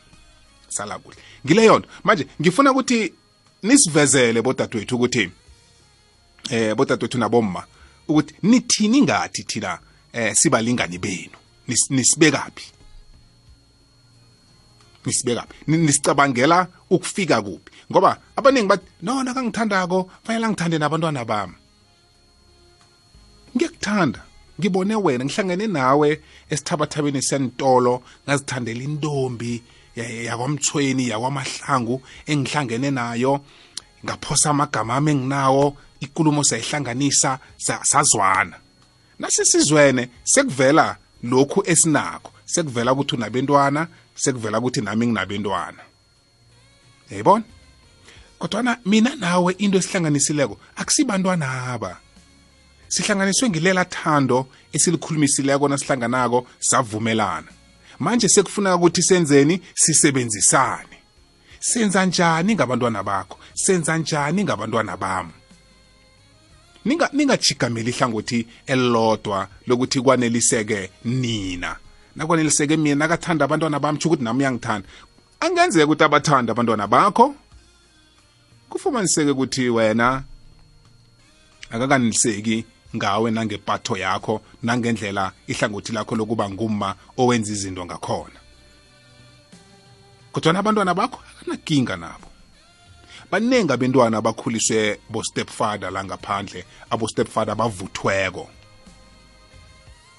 Sala 0.69 0.99
kuhle. 0.99 1.17
Ngile 1.45 1.65
yona 1.65 1.85
manje 2.03 2.27
ngifuna 2.41 2.71
ukuthi 2.71 3.13
nisivezele 3.63 4.41
bodadewethu 4.41 4.95
ukuthi 4.95 5.29
eh 6.49 6.75
bodadewethu 6.75 7.17
nabomma 7.17 7.63
ukuthi 8.07 8.33
nithini 8.43 9.01
ngathi 9.01 9.43
thina 9.43 9.79
eh 10.13 10.33
sibalingani 10.35 10.97
benu? 10.97 11.37
Nisibekaphi 11.89 12.65
nisibekaphi 15.05 15.53
Ni- 15.67 15.77
nisicabangela 15.77 16.67
ukufika 16.89 17.41
kuphi? 17.41 17.71
Ngoba 17.91 18.17
abaningi 18.35 18.67
bathi 18.67 18.85
no 19.01 19.23
nakangithandako 19.23 20.09
fanele 20.23 20.45
angithande 20.45 20.77
nabantwana 20.79 21.25
bami. 21.25 21.53
Ngiyakuthanda 23.55 24.21
ngibone 24.59 24.95
wena 24.95 25.25
ngihlangene 25.25 25.67
nawe 25.67 26.09
esithabathabeni 26.49 27.21
sentolo 27.21 28.03
ngazithandela 28.27 28.83
intombi 28.83 29.63
ya- 29.95 30.09
yakwamthweni 30.29 31.07
yakwamahlangu 31.09 32.01
engihlangene 32.25 32.91
nayo 32.91 33.41
ngaphosa 34.05 34.49
amagama 34.49 34.95
ami 34.95 35.11
enginawo 35.11 35.77
ikulumo 35.99 36.43
sayihlanganisa 36.43 37.39
sa- 37.57 37.83
sazwana. 37.83 38.57
Nasisizwene 39.19 40.09
sekuvela 40.23 40.97
lokhu 41.25 41.63
esinakho 41.65 42.31
sekuvela 42.45 42.93
ukuthi 42.93 43.15
unabentwana 43.15 43.87
sekuvela 44.15 44.59
ukuthi 44.59 44.81
nami 44.81 45.07
nginabentwana. 45.07 45.83
Yayibona? 47.11 47.43
Kodwana 48.39 48.77
mina 48.85 49.15
nawe 49.15 49.55
into 49.57 49.77
esihlanganisileko 49.77 50.57
akusibantwana 50.75 51.73
aba. 51.73 51.97
Sihlanganiswe 52.87 53.49
ngilela 53.49 53.85
thando 53.85 54.47
esilikhulumisileko 54.73 55.67
nasihlanganako 55.67 56.47
savumelana. 56.59 57.47
Manje 57.99 58.29
sekufuneka 58.29 58.75
ukuthi 58.75 59.01
senzeni 59.03 59.61
sisebenzisane. 59.75 60.97
Senza 61.59 62.05
njani 62.05 62.55
ngabantwana 62.55 63.03
bakho? 63.03 63.37
Senza 63.53 63.97
njani 63.97 64.43
ngabantwana 64.43 64.97
bami? 64.97 65.31
Ninga 66.85 67.09
ningajigameli 67.13 67.89
ihlangothi 67.89 68.47
elilodwa 68.67 69.47
lokuthi 69.67 70.01
kwaneliseke 70.01 70.89
nina. 71.05 71.75
Nakwaneliseke 72.15 72.77
mina 72.77 72.95
nakathanda 72.95 73.45
abantwana 73.45 73.79
bami 73.79 73.97
tsho 73.97 74.09
ukuthi 74.09 74.23
nami 74.23 74.39
uyangithanda. 74.39 74.87
Angenzeka 75.39 75.85
ukuthi 75.85 76.03
abathanda 76.03 76.51
abantwana 76.51 76.87
bakho? 76.87 77.35
Kufumaniseke 78.69 79.31
ukuthi 79.31 79.69
wena 79.69 80.23
akakaneliseki 81.71 82.65
ngawe 82.95 83.31
nangepatho 83.31 83.97
yakho 83.97 84.41
nangendlela 84.63 85.31
ihlangothi 85.47 85.91
lakho 85.93 86.15
lokuba 86.15 86.49
ngumma 86.49 86.95
owenza 87.17 87.51
izinto 87.51 87.85
ngakhona. 87.85 88.39
Kodwa 90.31 90.59
abantwana 90.59 90.93
bakho 90.93 91.19
akanakinga 91.31 91.97
nabo. 91.97 92.24
Baningi 93.31 93.73
abentwana 93.73 94.17
abakhuliswe 94.17 94.99
bo 95.09 95.23
stepfather 95.23 95.91
la 95.91 96.03
ngaphandle 96.03 96.65
abo 96.89 97.07
stepfather 97.07 97.55
bavuthweko 97.55 98.49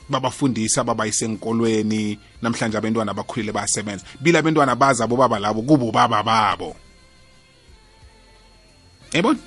babafundisa 0.08 0.84
babayise 0.84 1.24
enkolweni 1.24 2.18
namhlanje 2.42 2.78
abantwana 2.78 3.14
bakhulile 3.14 3.52
bayasebenza. 3.52 4.04
Bila 4.20 4.38
abantwana 4.38 4.76
bazi 4.76 5.02
abobaba 5.02 5.38
labo 5.38 5.62
kubo 5.62 5.90
baba 5.92 6.22
babo. 6.22 6.76
Yabona 9.12 9.38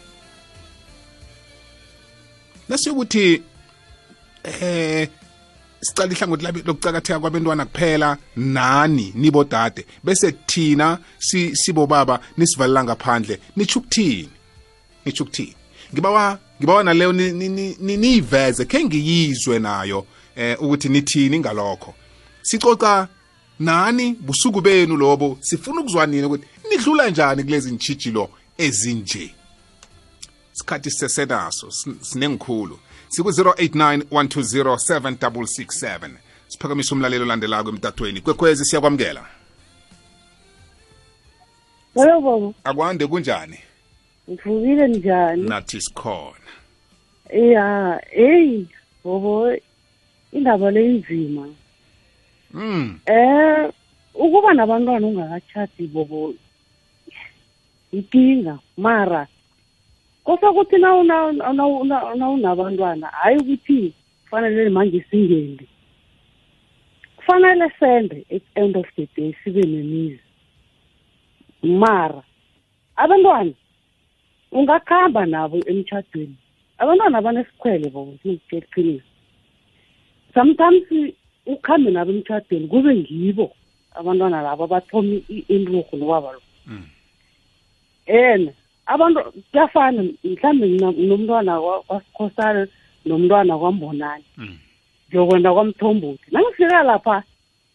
nasiyokuthi 2.70 3.44
eh 4.44 5.10
sicala 5.82 6.12
ihlangothi 6.14 6.46
lokucakatheka 6.66 7.20
kwabantwana 7.20 7.66
kuphela 7.66 8.18
nani 8.36 9.12
nibodade. 9.16 9.86
Bese 10.04 10.32
thina 10.32 10.98
si- 11.20 11.56
sibobaba 11.56 12.20
nisivalela 12.38 12.84
ngaphandle. 12.84 13.40
Nitsho 13.56 13.80
ukuthini? 13.80 14.30
Nitsho 15.06 15.24
ukuthini? 15.24 15.56
Ngibawa 15.94 16.40
ngibawa 16.60 16.84
naleyo 16.84 17.12
ni- 17.14 17.32
ni- 17.32 17.50
ni- 17.50 17.76
ni- 17.80 17.98
niyiveze 17.98 18.66
khe 18.66 18.86
ngiyizwe 18.86 19.60
nayo 19.60 20.06
eh 20.36 20.58
ukuthi 20.62 20.90
nithini 20.90 21.40
ngalokho. 21.40 21.96
Sicoca 22.42 23.08
nani 23.60 24.14
busuku 24.14 24.62
benu 24.62 24.98
lobo 24.98 25.38
sifuna 25.42 25.82
ukuzwa 25.82 26.06
nini 26.08 26.24
ukuthi 26.24 26.46
nidlula 26.70 27.10
njani 27.10 27.44
kulezi 27.44 27.72
ntshijilo 27.72 28.30
ezinje? 28.58 29.34
Isikhathi 30.56 30.92
sisesenaso 30.92 31.68
sin- 31.72 31.98
sinengikhulu. 32.02 32.80
Siku-089 33.10 34.02
120 34.12 34.74
7667 34.74 36.10
siphakamisa 36.48 36.96
umlalelo 36.96 37.24
olandelako 37.26 37.70
emtatweni. 37.70 38.22
Kwekhwezi 38.22 38.66
siyakwamukela. 38.66 39.26
Hello 41.96 42.22
baba, 42.22 42.54
akwande 42.64 43.08
kunjani? 43.08 43.60
Ngivukile 44.30 44.88
njani? 44.88 45.44
nathi 45.44 45.82
sikhona 45.82 46.36
Ya, 47.34 48.02
hey, 48.12 48.66
bobo 49.04 49.58
indaba 50.32 50.72
le 50.72 50.86
inzima. 50.96 51.48
mm. 52.52 53.00
Eh, 53.06 53.72
ukuba 54.14 54.54
nabantwana 54.54 55.08
ungakatshadi 55.08 55.88
bobo 55.88 56.34
ikinga 57.92 58.60
mara 58.78 59.28
kosakuthi 60.30 60.78
nawunabantwana 60.78 63.08
hayi 63.08 63.38
ukuthi 63.38 63.94
kufanele 64.24 64.70
manje 64.70 65.06
singendi 65.12 65.68
kufanele 67.16 67.72
sende 67.80 68.26
at 68.36 68.42
end 68.56 68.78
of 68.78 68.86
the 68.96 69.08
day 69.16 69.36
sibe 69.44 69.62
nemizi. 69.62 70.20
Mara 71.64 72.24
abantwana 72.96 73.52
ungakhamba 74.52 75.26
nabo 75.26 75.58
emtshadweni 75.66 76.36
abantwana 76.78 77.22
banesikhwele 77.22 77.92
iqiniso 78.24 79.04
sometimes 80.34 81.14
ukhambe 81.46 81.92
nabo 81.92 82.12
emtshadweni 82.12 82.68
kube 82.68 82.96
ngibo 82.96 83.52
abantwana 83.96 84.42
labo 84.42 84.64
abathoma 84.64 85.16
i- 85.30 85.46
inturhu 85.48 85.98
nokwaba 85.98 86.32
lo. 86.34 86.42
Mm. 86.68 86.86
and 88.08 88.54
abantu 88.90 89.20
kuyafana 89.52 90.02
mhlawumbe 90.24 90.68
nomntwana 91.08 91.54
wa- 91.62 91.84
wasikhosana 91.90 92.68
nomntwana 93.06 93.54
kwambonani 93.58 94.26
Mm. 94.38 94.58
ngiyokwenda 95.10 95.54
kwamthombothi. 95.54 96.26
Nangifika 96.32 96.84
lapha 96.84 97.24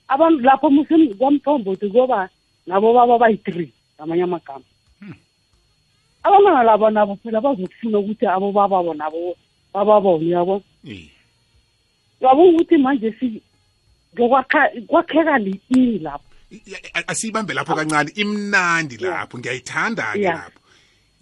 abantu 0.08 0.40
lapho 0.42 0.70
kwamthombothi 1.18 1.86
kuyoba 1.90 2.28
nabo 2.66 2.92
baba 2.94 3.18
bayi-three 3.18 3.70
ngamanye 3.96 4.22
amagama. 4.22 4.64
Hmm. 5.00 5.14
abantwana 6.22 6.62
labo 6.62 6.90
nabo 6.90 7.16
phela 7.22 7.40
bazokufuna 7.40 7.98
ukuthi 7.98 8.26
abobababo 8.26 8.94
nabo 8.94 9.36
bababone 9.72 10.28
yabo 10.30 10.62
yabo 12.20 12.42
ukuthi 12.50 12.76
manje 12.78 13.10
kwakheka 14.86 15.38
li-ini 15.38 15.98
lapho. 15.98 16.24
Asiyibambe 17.06 17.54
lapho 17.54 17.74
kancane 17.74 18.10
imnandi 18.14 18.96
lapho. 18.96 19.38
Ngiyayithanda-ke 19.38 20.18
lapho. 20.22 20.60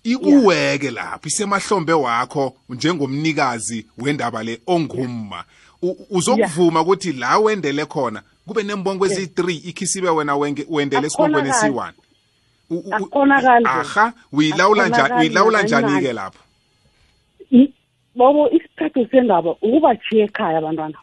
Ikuweke 0.04 0.90
lapho 0.90 1.28
isemahlombe 1.28 1.92
wakho 1.92 2.54
njengomnikazi 2.68 3.86
wendaba 3.98 4.42
le 4.42 4.60
ongumma. 4.66 5.44
Uzokuvuma 6.10 6.80
ukuthi 6.80 7.12
la 7.12 7.38
wendele 7.38 7.84
khona 7.86 8.22
kube 8.46 8.62
nembongo 8.62 9.06
ezi-3 9.06 9.68
ikhisibe 9.68 10.08
wena 10.10 10.36
wendele 10.36 11.06
esibongweni 11.06 11.50
Akukhonakali. 11.50 11.72
esi-1 11.74 11.92
U- 12.70 12.74
u- 12.76 12.88
u- 12.88 12.94
Akukhonakali. 12.94 13.66
aha 13.66 14.12
uyilawula 14.32 14.88
njani-ke 15.62 16.12
lapho? 16.12 16.38
Bobo 18.14 18.50
isiphetho 18.50 19.06
sendaba 19.10 19.50
ukubathiya 19.50 20.24
ekhaya 20.24 20.58
abantwana. 20.58 20.98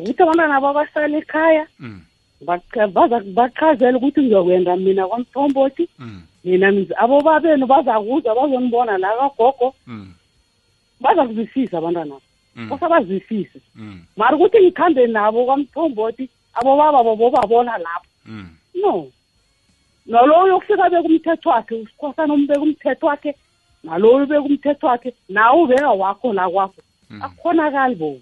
Ukuthi 0.00 0.22
abantwana 0.22 0.60
babasala 0.60 1.18
ekhaya 1.18 1.66
Mm, 1.78 2.00
baza- 2.94 3.20
bachazele 3.34 3.96
ukuthi 3.96 4.22
ngiyokwenda 4.22 4.76
mina 4.76 5.06
kwamthombothi. 5.06 5.88
Mm, 5.98 6.22
mina 6.46 6.68
abobabenu 6.96 7.66
bazakuza 7.66 8.34
bazonibona 8.34 8.98
la 8.98 9.08
kagogo. 9.16 9.74
Mm, 9.86 10.14
baza 11.00 11.26
kuzwisisa 11.26 11.78
abantwana. 11.78 12.14
Mm, 12.56 12.68
kose 12.68 12.88
bazwisise. 12.88 13.60
Mm, 13.74 14.00
mara 14.16 14.36
ukuthi 14.36 14.58
ngikhambe 14.62 15.06
nabo 15.06 15.44
kwamthombothi 15.44 16.28
abobaba 16.54 17.02
bobabona 17.02 17.78
lapho. 17.78 18.06
No. 18.74 19.10
Naloyo 20.06 20.44
uyokufika 20.44 20.90
beka 20.90 21.08
umthetho 21.08 21.50
wakhe 21.50 21.74
usikhosana 21.74 22.34
umbeka 22.34 22.60
umthetho 22.60 23.06
wakhe 23.06 23.34
naloyo 23.84 24.24
ubeka 24.24 24.42
umthetho 24.42 24.86
wakhe 24.86 25.14
nawe 25.28 25.62
ubeka 25.62 25.90
wakho 25.90 26.32
la 26.32 26.50
kwakho. 26.50 26.82
Akukhonakali 27.20 27.94
bo. 27.94 28.20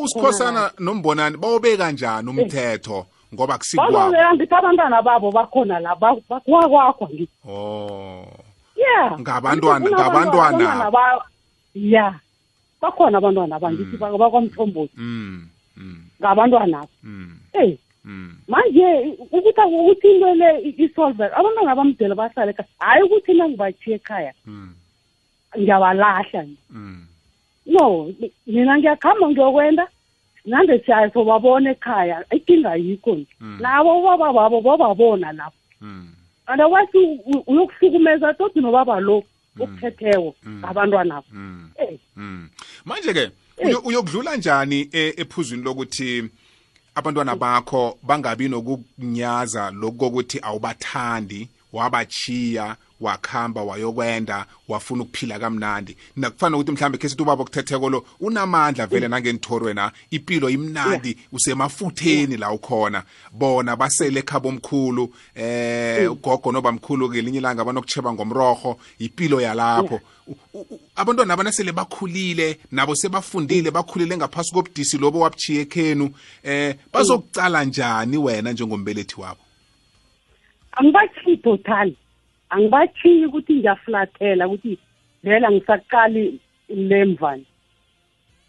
Usikhosana 0.00 0.70
nombonani 0.78 1.36
bawubeka 1.36 1.92
njani 1.92 2.30
umthetho? 2.30 3.06
Ngoba 3.34 3.58
kusikwabo 3.58 3.92
bazobeka 3.92 4.34
ngithi 4.34 4.54
abantwana 4.54 5.02
babo 5.02 5.28
bakhona 5.32 5.80
la 5.80 5.94
ba- 5.94 6.22
bakwakwakho 6.28 7.04
ngithi 7.08 7.36
oh. 7.48 8.26
Ya. 8.76 9.10
Ngabantwana- 9.18 9.88
ngabantwana. 9.88 10.48
abantwana 10.48 10.90
ba- 10.90 11.24
ya. 11.74 12.06
Bakhona 12.80 13.18
abantwana 13.18 13.58
bangithi 13.58 13.96
bak- 13.96 14.18
bakwamthombothi. 14.20 14.94
Mm, 14.96 15.48
mm, 15.76 15.98
ngabantwana. 16.20 16.84
Mm, 17.02 17.34
eyi 17.56 17.78
manje 18.46 18.86
ukuthi 19.32 19.62
ukuthi 19.66 20.08
into 20.14 20.34
le 20.34 20.48
i- 20.68 20.76
isolve 20.84 21.24
abantwana 21.34 21.74
bamdela 21.74 22.14
bahlale 22.14 22.52
ekhaya 22.52 22.68
hhayi 22.78 23.02
ukuthi 23.02 23.32
nangibathiye 23.34 23.96
ekhaya. 23.96 24.32
Mm, 24.46 24.70
no 27.66 28.12
mina 28.46 28.78
ngiyakuhamba 28.78 29.26
ngiyokwenda. 29.32 29.84
Nande 30.46 30.78
siyaye 30.78 31.10
sobabona 31.10 31.70
ekhaya 31.70 32.24
inkinga 32.30 32.70
ayikho 32.70 33.14
nje. 33.14 33.26
Mm. 33.40 33.58
nabo 33.60 33.98
ubaba 34.00 34.32
babo 34.32 34.60
bababona 34.60 35.32
lapho. 35.32 35.56
Otherwise 36.48 36.98
u- 37.26 37.44
uyokuhlukumeza 37.46 38.34
toti 38.34 38.60
nobaba 38.60 39.00
lo 39.00 39.22
okuphetheko 39.60 40.34
ngabantwanabo 40.48 41.26
mm, 41.32 41.70
Eh, 41.78 41.98
mm. 42.16 42.48
manje-ke 42.84 43.30
uyo- 43.64 43.80
uyokudlula 43.84 44.36
njani 44.36 44.88
e- 44.92 45.14
ephuzwini 45.16 45.64
lokuthi 45.64 46.24
abantwana 46.94 47.36
bakho 47.36 47.98
bangabi 48.02 48.48
nokunyaza 48.48 49.70
lokhu 49.70 49.96
kokuthi 49.98 50.38
awubathandi 50.42 51.48
wabachiya 51.72 52.76
wakhamba 53.00 53.62
wayokwenda 53.62 54.46
wafuna 54.68 55.02
ukuphila 55.02 55.38
kamnandi. 55.38 55.96
Nakufana 56.16 56.56
ukuthi 56.56 56.72
mhlawumbe 56.72 56.98
khe 56.98 57.08
sithi 57.08 57.22
ubaba 57.22 57.42
okuthetheko 57.42 57.90
lo 57.90 58.06
unamandla 58.20 58.86
vele 58.86 59.08
nangenithorwena 59.08 59.92
impilo 60.10 60.50
imnandi 60.50 61.16
usemafutheni 61.32 62.36
la 62.36 62.52
ukhona. 62.52 63.02
Bona 63.32 63.76
basele 63.76 64.20
ekhabo 64.20 64.48
omkhulu 64.48 65.14
eh 65.34 66.12
ugogo 66.12 66.52
nobamkhulu 66.52 67.08
ngelinye 67.08 67.38
ilanga 67.38 67.64
banokutsheba 67.64 68.12
ngomroho 68.12 68.78
impilo 68.98 69.40
yalapho. 69.40 70.00
Abantwana 70.96 71.34
abanasele 71.34 71.72
bakhulile 71.72 72.58
nabo 72.72 72.94
sebafundile 72.94 73.70
bakhulile 73.70 74.16
ngaphasi 74.16 74.52
kobudisi 74.52 74.98
lobo 74.98 75.20
wabuchiye 75.20 75.60
ekhenu 75.60 76.10
eh 76.42 76.76
bazokucala 76.92 77.64
njani 77.64 78.16
wena 78.16 78.52
njengombelethi 78.52 79.20
wabo 79.20 79.40
angibathiyi 80.72 81.36
total 81.36 81.92
angibathiyi 82.50 83.26
ukuthi 83.26 83.52
ngiyafulathela 83.54 84.46
ukuthi 84.46 84.78
vele 85.24 85.46
angisaqali 85.46 86.40
lemvani 86.68 87.46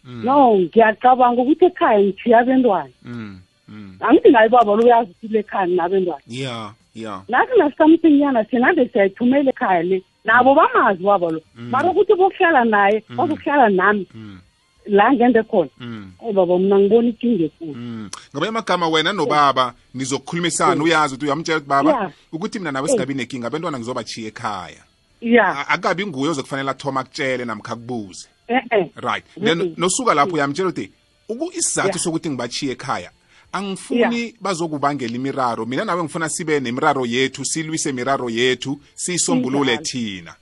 no 0.08 0.56
ngiyacabanga 0.58 1.42
ukuthi 1.42 1.66
ekhaya 1.66 2.00
ngithiya 2.00 2.40
abentwana. 2.40 2.94
Mm, 3.04 3.40
mm. 3.68 3.96
angithi 4.00 4.30
naye 4.30 4.50
baba 4.50 4.76
lo 4.76 4.84
uyazi 4.84 5.12
ukuthi 5.12 5.28
le 5.34 5.44
khaya 5.44 5.68
nabentwana 5.68 6.24
yeah 6.28 6.74
yeah 6.94 7.22
nathi 7.28 7.54
nasamthinyana 7.60 8.44
thina 8.44 8.72
nde 8.72 8.90
siyayithumela 8.92 9.50
ekhaya 9.50 9.84
le 9.84 9.98
nabo 10.26 10.56
bamazi 10.56 11.04
baba 11.04 11.28
lo. 11.32 11.42
Mara 11.56 11.90
ukuthi 11.92 12.14
bokuhlala 12.16 12.64
naye 12.66 13.04
bazokuhlala 13.18 13.70
nami. 13.70 14.08
Mm, 14.14 14.40
la 14.88 15.14
ngende 15.14 15.44
khona. 15.44 15.70
Mm. 15.80 16.12
ayi 16.24 16.34
baba 16.34 16.60
mna 16.60 16.80
ngibona 16.80 17.10
ikinga 17.10 17.44
ekulu. 17.44 17.74
Mm. 17.76 18.10
Ngamanye 18.32 18.50
amagama 18.50 18.88
wena 18.88 19.14
nobaba 19.14 19.74
nizokukhulumisana 19.94 20.84
uyazi 20.84 21.14
ukuthi 21.16 21.26
uyamtshela 21.26 21.58
ukuthi 21.58 21.70
baba 21.70 21.90
Yeah. 21.92 22.12
ukuthi 22.32 22.60
mina 22.60 22.72
nawe 22.72 22.88
singabi 22.88 23.14
nenkinga 23.14 23.48
abantwana 23.48 23.78
ngizobachiya 23.80 24.28
ekhaya. 24.28 24.84
Ya 25.22 25.46
A- 25.48 25.68
akabi 25.70 26.06
nguye 26.06 26.30
ozokufanele 26.32 26.70
athoma 26.72 27.00
akutshele 27.02 27.46
namkha 27.46 27.74
akubuze. 27.74 28.28
Eh-eh 28.48 28.90
right. 28.96 29.26
Then 29.44 29.58
Mm-mm. 29.58 29.74
nosuka 29.78 30.14
lapho 30.14 30.36
uyamtshela 30.36 30.70
ukuthi 30.70 30.92
uku 31.30 31.52
isizathu 31.54 31.88
Yeah. 31.90 32.00
sokuthi 32.04 32.30
ngibachiye 32.30 32.72
ekhaya 32.72 33.12
angifuni 33.52 34.36
bazokubangela 34.42 35.16
imiraro. 35.16 35.66
Mina 35.66 35.86
nawe 35.86 36.04
ngifuna 36.04 36.30
sibe 36.30 36.60
nemiraro 36.60 37.06
yethu 37.06 37.46
silwise 37.46 37.90
imiraro 37.90 38.30
yethu 38.30 38.80
siyisombulule 38.96 39.72
Injalo. 39.72 39.86
thina. 39.86 40.36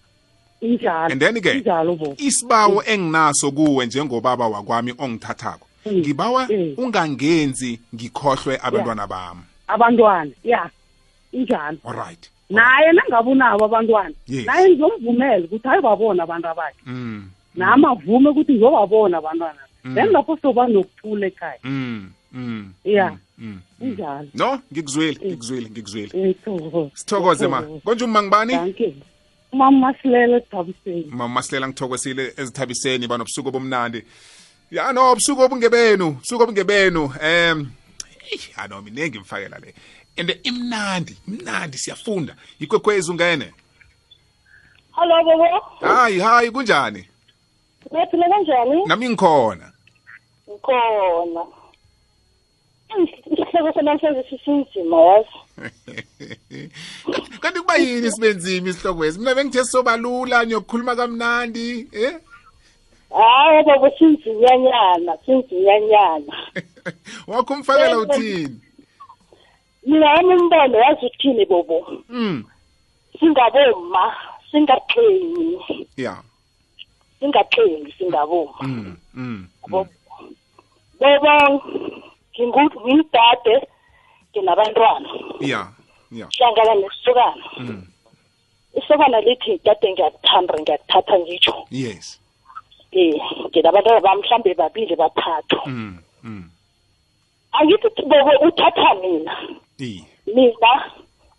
Injalo 0.62 1.12
and 1.12 1.22
then 1.22 1.42
ke 1.42 1.64
isibawo 2.18 2.84
enginaso 2.86 3.52
kuwe 3.52 3.86
njengobaba 3.86 4.48
wakwami 4.48 4.94
ongithathako 4.98 5.68
Mm. 5.86 5.98
ngibawa 5.98 6.48
Mm. 6.50 6.74
ungangenzi 6.78 7.80
ngikhohlwe 7.96 8.60
abantwana 8.62 9.08
bami. 9.08 9.42
Abantwana 9.68 10.32
ya 10.44 10.70
injalo. 11.32 11.78
Alright 11.86 12.30
naye 12.50 12.92
nangabe 12.92 13.30
unabo 13.32 13.66
abantwana 13.66 14.14
naye 14.46 14.70
ngizomvumela 14.70 15.46
ukuthi 15.46 15.68
ayobabona 15.68 16.24
abantu 16.24 16.48
abakhe. 16.48 16.82
Mm. 16.86 17.30
Nami 17.56 17.86
avume 17.86 18.30
ukuthi 18.30 18.54
ngizobabona 18.54 19.18
abantwana. 19.18 19.60
Mm. 19.84 19.96
then 19.96 20.10
lapho 20.12 20.38
soba 20.42 20.68
nokuthula 20.68 21.28
ekhaya. 21.28 21.60
Mm 21.64 22.10
mm 22.34 22.74
ya. 22.84 23.10
mm, 23.12 23.18
mm. 23.38 23.60
injalo. 23.82 24.28
No 24.34 24.60
ngikuzwile 24.74 25.20
ngikuzwile 25.26 25.70
ngikuzwile 25.70 26.36
sithokoze 26.94 27.48
ma. 27.48 27.62
Konje 27.84 28.06
umma 28.06 28.24
ngibani? 28.24 28.74
Danke. 29.52 29.58
Mama 29.58 29.88
Masilela 29.94 30.40
Thabiseni. 30.42 31.06
mama 31.10 31.28
masilela 31.28 31.68
ngithokozile 31.68 32.34
ezithabiseni 32.38 33.08
banobusuku 33.08 33.48
obumnandi 33.50 34.04
ya 34.72 34.94
no 34.94 35.12
ubusuku 35.12 35.42
obungebenu 35.42 36.08
ubusuku 36.08 36.44
obungebenu 36.44 37.14
em 37.22 37.72
ano 38.58 38.82
minengi 38.82 39.20
mfakela 39.20 39.60
le 39.60 39.74
and 40.18 40.40
imnandi 40.44 41.18
imnandi 41.28 41.78
siyafunda 41.78 42.36
ikwekwezi 42.60 43.12
ungene 43.12 43.54
Hello 44.96 45.24
bobo. 45.24 45.60
hayi 45.82 46.20
hayi 46.20 46.52
kunjani 46.52 47.08
Niyaphila 47.92 48.30
kanjani? 48.30 48.86
nami 48.86 49.10
ngikhona 49.10 49.72
Ngikhona. 50.50 51.46
Isihloko 53.04 53.74
senamhlanje 53.74 54.24
sisinzima 54.30 54.98
yazi. 55.02 55.38
kanti 57.42 57.60
kuba 57.60 57.76
yini 57.78 58.12
sibenzima 58.12 58.70
isihloko 58.70 59.04
mina 59.20 59.36
bengithe 59.36 59.64
sobalula 59.64 60.46
niyokukhuluma 60.46 60.96
kamnandi 60.96 61.88
eh 61.94 62.14
Hayi 63.16 63.64
bobo 63.64 63.90
sinzinyanyana, 63.98 65.18
sinzinyanyana. 65.26 66.34
wakho 67.28 67.54
umfakela 67.54 67.98
uthini 68.00 68.60
Mina 69.86 70.06
wami 70.12 70.36
umbono 70.36 70.78
yazi 70.78 71.06
uthini 71.06 71.46
bobo? 71.46 72.04
mm 72.10 72.44
Singaboma, 73.20 74.14
singaqhenyi, 74.52 75.60
ya 75.98 76.18
singaqhenyi 77.20 77.92
singaboma. 77.98 78.54
mm 78.62 78.96
mm 79.14 79.48
Bobo. 79.70 79.90
Bobo 82.38 82.52
ngingu- 82.52 82.82
ngimdade 82.88 83.68
nginabantwana. 84.32 85.10
ya 85.40 85.68
ya. 86.12 86.28
Hlangana 86.38 86.76
nesokana. 86.76 87.46
Mm. 87.58 87.88
Isokana 88.76 89.20
lithi 89.22 89.60
kade 89.60 89.92
ngiyakuthanda 89.94 90.54
ngiyakuthatha 90.60 91.20
ngitsho 91.20 91.56
yes. 91.72 92.20
Um 92.96 93.48
nginabantwana 93.50 94.00
bami 94.02 94.22
mhlambe 94.22 94.54
babili 94.54 94.96
bathathu. 94.96 95.60
Mm 95.66 95.98
mm. 96.24 96.50
Angithi 97.54 97.90
thi 97.96 98.02
bobo 98.04 98.32
uthatha 98.48 98.94
mina. 99.02 99.36
I 99.80 100.04
mina 100.28 100.72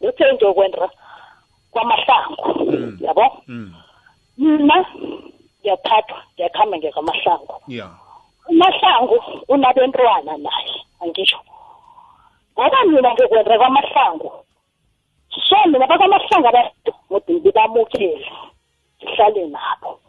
uthe 0.01 0.25
ngiyokwenda 0.35 0.89
kwamahlangu. 1.71 2.71
Mm. 2.73 2.99
yabo? 3.01 3.43
Mm. 3.49 3.75
Mina 4.39 4.77
ngiyathathwa 5.61 6.19
ngiyakuhamba 6.35 6.77
ngiya 6.79 6.93
kwamahlangu. 6.93 7.55
Ya. 7.69 7.89
Umahlangu 8.49 9.17
unabentwana 9.49 10.37
naye 10.37 10.75
angitsho. 11.01 11.39
Ngoba 12.59 12.85
mina 12.85 13.13
ngikwenda 13.15 13.59
kwamahlangu 13.59 14.33
so 15.49 15.57
mina 15.67 15.87
bakwamahlangu 15.87 16.49
abantu 16.49 16.93
ngode 17.11 17.33
ngibamukele 17.35 18.33
sihlale 19.01 19.47
nabo. 19.47 20.01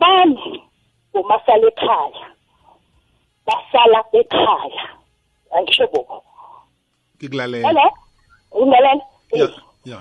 Bami 0.00 0.62
bomasala 1.12 1.66
ekhaya 1.68 2.26
basala 3.46 4.04
ekhaya 4.12 4.84
angisho 5.56 5.86
bobo. 5.92 6.22
Ngikulalela 7.16 7.68
hello? 7.68 7.90
Ungalela 8.52 9.02
ya 9.32 9.48
ya. 9.84 9.98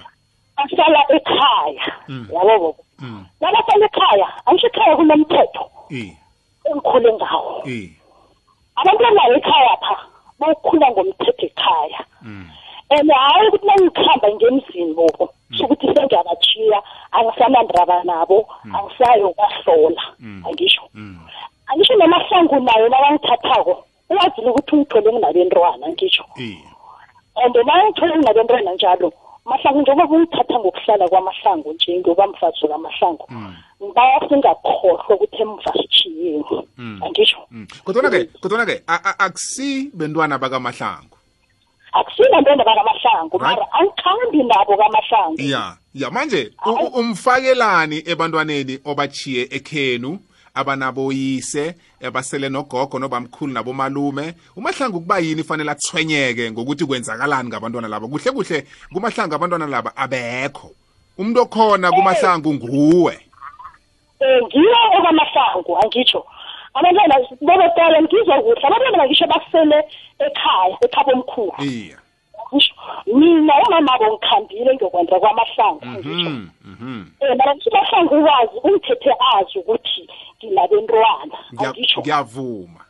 Basala 0.58 1.00
ekhaya 1.10 1.86
Mm. 2.08 2.28
yabo 2.34 2.60
bobo. 2.60 2.84
Mm. 3.00 3.26
Nabasala 3.42 3.86
ekhaya 3.86 4.28
angisho 4.46 4.68
ekhaya 4.68 4.96
kunomthetho. 4.96 5.64
I 5.92 6.18
engikhule 6.66 7.14
ngawo. 7.14 7.64
I 7.66 7.90
abantwana 8.76 9.22
ekhaya 9.38 9.76
pha 9.84 9.96
bakhula 10.40 10.88
ngomthetho 10.92 11.46
ekhaya. 11.46 12.02
Mm. 12.22 12.50
And 12.90 13.10
hayi 13.10 13.48
ukuthi 13.48 13.66
nangikhamba 13.66 14.28
ngemzini 14.32 14.94
bobo 14.94 15.34
sokuthi 15.58 15.88
sengiyabachiya 15.94 16.80
angisanandaba 17.12 18.04
nabo 18.04 18.48
angisayo 18.74 19.30
kwahlola 19.38 20.04
Mm. 20.20 20.44
angisho. 20.48 20.82
Mm. 20.94 21.20
Angisho 21.68 21.96
namahlangu 21.96 22.60
nayo 22.60 22.90
nakangithathako 22.90 23.84
uyazile 24.10 24.50
ukuthi 24.50 24.76
ungithole 24.76 25.12
nginabentwana 25.14 25.90
ngisho 25.90 26.26
i 26.38 26.58
and 27.36 27.56
nangithole 27.56 28.16
nginabentwana 28.18 28.74
njalo 28.74 29.14
mahlangu 29.46 29.82
njengoba 29.82 30.16
ungithatha 30.16 30.60
ngokuhlala 30.60 31.08
kwamahlangu 31.08 31.74
nje 31.74 32.00
ngoba 32.00 32.28
mfazi 32.28 32.68
kamahlangu 32.68 33.26
Mm. 33.30 33.56
ngibawa 33.84 34.30
singakhohlwa 34.30 35.16
ukuthi 35.16 35.42
emva 35.42 35.72
sitshiyeni 35.74 36.44
Mm. 36.78 37.00
angisho 37.04 37.38
mm 37.52 37.68
kodwa 37.84 38.10
ke 38.10 38.26
kodwa 38.42 38.66
ke 38.66 38.84
a- 38.88 39.04
a- 39.04 39.20
akusi 39.20 39.92
bentwana 39.94 40.38
bakamahlangu 40.38 41.18
akusina 41.94 42.42
ntonda 42.42 42.64
bakamahlangu 42.66 43.38
Right. 43.38 43.58
mara 43.60 43.66
angikhambi 43.74 44.44
nabo 44.44 44.78
kamahlangu 44.78 45.42
ya 45.42 45.78
ya 45.94 46.10
manje 46.12 46.52
u- 46.66 46.70
u- 46.72 47.00
umfakelani 47.00 48.04
ebantwaneni 48.06 48.80
obachiye 48.86 49.42
ekhenu 49.52 50.20
abanaboyise 50.54 51.76
abasele 52.04 52.50
nogogo 52.50 53.00
nobamkhulu 53.00 53.54
nabomalume. 53.54 54.34
Umahlangu 54.56 55.00
kuba 55.00 55.20
yini 55.20 55.44
fanele 55.44 55.72
athwenyeke 55.72 56.52
ngokuthi 56.52 56.86
kwenzakalani 56.86 57.50
ngabantwana 57.50 57.88
laba? 57.88 58.08
Kuhle 58.08 58.32
kuhle 58.32 58.66
kumahlangu 58.94 59.36
abantwana 59.36 59.68
laba 59.68 59.98
abekho. 59.98 60.72
Umuntu 61.18 61.42
okhona 61.42 61.92
kumahlangu 61.92 62.54
nguwe. 62.54 63.20
Um 64.22 64.46
ngiyo 64.46 64.78
okwamahlangu 64.98 65.78
angitsho. 65.84 66.26
Abantwana 66.74 67.16
bobotala 67.42 68.02
ngizwa 68.02 68.42
kuhle. 68.42 68.68
Abantwana 68.68 68.98
bangisho 68.98 69.26
basele 69.28 69.78
ekhaya 70.20 70.78
ekhaba 70.86 71.14
omkhulu. 71.14 71.54
Iya. 71.60 71.98
Ngisho 72.54 72.74
mina 73.08 73.54
umamabo 73.68 74.06
ngikhambile 74.14 74.76
ngiyokwenza 74.76 75.20
kwamahlangu 75.20 75.82
angitsho. 75.82 76.30
Mhm 76.30 76.50
mhm. 76.66 77.06
Um 77.22 77.38
mara 77.38 77.56
ngithi 77.56 77.70
umahlangu 77.70 78.24
wazi 78.24 78.58
ungithethe 78.64 79.12
azi 79.34 79.60
ukuthi 79.60 80.10
angitsho 81.60 82.02
ngiyavuma. 82.02 82.82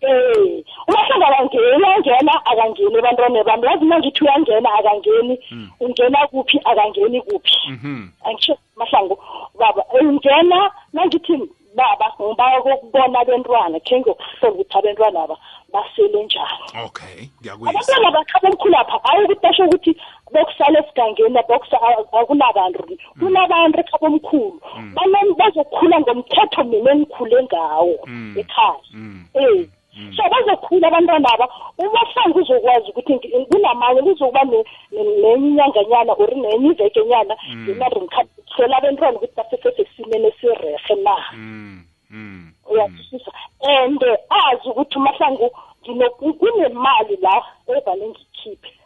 Eh, 0.00 0.64
umahlangu 0.88 1.24
akangeni 1.26 1.86
angena 1.86 2.32
akangeni 2.46 2.98
ebantwaneni 2.98 3.44
bami. 3.44 3.66
Yazi 3.66 3.84
uma 3.84 3.98
ngithi 3.98 4.24
uyangena 4.24 4.70
akangeni. 4.78 5.34
Ungena 5.80 6.26
kuphi 6.30 6.60
akangeni 6.64 7.20
kuphi. 7.20 7.58
Mhm. 7.68 8.08
Angisho 8.24 8.54
mahlangu 8.76 9.18
baba 9.58 9.82
ngena 10.02 10.70
nangithi 10.92 11.34
baba 11.74 12.06
ngiba 12.20 12.62
kokubona 12.62 13.18
abentwana 13.20 13.78
khe 13.80 13.98
ngiyokuhlola 13.98 14.54
ukuthi 14.54 14.78
abentwana 14.78 15.22
aba 15.22 15.36
basele 15.72 16.22
njani. 16.24 16.64
Okay 16.86 17.30
ngiyakuyisa. 17.40 17.70
Abantwana 17.70 18.10
bakhaba 18.10 18.48
omkhulu 18.48 18.76
apha 18.78 18.98
hayi 19.04 19.24
ukuthi 19.24 19.42
basho 19.42 19.64
ukuthi 19.64 19.92
bokusala 20.32 20.78
esigangeni 20.80 21.40
bokusa- 21.48 21.80
a- 21.82 22.20
akunabantu. 22.20 22.82
Kunabantu 23.18 23.80
ekhaba 23.80 24.06
omkhulu. 24.06 24.60
Bano- 24.94 25.34
bazokhula 25.38 26.00
ngomthetho 26.00 26.64
mina 26.64 26.90
engikhule 26.92 27.42
ngawo 27.44 27.98
Mm. 28.06 28.34
ekhaya. 28.38 28.80
Mm. 28.94 29.24
eh 29.34 29.66
so 30.14 30.22
bazokhula 30.30 30.88
abantwana 30.88 31.28
aba 31.34 31.46
umahlangu 31.78 32.38
uzokwazi 32.38 32.90
ukuthi 32.90 33.12
ngi- 33.18 33.46
kunamanye 33.50 34.00
kuzokuba 34.02 34.44
ne- 34.44 34.64
ne- 34.92 35.02
nenye 35.02 35.34
inyanganyana 35.34 36.12
or 36.14 36.30
nenye 36.36 36.70
ivekenyana 36.70 37.34
ngemari 37.66 38.00
ngihlola 38.06 38.76
abantwana 38.78 39.16
ukuthi 39.18 39.34
basesesesimeni 39.36 40.26
esirehe 40.30 40.94
na. 41.02 41.16
Mm. 41.34 41.82
Mm. 42.10 42.52
Uyazwisisa 42.70 43.30
and 43.66 44.02
azi 44.30 44.68
ukuthi 44.70 44.98
umahlangu 44.98 45.50
ngino- 45.82 46.10
kunemali 46.38 47.16
la 47.20 47.42
evane 47.66 48.06
ngikhiphe. 48.08 48.70
mm 48.70 48.77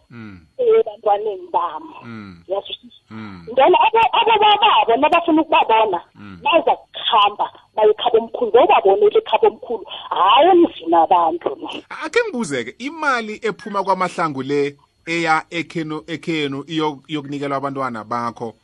ebantwaneni 0.58 1.48
bami. 1.52 1.94
Mm. 2.04 2.42
Uyazwisisa 2.48 2.96
mm. 3.10 3.46
Then 3.56 3.74
abobababo 4.12 4.96
nabafuna 5.00 5.42
ukubabona. 5.42 6.00
Baza 6.42 6.76
kuhamba 6.76 7.52
bayekhaba 7.76 8.18
omkhulu 8.18 8.50
ngobabonele 8.50 9.18
ekhaba 9.18 9.48
omkhulu. 9.48 9.84
Hhayi 10.10 10.50
emzini 10.50 10.94
abantu. 10.94 11.58
Ake 12.04 12.18
ngibuzeke 12.28 12.74
imali 12.78 13.40
ephuma 13.42 13.84
kwamahlangu 13.84 14.42
le 14.42 14.76
eya 15.06 15.44
ekhenu 15.50 16.02
ekhenu 16.06 16.64
iyo- 16.66 17.02
iyokunikelwa 17.08 17.56
abantwana 17.56 18.04
bakho 18.04 18.54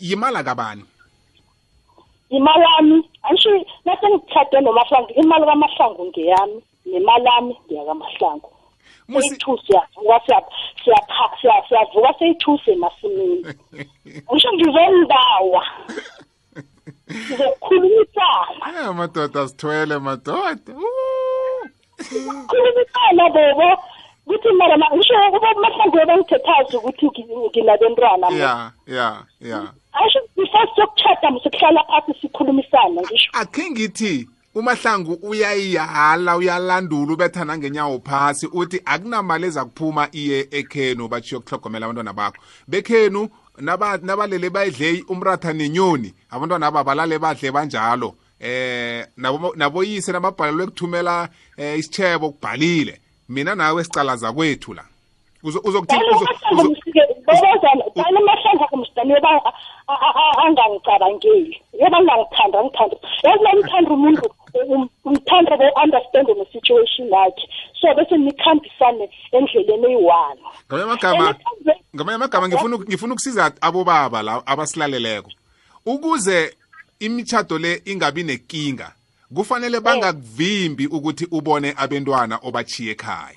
yimali 0.00 0.44
kabani? 0.44 0.84
Imalami 2.30 3.08
angisho 3.22 3.50
nasengithathe 3.84 4.60
nomahlangu 4.60 5.10
imali 5.16 5.44
kamahlangu 5.44 6.04
ngeyami 6.06 6.62
nemali 6.86 7.28
ami 7.38 7.56
ngeyakamahlangu 7.66 8.50
Musi- 9.08 9.28
seyi-two 9.28 9.58
siyavuka 9.66 10.16
siya- 10.26 10.48
siyapha- 10.84 11.36
siya- 11.40 11.64
siyavuka 11.68 12.10
seyi-two 12.18 12.58
semasimini 12.64 13.44
ngisho 14.32 14.50
ngizondawa 14.54 15.62
sizokhulumisana 17.28 18.64
Eh 18.80 18.94
madoda 18.98 19.48
sithwele 19.48 19.98
madoda. 19.98 20.72
Uh. 20.72 21.68
khulumisana 22.48 23.24
bobo. 23.34 23.82
Kuthi 24.26 24.48
mara 24.58 24.76
ma- 24.76 24.88
ngisho 24.96 25.14
kuba 25.30 25.54
mahlangu 25.54 25.98
ebengithethazi 26.00 26.76
ukuthi 26.76 27.06
ngi- 27.06 27.48
nginabentwana 27.50 28.30
mina. 28.30 28.44
ya 28.44 28.72
ya 28.86 29.22
ya 29.40 29.60
asho 29.92 30.20
before 30.36 30.66
sokuchata 30.76 31.30
musekuhlala 31.30 31.84
phasi 31.84 32.12
sikhulumisana 32.20 33.00
ngisho. 33.02 33.30
Akhe 33.32 33.70
ngithi 33.70 34.28
umahlangu 34.54 35.18
uyayala 35.22 36.36
uyalandula 36.36 37.12
ubetha 37.12 37.44
nangenyawo 37.44 38.00
phasi 38.04 38.46
uthi 38.52 38.80
akunamali 38.84 39.46
eza 39.46 39.64
kuphuma 39.64 40.08
iye 40.12 40.48
ekhenu 40.50 41.08
batshiyo 41.08 41.40
kuhlogomela 41.40 41.86
abantwana 41.86 42.12
bakho. 42.12 42.36
Bekhenu 42.68 43.28
naba- 43.58 43.98
nabalele 44.02 44.50
bayidle 44.50 45.04
umratha 45.08 45.52
nenyoni 45.52 46.14
abantwana 46.30 46.66
aba 46.66 46.84
balale 46.84 47.18
badle 47.18 47.50
banjalo. 47.50 48.14
Eh 48.40 49.06
nabo 49.16 49.52
naboyise 49.56 50.12
nababhalelwe 50.12 50.66
kuthumela 50.66 51.28
eh, 51.56 51.78
isitshebo 51.78 52.30
kubhalile. 52.30 53.00
Mina 53.28 53.54
nawe 53.54 53.84
sicalaza 53.84 54.32
kwethu 54.32 54.74
la. 54.74 54.84
Uzo- 55.42 55.60
uzokuthini 55.64 56.02
uzo- 56.02 56.26
uzo- 56.52 56.76
bobozana 57.26 57.84
dani 57.96 58.16
amahlangu 58.18 58.64
kumsidani 58.70 59.10
yoba 59.12 59.52
angangicabangeli. 60.46 61.60
Yoba 61.80 61.98
ngangithanda 62.02 62.64
ngithanda 62.64 62.96
yazi 63.22 63.42
namthanda 63.44 63.90
umuntu. 63.90 64.22
um- 64.26 64.43
umthanda 65.04 65.56
be-understand 65.56 66.28
ne-situation 66.28 67.08
yakhe 67.08 67.48
so 67.80 67.94
bese 67.94 68.16
nikhambisane 68.16 69.08
endleleni 69.32 69.86
eyi-one. 69.86 70.40
Ngamanye 70.68 70.84
amagama 70.84 71.34
ngamanye 71.96 72.14
amagama 72.16 72.48
ngifuna 72.48 72.76
uk- 72.76 72.88
ngifuna 72.88 73.12
ukusiza 73.12 73.52
abobaba 73.60 74.22
la 74.22 74.46
abasilaleleko. 74.46 75.30
Ukuze 75.86 76.54
imitshato 77.00 77.58
le 77.58 77.82
ingabi 77.84 78.22
nenkinga 78.22 78.92
kufanele 79.34 79.80
bangakuvimbi 79.80 80.86
ukuthi 80.86 81.26
ubone 81.30 81.74
abentwana 81.76 82.38
obachiye 82.42 82.92
ekhaya. 82.92 83.36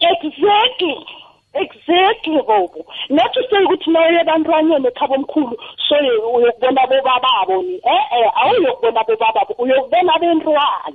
Exactly. 0.00 1.06
Exactly 1.54 2.40
bobo. 2.42 2.84
Nathi 3.08 3.40
useye 3.40 3.64
ukuthi 3.64 3.90
naye 3.90 4.20
ebantwaneni 4.20 4.86
ekhaba 4.88 5.14
omkhulu 5.16 5.56
so 5.88 5.94
uyokubona 6.34 6.86
bobababo 6.86 7.62
ni. 7.62 7.74
E-e 7.76 8.30
awuyokubona 8.40 9.04
bobababo 9.04 9.52
uyokubona 9.58 10.14
abentwana 10.14 10.92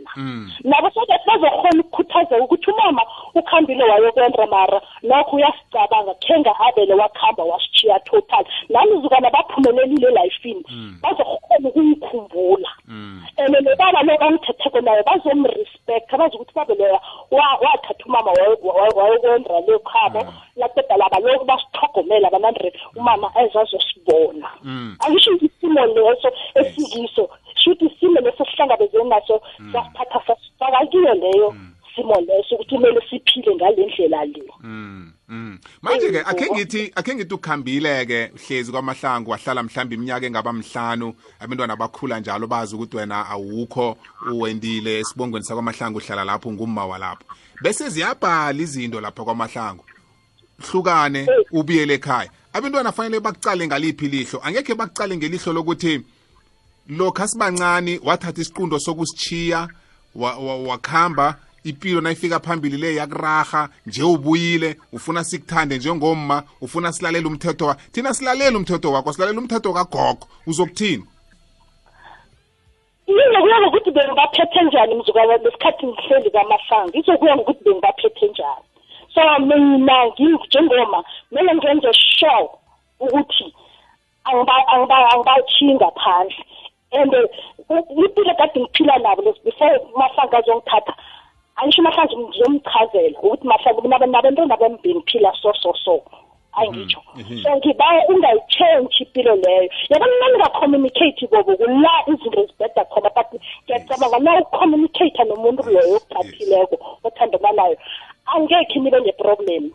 nabo 0.64 0.89
so 0.93 1.01
that 1.08 1.22
bazokhona 1.28 1.82
ukukhuthazeka 1.84 2.43
ukuthi 2.43 2.72
umama 2.72 3.01
ukhambile 3.36 3.84
wayokwenza 3.84 4.45
mara 4.47 4.82
nokho 5.03 5.36
uyasicabanga 5.36 6.14
khenga 6.26 6.53
abele 6.60 6.93
wakhamba 6.93 7.43
wasishiya 7.43 7.99
total. 7.99 8.45
Namizukana 8.70 9.30
baphumelelile 9.30 10.08
elifini 10.22 10.64
bazokhona 11.01 11.70
ukuyikhumbula. 11.70 12.70
And 13.38 13.53
nebaba 13.53 14.01
lo 14.03 14.18
bangithetheko 14.18 14.82
naye 14.82 15.03
bazomrespecta 15.03 16.18
bazi 16.18 16.36
ukuthi 16.36 16.53
babe 16.55 16.74
loya 16.76 16.99
wa- 17.32 17.60
wathatha 17.62 18.03
umama 18.05 18.32
wayo- 18.32 18.58
wayo- 18.64 20.08
wayokwenza 20.58 20.95
le 20.95 20.97
khabo 20.97 20.97
laqeda 20.97 20.97
laba 20.97 21.20
lokhu 21.20 21.45
basihlogomela 21.45 22.30
banandre 22.30 22.74
umama 22.95 23.32
ezazosibona. 23.41 24.49
Angisho 24.99 25.32
isimo 25.32 25.86
leso 25.86 26.32
esikiso 26.55 27.30
shuthi 27.55 27.86
isimo 27.86 28.20
leso 28.22 28.45
sihlangabezeni 28.45 29.10
naso 29.10 29.41
sasiphatha 29.72 30.20
sasifaka 30.28 30.86
kiyo 30.91 31.14
leyo 31.14 31.55
simo 31.95 32.22
leso 32.22 32.55
ukuthi 32.55 32.76
kumele 32.76 33.01
siphile 33.10 33.55
ngale 33.55 33.86
ndlela 33.86 34.26
le. 34.26 34.43
Mm, 34.62 35.14
mm. 35.28 35.60
manje-ke 35.82 36.20
akhe 36.20 36.51
ngithi 36.51 36.91
akhe 36.95 37.16
ngithi 37.16 37.34
ukhambile-ke 37.34 38.32
hlezi 38.47 38.72
kwamahlangu 38.72 39.32
wahlala 39.32 39.64
mhlawumbe 39.64 39.95
iminyaka 39.95 40.26
engaba 40.26 40.53
mhlanu 40.53 41.14
abantwana 41.39 41.76
bakhula 41.76 42.20
njalo 42.20 42.47
bazi 42.47 42.76
ukuthi 42.76 42.97
wena 42.97 43.30
awukho 43.30 43.97
uwendile 44.32 44.99
esibongweni 44.99 45.45
sakwamahlangu 45.45 45.97
uhlala 45.97 46.24
lapho 46.24 46.51
ngumma 46.51 46.86
walapho. 46.86 47.24
Bese 47.62 47.89
ziyabhala 47.89 48.62
izinto 48.62 49.01
lapho 49.01 49.26
kwamahlangu. 49.26 49.84
Hlukane 50.62 51.28
ubuyele 51.51 51.93
ekhaya. 51.93 52.30
Abantwana 52.53 52.91
fanele 52.91 53.20
bakucale 53.20 53.68
ngaliphi 53.68 54.05
ilihlo 54.05 54.39
angekhe 54.43 54.76
bakucale 54.76 55.18
ngelihlo 55.18 55.53
lokuthi 55.53 56.01
lokhu 56.89 57.28
sibancane 57.28 57.99
wathatha 58.03 58.41
isiqundo 58.41 58.80
sokusichiya 58.80 59.68
wa- 60.16 60.38
wa- 60.38 60.58
wakhamba 60.64 61.36
impilo 61.64 62.01
nayifika 62.01 62.39
phambili 62.39 62.78
le 62.78 62.95
yakuraha 62.95 63.70
nje 63.86 64.03
ubuyile 64.03 64.78
ufuna 64.93 65.24
sikuthande 65.24 65.78
njengomma 65.78 66.43
ufuna 66.62 66.93
silalela 66.93 67.28
umthetho 67.28 67.66
wa 67.66 67.76
thina 67.91 68.14
silalela 68.14 68.58
umthetho 68.58 68.91
wakho 68.91 69.14
silalela 69.14 69.39
umthetho 69.39 69.74
kagogo. 69.74 70.28
Uzokuthini? 70.47 71.03
Izokuya 73.08 73.62
ngokuthi 73.62 73.91
bengibaphethe 73.91 74.62
njani 74.68 74.95
mzukwana 74.95 75.38
lesikhathi 75.38 75.86
ngihleli 75.88 76.30
kamahlangu 76.32 76.97
izokuya 76.99 77.36
ngokuthi 77.36 77.64
bengibaphethe 77.64 78.26
njani? 78.28 78.66
So 79.18 79.39
mina 79.39 80.05
njengoma 80.05 81.03
kumele 81.30 81.55
ngenze 81.55 81.89
sure 81.93 82.49
ukuthi 82.99 83.53
angiba- 84.26 84.68
angiba- 84.74 85.09
angibachiyi 85.13 85.74
ngaphandle. 85.76 86.45
And 86.93 87.13
impilo 87.74 88.34
kade 88.38 88.59
ngiphila 88.61 88.97
nabo 88.99 89.22
les- 89.22 89.43
before 89.43 89.80
mahlangu 89.97 90.36
azongithatha 90.38 90.93
angisho 91.57 91.82
mahlangu 91.82 92.30
ngizomchazela 92.30 93.20
ukuthi 93.20 93.47
mahlangu 93.47 93.88
nabentwana 93.88 94.57
bami 94.57 94.78
bengiphila 94.84 95.34
so 95.41 95.51
so 95.61 95.74
so. 95.84 96.01
Angitsho 96.57 97.01
so 97.43 97.49
ngibaye 97.57 98.01
ungayitshentshi 98.09 99.03
impilo 99.03 99.36
leyo. 99.36 99.70
Yabona 99.89 100.13
uma 100.15 100.28
ninga-communicate 100.32 101.28
bobo 101.28 101.55
kula 101.57 101.91
izinto 102.07 102.45
zibheda 102.45 102.86
khona 102.86 103.09
but 103.15 103.41
ngiyacabanga 103.65 104.20
na 104.20 104.41
ucommunicate 104.41 105.24
nomuntu 105.28 105.63
loyo 105.70 105.95
okuthathileko 105.97 106.76
othandabanayo 107.03 107.78
angekhe 108.36 108.80
nibe 108.80 109.00
ne-problem. 109.00 109.72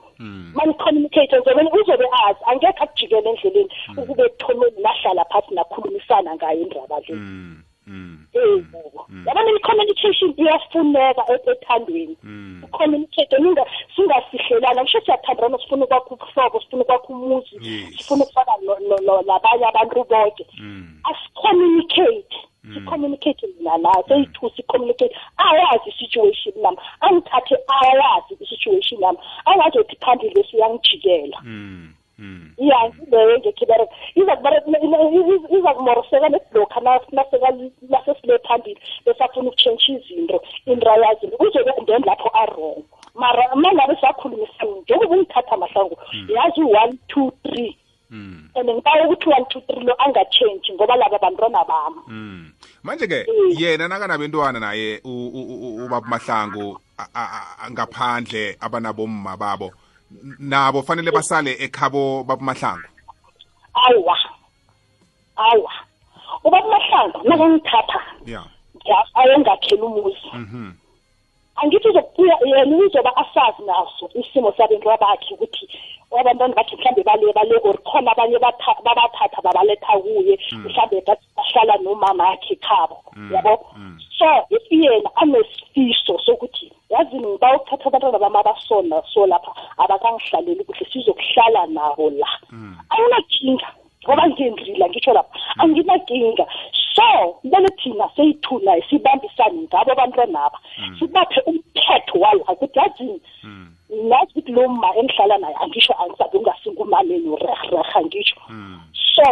Manicommunicate 0.54 1.38
uzobe 1.38 1.62
uzobe 1.80 2.06
azi 2.28 2.40
angekhe 2.46 2.82
akujikele 2.84 3.30
endleleni 3.30 3.68
ukube 3.96 4.22
ekuthomeni 4.26 4.78
nahlala 4.82 5.24
phasi 5.30 5.54
nakhulumisana 5.54 6.34
ngayo 6.36 6.60
indaba 6.62 6.98
le. 7.08 7.14
Eh, 8.34 8.62
bobo. 8.72 9.06
yabona 9.26 9.50
i-communication 9.58 10.30
iyafuneka 10.38 11.22
e- 11.32 11.50
ethandweni? 11.50 12.16
Ucommunicate 12.64 13.36
ninga 13.38 13.64
singasihlelana 13.96 14.82
ngisho 14.82 15.00
siyathandana 15.00 15.58
sifuna 15.58 15.84
ukwakha 15.84 16.14
ubuhlobo 16.14 16.60
sifuna 16.60 16.82
ukwakha 16.82 17.08
umuzi 17.08 17.54
Yes. 17.60 17.96
sifuna 17.98 18.24
ukufana 18.24 18.52
no- 18.66 18.78
no- 18.88 19.02
no- 19.06 19.22
nabanye 19.26 19.64
abantu 19.66 20.04
bonke 20.10 20.46
asicommunicate. 21.10 22.36
Sicommunicate 22.74 23.46
mina 23.58 23.76
la 23.78 23.92
seyi-two 24.08 24.50
sicommunicate 24.56 25.16
ayazi 25.36 25.90
i-situation 25.90 26.54
nami 26.62 26.78
angithathe 27.00 27.56
ayazi 27.82 28.34
i-situation 28.40 29.00
nami 29.00 29.18
angazothi 29.44 29.96
phambili 30.00 30.44
siyangijikela. 30.50 31.38
Ya 32.58 32.92
leyo 33.10 33.38
ngekibereka 33.38 33.92
iza 34.14 35.74
kumoroseka 35.74 36.28
nesilokha 36.28 36.80
nasesile 37.88 38.38
phambili 38.38 38.80
besafuna 39.06 39.48
ukutshentsha 39.48 39.92
izinto 39.92 40.42
indra 40.66 40.96
yazini 40.96 41.32
uzobe 41.38 41.72
then 41.86 42.02
lapho 42.04 42.30
arong 42.34 42.84
mara 43.14 43.54
ma 43.56 43.72
ngabe 43.72 43.96
sakhulumisana 44.00 44.70
njengoba 44.82 45.16
ungithatha 45.16 45.56
mahlangu 45.56 45.96
yazi 46.28 46.62
u-one 46.62 46.94
two 47.08 47.32
three 47.42 47.76
and 48.12 48.68
ngibaye 48.68 49.06
ukuthi 49.06 49.28
one 49.30 49.46
two 49.50 49.60
three 49.60 49.84
lo 49.84 49.94
angatshentshi 49.98 50.72
ngoba 50.74 50.96
laba 50.96 51.18
bantwana 51.18 51.64
bami. 51.64 52.52
Manje-ke 52.82 53.26
yena 53.56 53.88
nakanabentwana 53.88 54.60
naye 54.60 55.00
ubaba 55.04 56.06
mahlangu 56.08 56.78
ngaphandle 57.70 58.56
abanabomma 58.60 59.36
babo 59.36 59.72
nabo 60.38 60.82
fanele 60.82 61.10
basale 61.10 61.56
ekhabo 61.58 62.24
baba 62.24 62.42
mahlangu? 62.44 62.88
Awa. 63.74 64.18
Awa. 65.36 65.72
Ubaba 66.44 66.68
mahlangu 66.68 67.28
nakangithatha 67.28 68.00
ya. 68.26 68.44
ayengakhela 69.14 69.84
umuzi. 69.84 70.28
Angithi 71.56 71.88
uzokubuya 71.88 72.36
yena 72.44 72.76
uzoba 72.76 73.16
asazi 73.16 73.62
naso 73.62 74.10
isimo 74.14 74.52
sabentwa 74.52 74.96
bakhe 74.96 75.34
ukuthi 75.34 75.68
abantwana 76.20 76.54
bakhe 76.54 76.76
mhlawumbe 76.76 77.02
bale 77.02 77.32
bale 77.32 77.56
or 77.64 77.76
khona 77.84 78.12
abanye 78.12 78.38
batha- 78.38 78.82
babathatha 78.84 79.40
babaletha 79.42 79.92
kuye. 80.02 80.38
Mhlawumbe 80.52 81.00
bathi 81.06 81.26
bahlala 81.36 81.76
nomama 81.82 82.24
yakhe 82.30 82.54
ekhabo 82.54 82.96
yabo? 83.32 83.54
So 84.18 84.26
if 84.50 84.62
yena 84.70 85.10
anesifiso 85.16 86.18
sokuthi 86.24 86.72
yazini 86.90 87.26
ngiba 87.26 87.56
ukuthatha 87.56 87.88
abantwana 87.88 88.18
bami 88.18 88.36
abasona 88.38 89.02
so 89.12 89.26
lapha 89.26 89.52
abakangihlaleli 89.78 90.64
kuhle 90.64 90.86
sizokuhlala 90.92 91.66
nabo 91.66 92.10
la. 92.10 92.28
Awunajinga 92.90 93.66
ngoba 94.04 94.28
ngiyendlila 94.28 94.88
ngisho 94.88 95.12
lapho. 95.12 95.38
Anginakinga. 95.58 96.46
So 96.94 97.38
kumele 97.42 97.68
thina 97.82 98.08
seyithuna 98.16 98.72
sibambisane 98.88 99.62
ngabo 99.62 99.92
abantwanaba. 99.92 100.58
Sibaphe 100.98 101.40
umthetho 101.46 102.18
walo 102.18 102.44
ukuthi 102.48 102.78
yazini 102.78 103.20
nazi 103.92 104.32
ukuthi 104.32 104.52
lo 104.52 104.68
ma 104.68 104.88
engihlala 104.96 105.38
naye 105.38 105.54
angisho 105.60 105.92
angisabe 106.00 106.38
ungasingumameni 106.38 107.28
urerreha 107.28 108.00
ngisho 108.04 108.36
so 109.14 109.24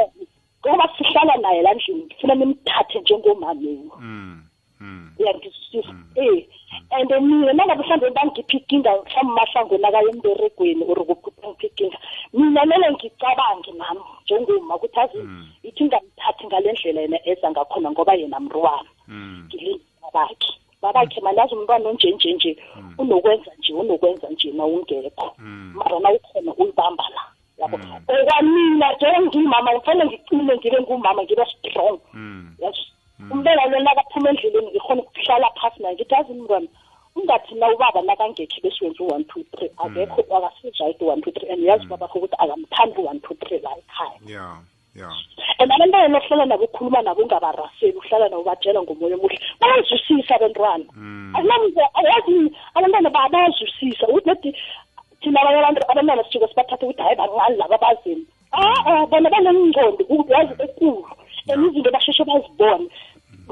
ngoba 0.66 0.88
sihlala 0.98 1.36
naye 1.36 1.62
la 1.62 1.74
ndlini 1.74 2.04
ngifuna 2.04 2.34
nimthathe 2.34 3.00
njengomameni 3.00 3.90
uyangizwisisa 5.18 5.94
eh 6.16 6.46
and 6.90 7.10
mina 7.22 7.52
nangabe 7.52 7.82
mhlawumbe 7.82 8.10
bangiphi 8.10 8.56
inkinga 8.56 8.90
mhlawumbe 8.90 9.40
mahlangweni 9.40 9.86
akaye 9.86 10.08
emberegweni 10.08 10.84
or 10.90 11.00
kuphupha 11.06 11.48
ngiphi 11.48 11.66
inkinga 11.66 11.98
mina 12.32 12.66
mele 12.66 12.90
ngicabange 12.92 13.72
nami 13.72 14.00
njengoma 14.24 14.76
ukuthi 14.76 15.00
azi 15.00 15.18
ithi 15.62 15.84
ngamthathi 15.84 16.46
ngale 16.46 16.72
ndlela 16.72 17.00
yena 17.00 17.18
eza 17.30 17.50
ngakhona 17.50 17.90
ngoba 17.90 18.14
yena 18.14 18.40
mntwana 18.40 18.90
ngilinde 19.46 19.84
babakhe. 20.02 20.52
Babakhe 20.82 21.20
mandazi 21.20 21.54
umntwana 21.54 21.88
onjenje 21.88 22.32
nje 22.32 22.56
unokwenza 22.98 23.50
nje 23.58 23.72
unokwenza 23.72 24.28
nje 24.30 24.52
na 24.52 24.64
ungekho. 24.64 25.34
Mara 25.74 25.98
na 26.00 26.10
ukhona 26.12 26.54
uyibamba 26.54 27.04
la 27.14 27.22
yabo. 27.58 27.76
Okwamina 28.08 28.92
njengengimama 28.92 29.70
kufanele 29.78 30.04
ngicine 30.06 30.56
ngibe 30.56 30.80
ngumama 30.80 31.22
ngibe 31.22 31.44
strong. 31.46 31.98
Yazi. 32.58 32.84
Umntwana 33.30 33.66
lo 33.70 33.78
nakaphuma 33.80 34.30
endleleni 34.30 34.70
ngikhona 34.70 35.02
ukuhlala 35.02 35.48
phasi 35.58 35.82
naye 35.82 35.94
ngithi 35.94 36.14
azi 36.14 36.32
mntwana 36.32 36.68
ungathi 37.16 37.54
na 37.54 37.66
ubaba 37.74 38.00
nakangekhi 38.02 38.60
besiwenza 38.62 39.00
u-one 39.04 39.24
two 39.24 39.44
three 39.52 39.70
akekho 39.82 40.20
akasirayiti 40.36 41.04
u-one 41.04 41.22
two 41.22 41.32
three 41.32 41.50
and 41.52 41.62
yazi 41.64 41.86
babakho 41.86 42.18
ukuthi 42.18 42.36
akamthandi 42.38 42.98
u-one 43.00 43.20
two 43.20 43.34
three 43.42 43.60
la 43.64 43.70
ekhaya. 43.80 44.18
Yeah 44.26 44.56
yeah. 44.94 45.12
And 45.58 45.70
abantwana 45.70 46.18
ohlala 46.18 46.46
nabo 46.46 46.64
ukhuluma 46.64 47.02
nabo 47.02 47.22
ungabaraseli 47.22 47.92
uhlala 47.92 48.28
nabo 48.28 48.44
batshela 48.44 48.82
ngomoya 48.82 49.16
omuhle. 49.16 49.38
Bayazwisisa 49.60 50.34
abantwana 50.36 50.84
akunamze 51.34 51.82
ayazi 51.98 52.52
abantwana 52.74 53.10
bayazwisisa 53.10 54.08
ukuthi 54.08 54.28
nedi 54.28 54.50
thina 55.20 55.40
abanye 55.40 55.58
abantu 55.58 55.80
abantwana 55.88 56.24
sisuke 56.24 56.48
sibathathe 56.48 56.84
ukuthi 56.86 57.02
hayi 57.02 57.16
bancane 57.16 57.56
laba 57.56 57.78
bazini 57.78 58.24
a 58.52 59.06
bona 59.06 59.30
banemngcondo 59.30 60.04
yazi 60.34 60.54
ekulu. 60.64 61.06
And 61.48 61.64
izinto 61.66 61.90
basheshe 61.90 62.24
bazibone. 62.24 62.90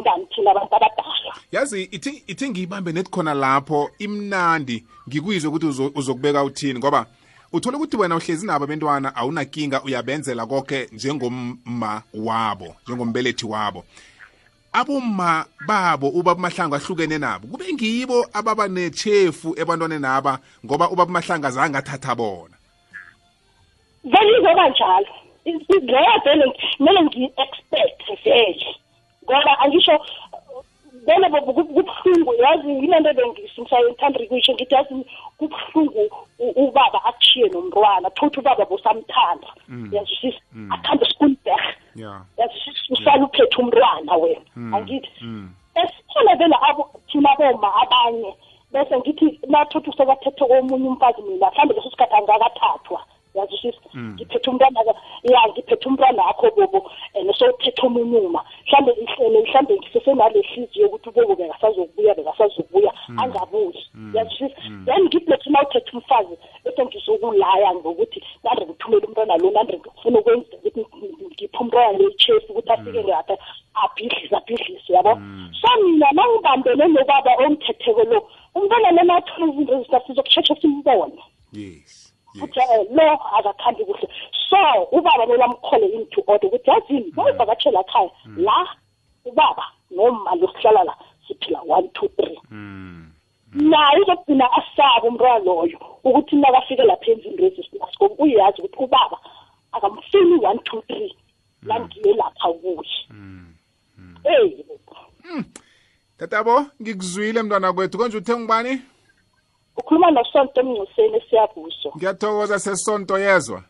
Ngani 0.08 0.26
thina 0.34 0.50
abantu 0.50 0.74
abadala. 0.76 1.34
Yazi 1.52 1.82
ithi 1.92 2.22
ithi 2.26 2.50
ngiyibambe 2.50 2.92
nethi 2.92 3.10
khona 3.10 3.34
lapho 3.34 3.90
imnandi 3.98 4.84
ngikuyizwe 5.08 5.48
ukuthi 5.50 5.66
uzo- 5.66 5.92
uzokubeka 5.94 6.44
uthini 6.44 6.78
ngoba 6.78 7.06
uthola 7.52 7.76
ukuthi 7.76 7.96
wena 7.96 8.16
uhlezi 8.16 8.46
nabo 8.46 8.64
abantwana 8.64 9.16
awunakinga 9.16 9.82
uyabenzela 9.82 10.46
konke 10.46 10.88
njengomma 10.92 12.02
wabo 12.14 12.76
njengombelethi 12.86 13.46
wabo. 13.46 13.84
Abomma 14.72 15.46
babo 15.66 16.08
ubaba 16.08 16.40
mahlangu 16.40 16.74
ahlukene 16.74 17.18
nabo 17.18 17.46
kube 17.48 17.72
ngibo 17.72 18.26
ababa 18.32 18.68
nechefu 18.68 19.54
ebantwaneni 19.56 20.06
aba 20.06 20.38
ngoba 20.64 20.90
ubaba 20.90 21.12
mahlangu 21.12 21.46
azange 21.46 21.78
athatha 21.78 22.14
bona. 22.14 22.54
Vele 24.04 24.38
izoba 24.38 24.68
njalo. 24.68 25.06
Leyo 25.44 26.20
vele 26.24 26.44
kumele 26.76 27.00
ngi-expect 27.02 28.24
vele. 28.24 28.66
Ngoba 29.28 29.58
angisho 29.60 29.94
vele 31.06 31.28
bo- 31.28 31.40
ku- 31.42 31.64
kubuhlungu 31.64 32.32
yazi 32.42 32.68
yinento 32.68 33.12
bengisimsayenthandri 33.14 34.28
kuyisho 34.28 34.52
ngithi 34.54 34.74
yazi 34.74 34.94
kubuhlungu 35.38 36.02
u- 36.38 36.54
ubaba 36.64 36.98
akushiye 37.04 37.48
nomntwana 37.48 38.10
thothi 38.10 38.40
ubaba 38.40 38.64
bosamthanda. 38.64 39.48
Yazwisisa 39.92 40.40
akhambe 40.70 41.04
schoolberg 41.12 41.64
yeah. 41.96 42.20
Yazwisisa 42.38 42.92
usala 42.94 43.24
uphethe 43.24 43.56
umntwana 43.62 44.16
wena. 44.16 44.40
Angithi 44.76 45.10
esikhona 45.74 46.34
vele 46.36 46.56
abo 46.68 46.90
thina 47.08 47.30
boma 47.38 47.68
abanye 47.82 48.34
bese 48.72 48.96
ngithi 48.98 49.40
nathothi 49.48 49.90
usekathethe 49.90 50.44
komunye 50.44 50.88
umfazi 50.88 51.22
mina 51.22 51.46
mhlawumbe 51.50 51.74
leso 51.74 51.90
sikhathi 51.90 52.14
angakathathwa. 52.14 53.00
Yazwisisa 53.38 53.80
ngiphethe 54.14 54.50
umntwana 54.50 54.80
ya 55.32 55.40
ngiphethe 55.48 55.88
umntwana 55.88 56.22
akho 56.30 56.50
bobo 56.56 56.90
and 57.14 57.30
sowuphethe 57.38 57.82
omunye 57.86 58.18
uma. 58.18 58.42
Mhlawumbe 58.66 58.92
ihlele 59.02 59.40
mhlawumbe 59.40 59.74
ngisesenale 59.78 60.40
hliziyo 60.48 60.86
ukuthi 60.86 61.08
ubobo 61.08 61.34
bekasazokubuya 61.36 62.14
bekasazokubuya 62.14 62.92
angabuyi 63.16 63.82
yazwisisa 64.14 64.56
then 64.86 65.04
ngithi 65.04 65.30
lethi 65.30 65.50
na 65.50 65.62
uthethe 65.62 65.90
umfazi 65.96 66.34
bese 66.64 66.84
ngizokulaya 66.84 67.74
ngokuthi 67.74 68.22
nande 68.44 68.62
ngithumele 68.66 69.06
umntwana 69.06 69.36
lo 69.36 69.50
nande 69.50 69.78
ngifuna 69.78 70.18
ukwenza 70.18 70.56
ukuthi 70.56 70.86
ngiphe 71.34 71.58
umntwana 71.60 71.98
le 71.98 72.04
ichefu 72.04 72.52
ukuthi 72.52 72.72
afike 72.72 73.04
ngapha 73.04 73.34
abhidlise 73.84 74.36
abhidlise 74.36 74.92
yabo? 74.92 75.12
So 75.60 75.68
mina 75.82 76.08
nangibambene 76.12 76.84
nobaba 76.88 77.32
omthetheko 77.44 78.02
lo 78.10 78.18
umntwana 78.54 78.90
lona 78.96 79.16
athole 79.16 79.52
izinto 79.52 79.74
ezisa 79.74 80.00
sizokusheshe 80.06 80.54
simbone 80.60 81.22
yes. 81.52 82.07
Ukuthi 82.42 82.60
eh, 82.60 82.86
lo 82.90 83.18
akakhambi 83.38 83.84
kuhle. 83.84 84.08
So 84.48 84.88
ubaba 84.92 85.26
kumele 85.26 85.44
amkhole 85.44 85.86
into 85.86 86.22
order 86.26 86.48
ukuthi 86.48 86.70
yazini 86.70 87.12
mayivakatshela 87.16 87.80
ekhaya. 87.80 88.10
La 88.36 88.66
ubaba 89.24 89.64
noma 89.90 90.34
losihlala 90.34 90.84
la 90.84 90.94
siphila 91.26 91.60
one 91.66 91.88
two 91.94 92.08
three. 92.16 92.40
Naye 93.54 94.00
uzogcina 94.02 94.48
asaba 94.52 95.08
umntwana 95.08 95.38
loyo 95.44 95.78
ukuthi 96.04 96.36
nakafike 96.36 96.82
lapha 96.82 97.10
enzini 97.10 97.36
resisinasko 97.36 98.06
uyazi 98.18 98.62
ukuthi 98.62 98.84
ubaba 98.84 99.18
akamfuni 99.72 100.44
one 100.44 100.60
two 100.64 100.82
three. 100.88 101.16
La 101.62 101.80
ngiye 101.80 102.14
lapha 102.14 102.52
kuye. 102.52 103.06
Eyi. 104.24 104.64
Tatabo 106.18 106.66
ngikuzwile 106.82 107.42
mntwana 107.42 107.72
kwethu. 107.72 107.98
Konje 107.98 108.16
uthe 108.16 108.36
ngubani 108.36 108.82
ukhuluma 109.78 110.10
nosonto 110.10 110.60
emngcuseni 110.60 111.16
esiyabuso. 111.16 111.88
Ngiyathokoza 111.96 112.58
sesonto 112.58 113.18
yezwa. 113.18 113.62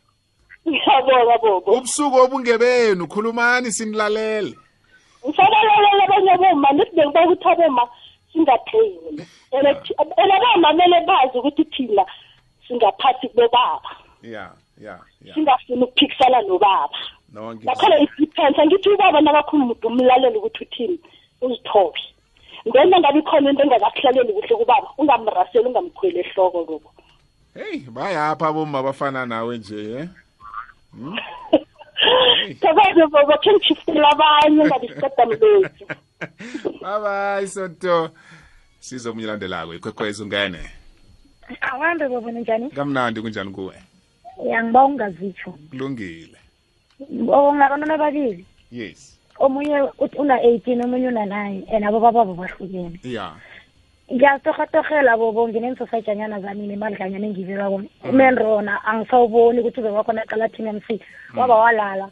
Ngiyabonga 0.69 1.39
bobo. 1.43 1.73
Ubusuku 1.73 2.17
obungebenu 2.17 3.07
khulumani 3.09 3.73
sinilalele. 3.73 4.55
Ngifanelelele 5.25 6.03
abanye 6.05 6.33
aboma 6.33 6.73
nithi 6.73 6.97
bengiba 6.97 7.25
ukuthi 7.25 7.49
aboma 7.49 7.85
singatreyini 8.33 9.27
and 9.53 9.67
aboma 9.67 10.69
kumele 10.71 10.99
bazi 11.07 11.39
ukuthi 11.39 11.65
thina 11.65 12.05
singaphasi 12.67 13.29
kubobaba 13.29 13.91
yeah 14.23 14.51
yeah 14.81 14.99
yeah 15.25 15.35
singafuni 15.35 15.85
ukuphikisana 15.85 16.43
nobaba. 16.43 16.99
Nakhona 17.33 18.01
it 18.01 18.11
depends 18.19 18.59
angithi 18.59 18.89
ubaba 18.89 19.21
nakakhuluma 19.21 19.75
umlaleli 19.83 20.39
ukuthi 20.39 20.65
uthini 20.65 20.99
uzithobe. 21.41 22.01
Then 22.73 22.95
angabi 22.95 23.23
khona 23.23 23.51
into 23.51 23.62
engakakuhlaleli 23.62 24.32
kuhle 24.32 24.57
kubaba 24.57 24.89
ungamraseli 24.99 25.66
ungamkhweli 25.66 26.19
ehloko 26.20 26.59
lobo 26.59 26.91
hey 27.55 27.78
bayapha 27.91 28.49
abomma 28.49 28.82
bafana 28.82 29.27
nawe 29.27 29.59
nje 29.59 29.78
eh 29.99 30.09
thokoze 32.61 33.07
bobo 33.12 33.35
khe 33.43 33.53
ngishifutela 33.53 34.09
abanye 34.11 34.62
ungabi 34.62 34.89
siqeda 34.89 35.27
mlezi 35.27 35.85
bye 36.82 36.99
bye 37.01 37.47
sonto. 37.47 38.11
Sizomunye 38.81 39.27
landelako 39.27 39.74
ikwekhwezi 39.74 40.23
ungene. 40.23 40.59
Awambe 41.61 42.09
babona 42.09 42.41
njani 42.41 42.70
kamnandi 42.70 43.20
kunjani 43.20 43.51
kuwe? 43.51 43.74
Yangiba 44.47 44.85
ungazitsho 44.85 45.51
kulungile. 45.70 46.39
Ngabantwana 47.12 47.95
ababili 47.95 48.45
yes. 48.70 49.18
Omunye 49.39 49.82
uthi 49.98 50.19
una-eighteen 50.19 50.85
omunye 50.85 51.09
una-nine 51.09 51.65
and 51.73 51.85
abo 51.85 52.01
bababo 52.01 52.35
bahlukene 52.35 53.01
yeah 53.02 53.32
ngiyatoheratohela 54.09 55.16
bobo 55.16 55.48
ngineensosajanyana 55.48 56.40
zami 56.40 56.66
nemadlanyana 56.66 57.27
engibekako. 57.27 57.82
Menrona 58.12 58.85
angisawuboni 58.85 59.60
ukuthi 59.60 59.81
ubewakhona 59.81 60.23
aqala 60.23 60.48
team 60.48 60.69
m 60.69 60.81
c. 60.81 61.01
Waba 61.36 61.55
walala 61.55 62.10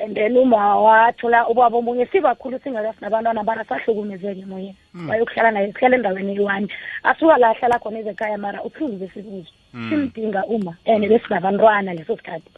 and 0.00 0.16
then 0.16 0.36
uma 0.36 0.76
wathola 0.82 1.48
ubaba 1.48 1.78
omunye 1.78 2.06
sibakhulu 2.06 2.58
singakafi 2.58 3.00
nabantwana 3.00 3.44
bara 3.44 3.64
sahlukumezeke 3.64 4.44
moyeni 4.46 4.76
wayokuhlala 5.08 5.50
naye 5.50 5.72
sihlala 5.72 5.96
endaweni 5.96 6.32
eyi-one. 6.32 6.68
Asuka 7.04 7.38
la 7.38 7.50
ahlala 7.50 7.78
khona 7.78 7.98
ezekhaya 7.98 8.38
mara 8.38 8.62
ubuhlungu 8.62 8.98
besibuzo? 8.98 9.52
Simdinga 9.72 10.42
uma 10.46 10.74
and 10.86 11.04
besinabantwana 11.06 11.94
leso 11.94 12.16
sikhathi. 12.16 12.50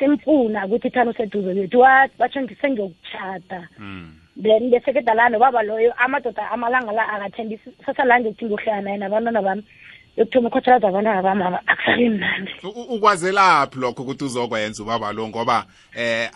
Yeah 0.00 0.16
simfuna 0.18 0.66
ukuthi 0.66 0.90
thana 0.90 1.10
useduze 1.10 1.54
kwethu. 1.54 1.78
Batsho 2.18 2.40
ngi- 2.40 2.56
sengiyokutshata. 2.60 3.68
Mm. 3.78 4.12
then 4.42 4.70
bese 4.70 4.92
kedalana 4.92 5.38
baba 5.38 5.62
loyo 5.62 5.92
amadoda 5.98 6.50
amalanga 6.50 6.92
la 6.92 7.08
akathembi 7.08 7.58
sasala 7.86 8.20
ngekuthi 8.20 8.44
ngohlala 8.44 8.80
naye 8.82 8.96
nabantwana 8.98 9.42
bami. 9.42 9.62
Yokuthoma 10.16 10.48
ukhothelaza 10.48 10.88
abantwana 10.88 11.22
bami 11.22 11.42
aba 11.42 11.60
akusabi 11.66 12.08
mnandi. 12.08 12.52
U- 12.64 12.68
u- 12.68 12.94
ukwazelaphi 12.96 13.78
lokho 13.78 14.02
ukuthi 14.02 14.24
uzokwenza 14.24 14.82
ubaba 14.82 15.12
lo? 15.12 15.28
Ngoba 15.28 15.66
eh 15.96 16.30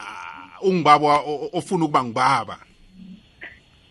ungibaba 0.63 1.21
ofuna 1.53 1.85
ukuba 1.85 2.05
ngibaba 2.05 2.57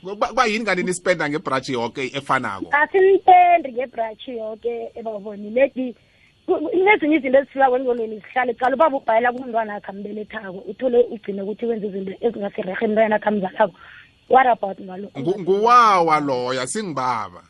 Kuba- 0.02 0.46
yini 0.48 0.66
kanti 0.66 0.84
nispenda 0.84 1.30
ngebratshi 1.30 1.74
yoke 1.74 2.02
efanako? 2.16 2.70
Asimpendi 2.72 3.72
ngebratshi 3.74 4.38
yoke 4.38 4.90
ebaboni. 4.96 5.50
Ledi 5.50 5.96
nezinye 6.86 7.16
izinto 7.18 7.38
ezifikako 7.40 7.76
engqondweni 7.78 8.20
zihlale 8.20 8.54
cala 8.54 8.76
ubaba 8.76 8.98
ubhalela 8.98 9.32
kumntwana 9.32 9.76
akhe 9.76 9.90
ambelethako 9.92 10.60
uthole 10.72 10.98
ugcine 11.14 11.42
ukuthi 11.42 11.66
wenza 11.66 11.88
izinto 11.88 12.14
ezingasirerhe 12.26 12.86
emntwana 12.86 13.16
akhe 13.16 13.28
amzalako. 13.30 13.76
What 14.30 14.48
about 14.48 14.78
ngalokho 14.82 15.20
Ngu- 15.20 15.40
nguwawa 15.42 16.20
loya 16.20 16.68
singibaba 16.68 17.42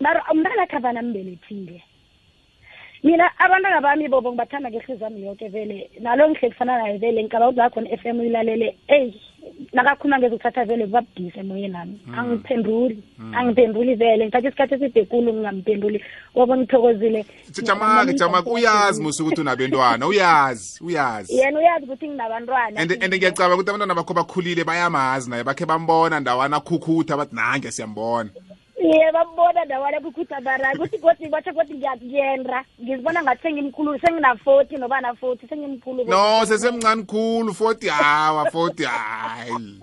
mara 0.00 0.20
umntana 0.32 0.62
akhe 0.62 0.76
abana 0.76 1.00
ambelethile. 1.00 1.82
Mina 3.04 3.30
abantwana 3.38 3.80
bami 3.80 4.08
bobo 4.08 4.32
ngibathanda 4.32 4.70
ngehliziyo 4.70 4.98
zami 4.98 5.22
yoke 5.24 5.48
vele. 5.48 5.90
Nalo 6.00 6.28
ngihle 6.30 6.50
kufana 6.50 6.78
naye 6.78 6.98
vele 6.98 7.22
ngicaba 7.22 7.48
ukuthi 7.48 7.58
la 7.58 7.70
khona 7.70 7.90
i-f 7.90 8.04
m 8.06 8.20
uyilalele 8.20 8.76
eyi. 8.88 9.20
Nakakhuluma 9.72 10.18
ngezokuthatha 10.18 10.64
vele 10.64 10.86
kubabudisa 10.86 11.40
emoyeni 11.40 11.72
nami. 11.72 12.00
Angiphenduli 12.16 13.02
angiphenduli 13.34 13.94
vele. 13.94 14.24
Ngithatha 14.24 14.48
isikhathi 14.48 14.74
eside 14.74 15.04
kulu 15.04 15.32
ngingamphenduli. 15.32 16.04
Ngoba 16.36 16.56
ngithokozile. 16.56 17.26
Jamake 17.62 18.12
jamake 18.14 18.50
uyazi 18.50 19.02
musu 19.02 19.22
ukuthi 19.22 19.40
unabentwana 19.40 20.06
uyazi 20.06 20.84
uyazi. 20.84 21.36
Yena 21.36 21.58
uyazi 21.58 21.84
ukuthi 21.84 22.08
nginabantwana. 22.08 22.80
And 22.80 22.92
and 22.92 23.14
ngiyacabanga 23.14 23.54
ukuthi 23.54 23.70
abantwana 23.70 23.94
bakho 23.94 24.14
bakhulile 24.14 24.64
bayamazi 24.64 25.30
naye 25.30 25.44
bakhe 25.44 25.66
bambona 25.66 26.20
ndawana 26.20 26.60
khukhutha 26.60 27.16
bathi 27.16 27.34
nange 27.34 27.70
siyambona. 27.70 28.30
Iye 28.84 29.12
bambona 29.12 29.64
ndawana 29.64 30.00
kukhutha 30.00 30.40
mara 30.40 30.76
kuthi 30.76 30.98
godi 30.98 31.28
batsho 31.28 31.52
godi 31.52 31.74
ngiyakuyenda 31.74 32.64
ngizibona 32.82 33.22
ngathi 33.22 33.42
sengimkhulu 33.42 33.98
sengina-forty 34.00 34.76
noba 34.76 35.00
na-forty 35.00 35.46
sengimkhulu 35.48 36.04
no 36.04 36.46
sesemncane 36.46 37.02
khulu 37.02 37.52
40 37.52 37.88
hawa 37.88 38.44
40 38.50 38.84
hayi. 38.84 39.80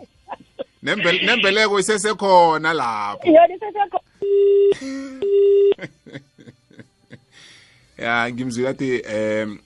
Nembel- 0.83 1.25
nembeleko 1.25 1.79
isesekhona 1.79 2.73
lapho. 2.73 3.27
Yona 3.27 3.55
isesekho 3.55 3.99
ya 7.97 8.31
ngimzwile 8.31 8.69
athi 8.69 9.01
um 9.01 9.59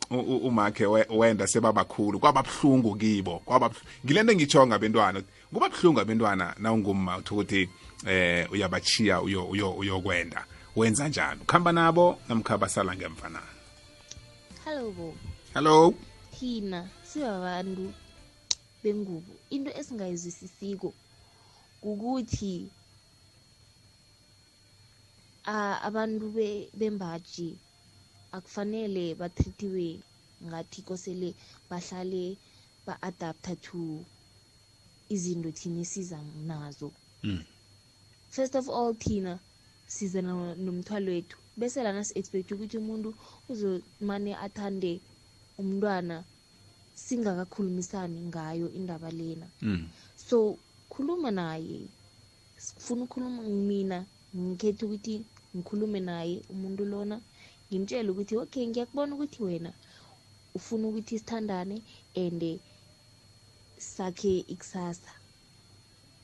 umakhe 0.44 0.86
we- 0.86 1.06
wenda 1.10 1.48
sebabakhulu 1.48 2.20
kwababuhlungu 2.20 2.96
kibo 2.96 3.40
kwaba 3.46 3.70
ngilento 4.06 4.32
engitsho 4.32 4.68
ngabentwana 4.68 5.22
kuba 5.54 5.70
buhlungu 5.70 6.00
abentwana 6.00 6.54
nawungumma 6.60 7.18
uthi 7.18 7.34
ukuthi 7.34 7.70
eh 8.06 8.52
uyabachiya 8.52 9.22
uyo 9.22 9.46
uyo 9.46 9.72
uyokwenda. 9.72 10.46
Wenza 10.76 11.08
njani? 11.10 11.42
Ukhamba 11.42 11.72
nabo 11.72 12.20
namkha 12.30 12.58
basala 12.58 12.96
ngemva 12.96 13.30
na 13.30 13.42
hello 14.66 14.92
bo. 14.92 15.16
Hello? 15.54 15.94
Thina 16.40 16.90
sibabantu 17.04 17.94
bengubo. 18.84 19.34
Into 19.50 19.72
esingayizwisisiko 19.72 20.94
ukuthi 21.82 22.70
abantu 25.84 26.30
be- 26.30 26.70
bembaji 26.74 27.58
akufanele 28.32 29.16
batreatiwe 29.16 30.00
ngathi 30.46 30.82
kosele 30.82 31.34
bahlale 31.70 32.38
ba-adapta 32.86 33.56
to 33.56 34.04
izinto 35.10 35.52
thina 35.52 35.82
esiza 35.82 36.20
nazo. 36.46 36.92
Mm. 37.24 37.44
First 38.30 38.56
of 38.56 38.70
all 38.70 38.94
thina 38.96 39.40
siza 39.88 40.22
no- 40.22 40.56
nomthwalo 40.56 41.12
wethu 41.12 41.38
bese 41.58 41.84
lana 41.84 42.04
si-expect 42.04 42.52
ukuthi 42.52 42.78
umuntu 42.78 43.10
uzomane 43.50 44.36
athande 44.36 45.00
umntwana 45.58 46.24
singakakhulumisani 46.96 48.22
ngayo 48.22 48.68
indaba 48.72 49.10
lena 49.12 49.48
mm. 49.62 49.88
so 50.30 50.58
khuluma 50.90 51.32
naye 51.32 51.82
sifuna 52.58 53.04
ukhuluma 53.04 53.44
mina 53.44 54.06
ngikhetha 54.36 54.86
ukuthi 54.86 55.16
ngikhulume 55.56 56.00
naye 56.00 56.42
umuntu 56.50 56.86
lona 56.86 57.22
ngimtshele 57.70 58.10
ukuthi 58.12 58.34
okay 58.38 58.68
ngiyakubona 58.68 59.16
ukuthi 59.16 59.44
wena 59.44 59.72
ufuna 60.56 60.88
ukuthi 60.88 61.20
sithandane 61.20 61.82
and 62.16 62.60
sakhe 63.78 64.40
ikusasa 64.54 65.12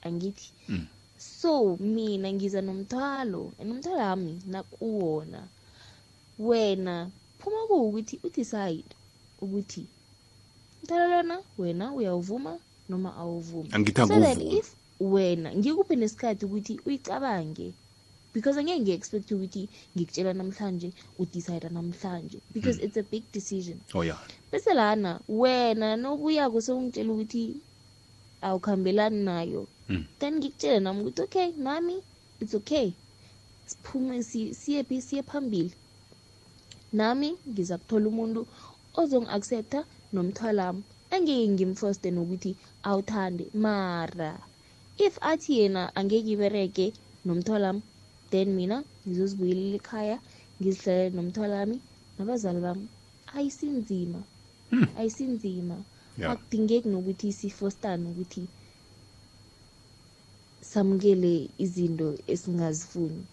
angithi 0.02 0.52
Mm. 0.70 0.88
So 1.24 1.78
mina 1.78 2.28
ngiza 2.34 2.62
nomthwalo 2.62 3.54
and 3.60 3.72
umthwalo 3.72 3.98
wami 3.98 4.34
nakuwona. 4.46 5.42
Wena 6.40 7.12
phuma 7.40 7.68
kuwukuthi 7.68 8.20
udecide 8.24 8.96
ukuthi 9.44 9.84
umthwalo 10.80 11.08
lona 11.14 11.36
wena 11.58 11.86
uyawuvuma 11.94 12.60
noma 12.90 13.16
awuvumi. 13.16 13.70
Angithi 13.72 14.02
so 14.08 14.20
that 14.20 14.38
akuwuvumi. 14.38 14.60
if 14.60 14.76
wena 15.00 15.50
ngikuphe 15.56 15.96
nesikhathi 15.96 16.46
ukuthi 16.46 16.80
uyicabange? 16.86 17.74
Because 18.34 18.58
angeke 18.60 18.82
ngi-expect 18.82 19.32
ukuthi 19.32 19.70
ngikutshela 19.96 20.34
namhlanje 20.34 20.90
udecide 21.20 21.70
namhlanje. 21.70 22.42
Because 22.54 22.80
it's 22.80 22.98
a 22.98 23.04
big 23.04 23.24
decision. 23.32 23.80
Oh 23.94 24.04
ya 24.04 24.18
bese 24.52 24.74
lana 24.74 25.20
wena 25.28 25.96
nobuyako 25.96 26.62
sewungitshela 26.62 27.14
ukuthi 27.14 27.62
awukhambelani 28.42 29.24
nayo. 29.24 29.68
Mm. 29.90 30.06
then 30.20 30.34
ngikutshele 30.40 30.80
nami 30.80 31.00
ukuthi 31.02 31.22
okay 31.22 31.52
nami 31.58 31.96
it's 32.42 32.54
okay. 32.56 32.88
Siphume 33.66 34.24
si- 34.24 34.54
siye 34.54 34.84
phi 34.84 35.02
siye 35.02 35.24
phambili. 35.24 35.74
Nami 36.92 37.30
ngiza 37.50 37.78
kuthola 37.78 38.08
umuntu 38.12 38.42
ozongi-accepta 39.00 39.80
nomthwalami 40.14 40.84
engeke 41.16 41.48
ngimfoste 41.54 42.12
nokuthi 42.12 42.52
awuthande 42.84 43.46
mara 43.54 44.32
if 45.06 45.18
athi 45.22 45.52
yena 45.60 45.82
angeke 45.96 46.30
ibereke 46.34 46.86
nomthwalami 47.26 47.82
then 48.32 48.50
mina 48.58 48.78
ngizozibuyelela 49.08 49.78
ekhaya 49.82 50.18
ngizihlalele 50.60 51.16
nomthwalami 51.16 51.78
nabazali 52.18 52.60
bami. 52.66 52.88
Ayisinzima 53.36 54.20
ayisinzima. 55.00 55.78
Ya. 56.18 56.30
akudingeki 56.30 56.88
nokuthi 56.90 57.34
sifostane 57.34 58.06
ukuthi 58.12 58.44
samukele 60.64 61.50
izinto 61.58 62.18
esingazifuni. 62.28 63.26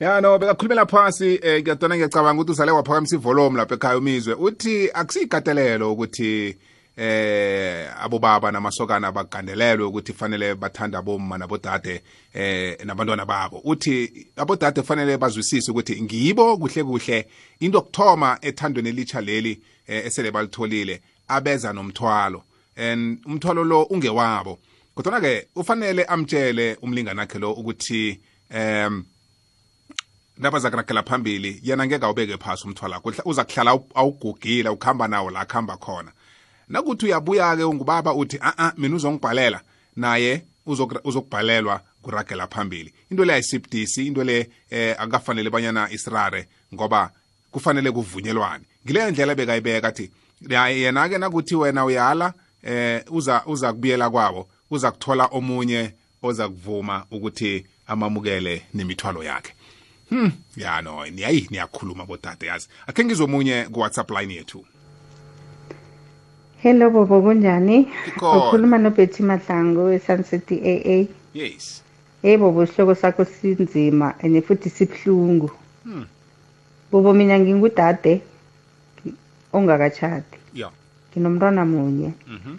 Ya 0.00 0.20
no 0.20 0.38
bekakhulumela 0.38 0.86
phasi 0.86 1.38
eh 1.42 1.62
ngiyadona 1.62 1.96
ngiyacabanga 1.96 2.40
ukuthi 2.40 2.52
usale 2.52 2.72
waphakamisa 2.72 3.16
ivolume 3.16 3.58
lapha 3.58 3.74
ekhaya 3.74 3.98
umizwe. 3.98 4.34
Uthi 4.34 4.90
akusiyikatelelo 4.94 5.92
ukuthi 5.92 6.56
eh 6.96 7.88
abobaba 8.00 8.52
namasokana 8.52 9.12
bagandelelwe 9.12 9.86
ukuthi 9.86 10.12
fanele 10.12 10.54
bathanda 10.54 10.98
abomma 10.98 11.38
nabodade 11.38 12.02
eh 12.34 12.78
nabantwana 12.84 13.26
babo. 13.26 13.60
Uthi 13.64 14.26
abodade 14.36 14.80
kufanele 14.80 15.18
bazwisise 15.18 15.70
ukuthi 15.70 16.02
ngibo 16.02 16.56
kuhle 16.56 16.84
kuhle 16.84 17.26
into 17.60 17.78
yokuthoma 17.78 18.38
ethandweni 18.40 18.88
elitsha 18.88 19.20
leli 19.20 19.60
eh, 19.86 20.06
esele 20.06 20.30
balitholile 20.30 21.00
abeza 21.28 21.72
nomthwalo. 21.72 22.42
And 22.76 23.18
umthwalo 23.26 23.64
lo 23.64 23.82
ungewabo. 23.82 24.58
Kodwa 24.94 25.20
ke 25.20 25.48
ufanele 25.56 26.04
amtshele 26.04 26.78
umlingani 26.82 27.20
wakhe 27.20 27.38
lo 27.38 27.52
ukuthi 27.52 28.20
em 28.50 29.04
nabaza 30.38 30.70
kuragela 30.70 31.02
phambili 31.02 31.60
yena 31.62 31.86
ngeke 31.86 32.04
awubeke 32.04 32.38
phasi 32.38 32.64
umthwalo 32.68 32.94
wakho 32.94 33.12
uza 33.24 33.44
kuhlala 33.44 33.70
awu- 33.70 33.90
awugugile 33.94 34.68
ukhamba 34.68 35.08
nawo 35.08 35.30
la 35.30 35.44
khamba 35.44 35.76
khona. 35.76 36.12
Nakuthi 36.68 37.06
uyabuya-ke 37.06 37.64
ungubaba 37.64 38.14
uthi 38.14 38.38
a-a 38.40 38.72
mina 38.76 38.96
uzongibhalela. 38.96 39.60
Naye 39.96 40.44
uzokubhalelwa 41.04 41.80
kuragela 42.02 42.46
phambili. 42.46 42.92
Into 43.10 43.24
le 43.24 43.32
ayisibudisi 43.34 44.06
into 44.06 44.24
le 44.24 44.50
eh 44.70 44.94
akukafanele 44.98 45.50
banyana 45.50 45.90
isirare 45.90 46.48
ngoba 46.74 47.10
kufanele 47.50 47.90
kuvunyelwane. 47.90 48.64
Ngileyo 48.84 49.10
ndlela 49.10 49.34
bekayibeka 49.34 49.88
athi 49.88 50.10
yena-ke 50.50 51.18
nakuthi 51.18 51.54
wena 51.56 51.84
uyala 51.84 52.34
eh 52.62 53.02
uza 53.10 53.42
uza 53.46 53.72
kubuyela 53.72 54.10
kwabo. 54.10 54.48
Uza 54.70 54.90
kuthola 54.90 55.26
omunye 55.26 55.92
oza 56.22 56.48
kuvuma 56.48 57.04
ukuthi 57.10 57.66
amamukele 57.86 58.62
nemithwalo 58.74 59.22
yakhe 59.24 59.52
hmm 60.10 60.30
ya 60.56 60.82
no 60.82 61.06
niyayi 61.06 61.46
niyakhuluma 61.50 62.06
bodade 62.06 62.46
yazi 62.46 62.68
akhe 62.86 63.04
ngizomunye 63.04 63.64
ku-whatsapp 63.72 64.10
line 64.10 64.34
yethu 64.34 64.64
Hello 66.62 66.90
bobo 66.90 67.22
kunjani? 67.22 67.88
Ukhuluma 68.16 68.78
noBetty 68.78 69.22
Madlango 69.22 69.84
weSunset 69.84 70.52
AA. 70.52 71.06
yes 71.34 71.82
Hey 72.22 72.36
bobo 72.36 72.64
isihloko 72.64 72.94
sakho 72.94 73.24
sinzima 73.24 74.14
and 74.22 74.44
futhi 74.44 74.68
sibhlungu. 74.70 75.50
Hmm. 75.84 76.04
Bobo 76.92 77.14
mina 77.14 77.38
ngingudade 77.38 78.20
ngi- 79.06 79.14
ongakachadi. 79.52 80.36
ya 80.54 80.70
Nginomntwana 81.12 81.64
munye. 81.64 82.12
mhm 82.28 82.56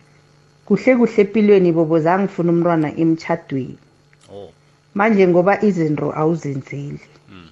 Kuhle 0.72 0.96
kuhle 0.96 1.22
empilweni 1.22 1.70
bobo 1.76 2.00
zangifuna 2.00 2.52
umntwana 2.52 2.90
emchadweni. 3.02 3.78
oh 4.32 4.50
Manje 4.96 5.28
ngoba 5.28 5.54
izinto 5.68 6.08
awuzenzeli. 6.20 7.08
Mm. 7.32 7.50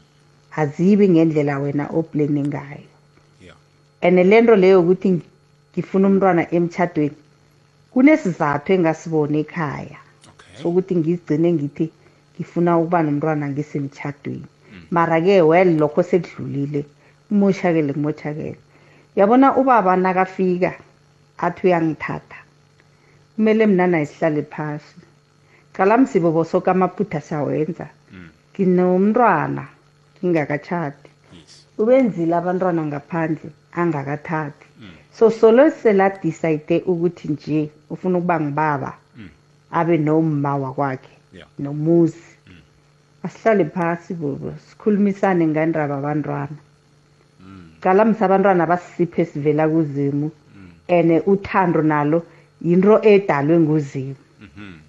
Azibi 0.55 1.09
ngendlela 1.09 1.59
wena 1.59 1.85
oplane 1.99 2.41
ngayo. 2.47 2.87
ya 3.47 3.53
ene 4.01 4.23
lento 4.23 4.55
leyo 4.55 4.79
ukuthi 4.81 5.21
ngifuna 5.71 6.07
umntwana 6.07 6.43
emchadweni 6.55 7.17
kunesizathu 7.91 8.69
engasibona 8.73 9.37
ekhaya 9.43 9.99
okay 10.29 10.55
sokuthi 10.59 10.93
ngizigcine 10.95 11.49
ngithi 11.53 11.85
ngifuna 12.35 12.71
ukuba 12.79 13.03
nomntwana 13.03 13.45
ngisemchadweni 13.51 14.47
mara-ke 14.95 15.41
well 15.49 15.69
lokho 15.81 16.01
sekudlulile 16.09 16.81
umoshakele 17.31 17.91
kumoshakele 17.93 18.59
yabona 19.17 19.47
ubaba 19.59 19.91
nakafika 20.03 20.71
athi 21.45 21.61
uyangithatha 21.67 22.28
kumele 23.40 23.66
mna 23.68 23.88
naye 23.88 24.06
sihlale 24.06 24.41
phasi. 24.44 24.95
Qala 25.74 25.98
msibobo 25.98 26.44
soke 26.44 26.72
amaphutha 26.72 27.22
siyawenza. 27.22 27.88
Nginomntwana 28.52 29.68
ngingakatshati 30.24 31.10
ubenzile 31.78 32.36
abantwana 32.36 32.86
ngaphandle 32.86 33.49
angakathathi. 33.72 34.68
So 35.18 35.30
solo 35.32 35.72
seladicide 35.72 36.84
ukuthi 36.86 37.28
nje 37.28 37.70
ufuna 37.90 38.18
ukuba 38.18 38.40
ngibaba 38.40 38.94
abe 39.72 39.98
nomma 39.98 40.57
wakwakhe 40.57 41.16
nomuzi. 41.60 42.30
Asihlale 43.24 43.66
phasi 43.66 44.14
bobo. 44.14 44.53
Sikhulumisane 44.70 45.48
ngendaba 45.48 45.98
abantwana. 45.98 46.60
Qala 47.82 48.06
msa 48.06 48.26
abantwana 48.26 48.66
basisiphe 48.66 49.26
sivela 49.26 49.70
kuzimu. 49.70 50.32
And 50.90 51.22
uthando 51.26 51.82
nalo 51.82 52.26
yinto 52.61 52.99
edalwe 53.03 53.60
nguzimu. 53.60 54.15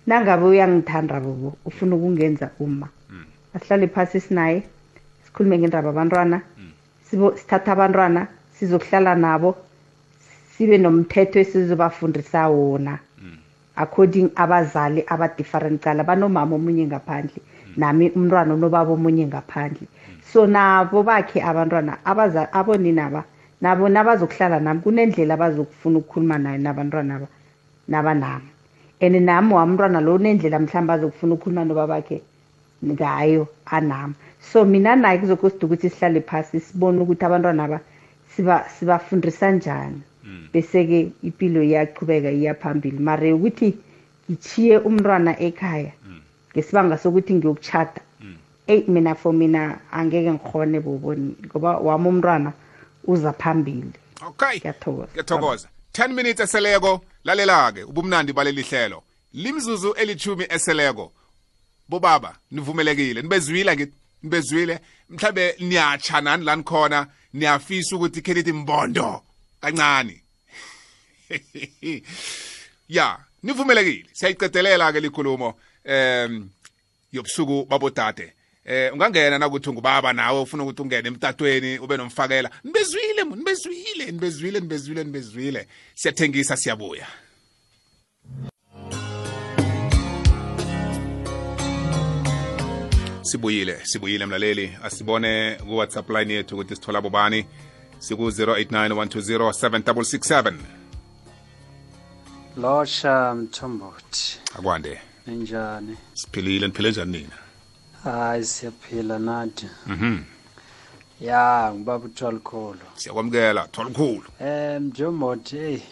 Nangabe 0.06 0.44
uyangithanda 0.46 1.20
bobo 1.20 1.56
ufuna 1.64 1.96
ukungenza 1.96 2.50
uma. 2.60 2.88
Asihlale 3.54 3.88
phasi 3.88 4.20
sinaye 4.20 4.62
sikhulume 5.24 5.58
ngendaba 5.58 5.90
abantwana 5.90 6.40
sibo- 7.10 7.36
sithatha 7.36 7.72
abantwana 7.72 8.26
sizokuhlala 8.54 9.14
nabo 9.14 9.56
sibe 10.56 10.78
nomthetho 10.78 11.38
esizobafundisa 11.40 12.48
wona. 12.48 12.98
According 13.76 14.30
abazali 14.36 15.04
aba-different 15.06 15.80
cala 15.82 16.04
banomama 16.04 16.54
omunye 16.56 16.86
ngaphandle 16.86 17.40
nami 17.76 18.10
umntwana 18.16 18.54
onobaba 18.54 18.92
omunye 18.92 19.26
ngaphandle. 19.26 19.86
So 20.32 20.46
nabo 20.46 21.02
bakhe 21.02 21.40
abantwana 21.42 21.98
abaza- 22.04 22.52
aboninaba 22.52 23.24
nabo 23.60 23.88
nabazokuhlala 23.88 24.60
nami 24.60 24.80
kunendlela 24.80 25.34
abazokufuna 25.34 25.98
ukukhuluma 25.98 26.38
nayo 26.38 26.58
nabantwana 26.58 27.14
aba 27.16 27.26
nabanami 27.90 28.48
and 29.00 29.16
nami 29.16 29.52
wamntwana 29.54 30.00
lo 30.00 30.14
unendlela 30.14 30.58
mhlawumbe 30.58 30.92
azokufuna 30.92 31.34
ukukhuluma 31.34 31.64
nobabakhe 31.64 32.22
ngayo 32.84 33.48
anami. 33.66 34.14
So 34.52 34.64
mina 34.64 34.96
naye 34.96 35.18
kuzokosidwa 35.18 35.66
ukuthi 35.66 35.90
sihlale 35.90 36.20
phasi 36.20 36.60
sibone 36.60 37.00
ukuthi 37.00 37.24
abantwana 37.24 37.64
aba 37.64 37.80
siba- 38.36 38.64
sibafundisa 38.78 39.50
njani. 39.52 40.02
Bese-ke 40.52 41.12
impilo 41.22 41.62
iyachubeka 41.62 42.30
iya 42.30 42.54
phambili. 42.54 42.98
Mare 42.98 43.32
ukuthi 43.32 43.74
ngichiye 44.30 44.78
umntwana 44.78 45.38
ekhaya 45.40 45.92
ngesibanga 46.54 46.98
sokuthi 46.98 47.34
ngiyokuchata 47.34 48.00
eyi 48.66 48.84
mina 48.88 49.14
for 49.14 49.32
mina 49.32 49.78
angeke 49.92 50.30
ngikhone 50.32 50.80
boboni 50.80 51.34
ngoba 51.46 51.78
wami 51.78 52.08
umntwana 52.08 52.52
uza 53.06 53.32
phambili. 53.32 53.92
Okay. 54.28 54.58
Ngiyathokoza. 54.58 55.08
Ngiyathokoza. 55.12 55.68
10 55.92 56.12
minutes 56.12 56.40
eseleko 56.40 57.04
lalela-ke 57.24 57.84
ubumnandi 57.84 58.32
baleli 58.32 58.62
hlelo. 58.62 59.02
Limzuzu 59.32 59.92
elithumi 59.92 60.46
eseleko. 60.48 61.12
Bobaba 61.88 62.36
nivumelekile? 62.50 63.22
Nibezwile 63.22 63.74
ngithi 63.76 63.92
nibezwile? 64.22 64.80
Mhlambe 65.08 65.54
niyatsha 65.58 66.20
nani 66.20 66.44
la 66.44 66.56
nikhona 66.56 67.06
niyafisa 67.32 67.96
ukuthi 67.96 68.22
khe 68.22 68.34
nithi 68.34 68.52
mbondo. 68.52 69.22
Kancane. 69.60 70.22
Ya 72.88 73.18
nivumelekile? 73.42 74.08
Siyayiqedelela-ke 74.12 75.00
likhulumo 75.00 75.54
um 75.84 76.50
yobusuku 77.12 77.66
babodade. 77.68 78.32
Eh 78.70 78.92
ungangena 78.92 79.38
nakuthi 79.38 79.70
ungubaba 79.70 80.12
nawe 80.12 80.40
ufuna 80.40 80.62
ukuthi 80.62 80.82
ungene 80.82 81.08
emtatweni 81.08 81.78
ube 81.78 81.96
nomfakela. 81.96 82.50
Nibezwile 82.64 83.24
nibezwile 83.24 84.06
nibezwile 84.06 84.60
nibezwile 84.60 85.04
nibezwile. 85.04 85.66
Siyathengisa 85.94 86.56
siyabuya. 86.56 87.06
Sibuyile 93.22 93.80
sibuyile 93.82 94.26
mlaleli. 94.26 94.76
Asibone 94.82 95.56
ku-whatsapp 95.56 96.10
line 96.10 96.34
yethu 96.34 96.54
ukuthi 96.54 96.74
sithola 96.74 97.00
bobani. 97.00 97.46
Siku-089 97.98 98.88
120 98.94 99.50
7667 99.50 100.54
losha 102.56 103.34
mthombothi. 103.34 104.38
Akwande. 104.58 105.00
Ninjani? 105.26 105.96
Siphilile 106.14 106.66
niphile 106.66 106.90
njani 106.90 107.18
nina? 107.18 107.49
Hayi 108.04 108.44
siyaphila 108.44 109.18
nathi. 109.18 109.66
Mhm. 109.86 110.24
Ya 111.20 111.72
ngibaba 111.74 112.04
uthwalikhulu 112.04 112.84
siyakwamukela 112.96 113.68
thwalikhulu 113.72 114.28
um 114.40 114.82
mthombothi 114.84 115.56
eyi 115.56 115.82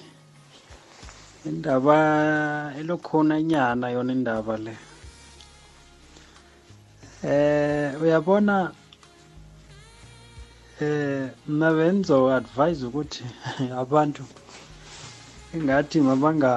indaba 1.46 2.72
elokhona 2.80 3.42
nyana 3.42 3.90
yona 3.90 4.12
indaba 4.12 4.56
le. 4.56 4.74
Eh 7.24 8.02
uyabona 8.02 8.72
eh 10.80 11.28
mna 11.48 11.68
benzo 11.76 12.32
advise 12.32 12.86
ukuthi 12.86 13.24
abantu 13.82 14.24
ingathi 15.54 16.00
mabanga 16.00 16.50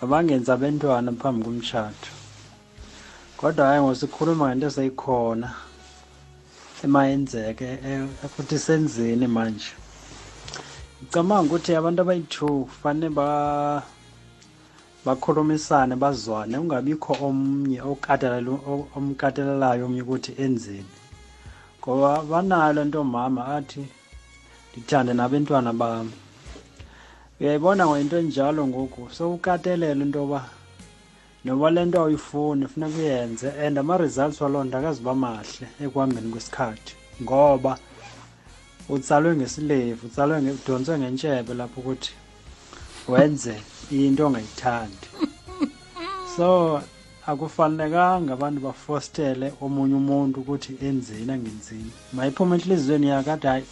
mabangenza 0.00 0.54
abentwana 0.54 1.12
phambi 1.12 1.44
komshado. 1.44 2.21
Kodwa 3.42 3.66
hayi 3.66 3.82
ngosikhuluma 3.82 4.48
ngento 4.48 4.66
eseyikhona 4.66 5.48
emayenzeke 6.84 7.68
eh, 7.86 8.02
futhi 8.36 8.58
senzeni 8.58 9.26
manje. 9.26 9.72
Ngicabanga 11.02 11.46
ukuthi 11.46 11.74
abantu 11.74 12.02
abayi-two 12.02 12.64
kufanele 12.70 13.08
ba 13.18 13.28
bakhulumisane 15.04 15.94
bazwane 15.96 16.54
ungabikho 16.58 17.12
omnye 17.26 17.80
okatelela- 17.82 18.62
o- 18.70 18.88
omkatelelayo 18.96 19.86
omnye 19.86 20.02
ukuthi 20.02 20.32
enzeni. 20.44 20.94
Ngoba 21.80 22.22
banalo 22.30 22.84
ntomama 22.84 23.42
athi 23.58 23.82
ndithande 24.70 25.12
nabentwana 25.14 25.72
bami. 25.72 26.14
Uyayibona 27.40 27.86
ngento 27.90 28.16
enjalo 28.22 28.66
ngoku 28.66 29.10
sowukatelela 29.10 30.02
into 30.04 30.18
yoba 30.18 30.40
noba 31.44 31.70
le 31.70 31.84
nto 31.84 31.98
awuyifuni 32.00 32.68
funeka 32.68 32.98
uyenze 32.98 33.48
and 33.66 33.78
ama-results 33.78 34.40
waloo 34.40 34.64
nto 34.64 34.78
akaziba 34.78 35.14
mahle 35.14 35.66
ekuhambeni 35.84 36.28
kwesikhathi 36.32 36.94
ngoba 37.22 37.78
utsalwe 38.88 39.36
ngesilevu 39.36 40.06
utsalwe 40.06 40.36
nge- 40.42 40.56
udonswe 40.58 40.98
ngentshebe 40.98 41.54
lapho 41.54 41.80
ukuthi 41.80 42.12
wenze 43.08 43.54
into 43.90 44.26
ongayithandi. 44.26 45.06
So 46.36 46.80
akufanelekanga 47.26 48.32
abantu 48.32 48.60
bafostele 48.60 49.46
omunye 49.64 49.94
umuntu 50.02 50.40
ukuthi 50.40 50.72
enzeni 50.86 51.32
angenzini 51.32 51.92
mayiphume 52.12 52.56
enhliziyweni 52.56 53.06
yakhe 53.12 53.30
athi 53.32 53.46
hayi 53.46 53.64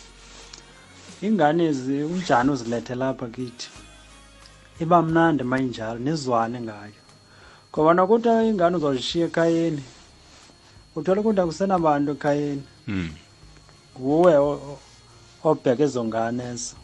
ingane 1.26 1.64
ezi 1.70 1.96
unjani 2.02 2.50
uzilethe 2.50 2.94
lapha 2.94 3.26
kithi. 3.34 3.68
Iba 4.82 5.02
mnandi 5.02 5.42
mayinjalo 5.44 5.98
nizwane 5.98 6.60
ngayo. 6.60 6.99
Ngoba 7.72 7.94
nokuthi 7.94 8.28
ingane 8.48 8.76
uzozishiya 8.76 9.26
ekhayeni. 9.26 9.82
Uthole 10.96 11.20
ukuthi 11.20 11.40
akusenabantu 11.40 12.12
ekhayeni. 12.12 12.62
Mm. 12.88 13.10
nguwe 14.00 14.34
o- 14.36 14.60
o- 14.70 14.78
obheka 15.44 15.82
ezo 15.84 16.04
ngane 16.04 16.42
ezo. 16.52 16.74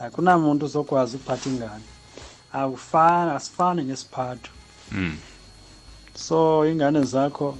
Akunamuntu 0.00 0.66
uzokwazi 0.66 1.16
ukuphatha 1.16 1.50
ingane. 1.50 1.84
Akufani 2.52 3.30
asifani 3.30 3.84
ngesiphatho 3.84 4.50
Mm. 4.92 5.16
so 6.14 6.66
ingane 6.66 7.02
zakho 7.04 7.56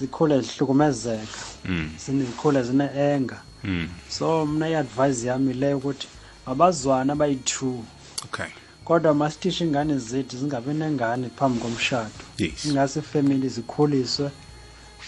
zikhule 0.00 0.40
zihlukumezeka. 0.40 1.38
Mm. 1.64 1.90
zine- 1.98 2.24
zikhule 2.24 2.62
zine-enga 2.62 3.38
Mm. 3.64 3.88
so 4.08 4.46
mna 4.46 4.68
i-advice 4.68 5.26
yami 5.26 5.52
leyo 5.54 5.76
ukuthi 5.78 6.08
mabazwane 6.46 7.12
abayi-two. 7.12 7.84
Okay. 8.24 8.46
Kodwa 8.84 9.14
masithishe 9.14 9.64
ingane 9.64 9.98
zethu 9.98 10.36
zingabi 10.36 10.74
nengane 10.74 11.28
phambi 11.36 11.60
komshado. 11.60 12.10
Yes. 12.38 12.64
Ingase 12.64 12.98
ifamily 12.98 13.48
zikhuliswe 13.48 14.30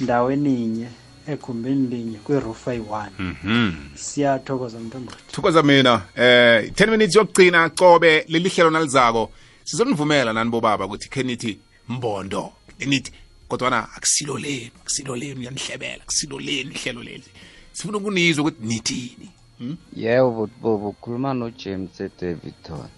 ndaweninye 0.00 0.88
egumbini 1.28 1.88
linye 1.88 2.18
kwirufu 2.18 2.70
eyi-one 2.70 3.10
mhm. 3.18 3.72
Siyathokoza 3.94 4.78
mntombothi. 4.78 5.32
Thokoza 5.32 5.62
mina. 5.62 6.02
Eh 6.16 6.70
10 6.72 6.90
minutes 6.90 7.16
yokugcina 7.16 7.70
cobe 7.70 8.24
leli 8.28 8.48
hlelo 8.48 8.70
nalizako. 8.70 9.30
Sizonivumela 9.64 10.32
nani 10.32 10.50
bobaba 10.50 10.86
ukuthi 10.86 11.08
khe 11.08 11.22
nithi 11.22 11.58
mbondo 11.88 12.52
nithi 12.78 13.12
kodwana 13.48 13.88
akusilo 13.96 14.38
lenu 14.38 14.70
akusilo 14.80 15.16
lenu 15.16 15.42
yanihlebela 15.42 16.02
akusilo 16.02 16.38
lenu 16.38 16.70
ihlelo 16.70 17.02
leli. 17.02 17.24
Sifuna 17.72 17.98
ukunizwa 17.98 18.44
ukuthi 18.44 18.66
nithini? 18.66 19.30
Hmm? 19.58 19.76
yebo 19.96 20.50
bobo 20.62 20.88
ukhuluma 20.88 21.34
nojames 21.34 22.00
edavidton. 22.00 22.88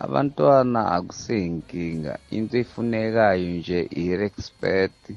Abantwana 0.00 0.92
akuseyinkinga 0.92 2.18
into 2.30 2.58
efunekayo 2.58 3.46
nje 3.56 3.88
i-respect 3.90 5.10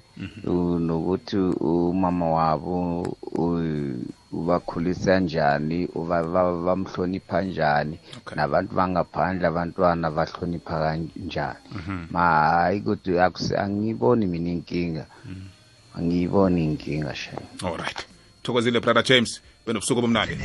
u- 0.48 0.80
nokuthi 0.80 1.38
umama 1.38 2.26
wabo 2.32 3.02
u- 3.34 3.96
ubakhulisa 4.32 5.20
njani 5.20 5.86
uba- 5.96 6.24
ba- 6.24 6.62
bamhlonipha 6.66 7.42
njani. 7.42 8.00
Nabantu 8.36 8.76
bangaphandle 8.76 9.48
abantwana 9.48 10.12
bahlonipha 10.12 10.80
kanjani. 10.80 11.60
Mhm. 11.76 12.06
ma 12.12 12.20
hayi 12.20 12.82
kodwa 12.82 13.26
akusi- 13.26 13.58
angiyiboni 13.58 14.26
mina 14.26 14.50
inkinga. 14.50 15.06
Angiyiboni 15.96 16.64
inkinga 16.66 17.16
shem 17.16 17.40
alright 17.66 18.06
thokozile 18.44 18.80
brother 18.80 19.04
james. 19.04 19.42
Benobusuku 19.66 20.02
bomnandi. 20.02 20.38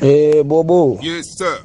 Eh 0.00 0.42
bobo. 0.44 0.98
Yes 1.02 1.24
sir. 1.38 1.58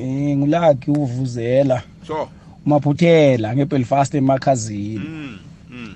Eh 0.00 0.36
ngulaki 0.36 0.90
uvuzela 0.90 1.82
sure 2.06 2.26
umaphuthela 2.66 3.56
ngeBelfast 3.56 4.14
emakhazini. 4.14 4.98
Mm. 4.98 5.38
Mm. 5.70 5.94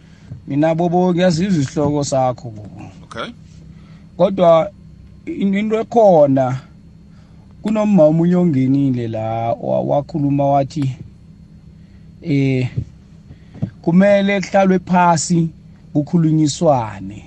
mina 0.49 0.75
bobo 0.75 1.12
ngiyazizwa 1.15 1.62
isihloko 1.62 2.05
sakho 2.05 2.51
bobo 2.51 2.83
okay. 3.05 3.33
Kodwa 4.16 4.71
in- 5.27 5.55
into 5.55 5.81
ekhona 5.81 6.61
kunomama 7.62 8.03
omunye 8.05 8.37
ongenile 8.37 9.09
la 9.09 9.53
wa- 9.53 9.81
wakhuluma 9.81 10.45
wathi 10.47 10.93
eh 12.23 12.69
kumele 13.83 14.41
kuhlalwe 14.41 14.79
phasi 14.79 15.49
kukhulunyiswane. 15.93 17.25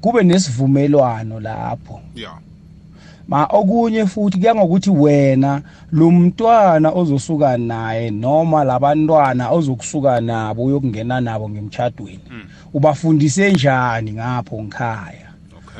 Kube 0.00 0.22
nesivumelwano 0.22 1.40
lapho. 1.40 2.00
Yeah. 2.16 2.38
Ma 3.28 3.44
okunye 3.44 4.06
futhi 4.06 4.38
kuya 4.38 4.54
ngokuthi 4.54 4.90
wena 4.90 5.62
lo 5.92 6.10
mntwana 6.10 6.90
ozosuka 6.90 7.58
naye 7.58 8.10
noma 8.10 8.64
labantwana 8.64 9.50
ozokusuka 9.50 10.20
nabo 10.20 10.64
uyokungena 10.64 11.20
nabo 11.20 11.48
ngemtchadweni 11.48 12.20
ubafundise 12.74 13.52
njani 13.52 14.12
ngapho 14.12 14.62
ngikhaya 14.62 15.28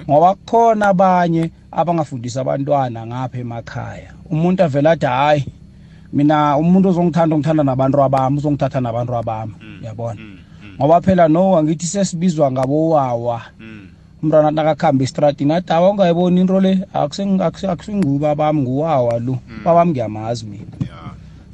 ngoba 0.09 0.35
kukhona 0.35 0.87
abanye 0.87 1.51
abangafundisa 1.73 2.41
abantwana 2.41 3.07
ngapha 3.07 3.39
emakhaya. 3.39 4.11
Umuntu 4.31 4.63
avela 4.63 4.91
athi 4.91 5.07
hayi 5.07 5.45
mina 6.13 6.57
umuntu 6.57 6.89
ozongithanda 6.89 7.35
ongithanda 7.37 7.65
nabantu 7.65 8.03
abami 8.03 8.39
uzongithatha 8.39 8.81
nabantu 8.81 9.17
abami. 9.17 9.55
Uyabona? 9.83 10.21
Ngoba 10.79 11.01
phela 11.01 11.29
no 11.29 11.57
angithi 11.59 11.87
sesibizwa 11.87 12.53
ngabowawa. 12.53 13.43
Umntwana 14.25 14.51
nakakhamba 14.51 15.05
estradini 15.05 15.53
athi 15.53 15.73
awa 15.73 15.91
ungayiboni 15.91 16.41
into 16.41 16.61
le 16.61 16.73
akusengi- 16.95 17.43
akusi- 17.45 17.69
akusinguba 17.69 18.35
bami 18.35 18.61
nguwawa 18.63 19.19
lo 19.19 19.39
babami 19.65 19.91
ngiyamazi 19.93 20.47
mina. 20.47 20.73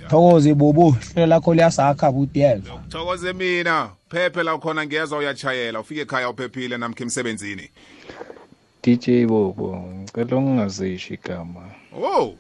Thokoze 0.09 0.55
bobo 0.55 0.97
ihlelo 1.03 1.27
lakho 1.27 1.55
liyasakha 1.55 2.13
budeva 2.13 2.63
thokoze 2.89 3.33
mina 3.33 3.91
phephe 4.11 4.43
la 4.43 4.55
ukhona 4.55 4.87
ngiyezwa 4.87 5.19
uyachayela 5.19 5.81
ufike 5.81 6.01
ekhaya 6.01 6.31
uphephile 6.31 6.79
namkha 6.79 7.05
emsebenzini. 7.05 7.69
DJ 8.83 9.27
Bobo 9.27 9.77
ngicela 9.77 10.37
ungingazishi 10.37 11.15
igama. 11.15 11.61
Oh. 11.95 12.35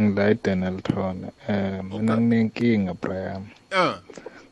Ngila 0.00 0.30
eDenelton 0.30 1.16
eh 1.48 1.84
mina 1.84 2.16
nginenkinga 2.16 2.94
Brian. 2.94 3.42
Eh. 3.70 3.94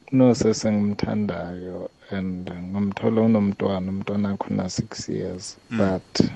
Kunosese 0.09 0.73
ngimthandayo 0.73 1.91
and 2.11 2.51
ngimthola 2.51 3.21
unomntwana 3.23 3.91
umntwana 3.91 4.29
wakhe 4.29 4.47
una 4.55 4.65
6 4.65 5.13
years 5.13 5.57
Mm. 5.71 5.79
but 5.79 6.31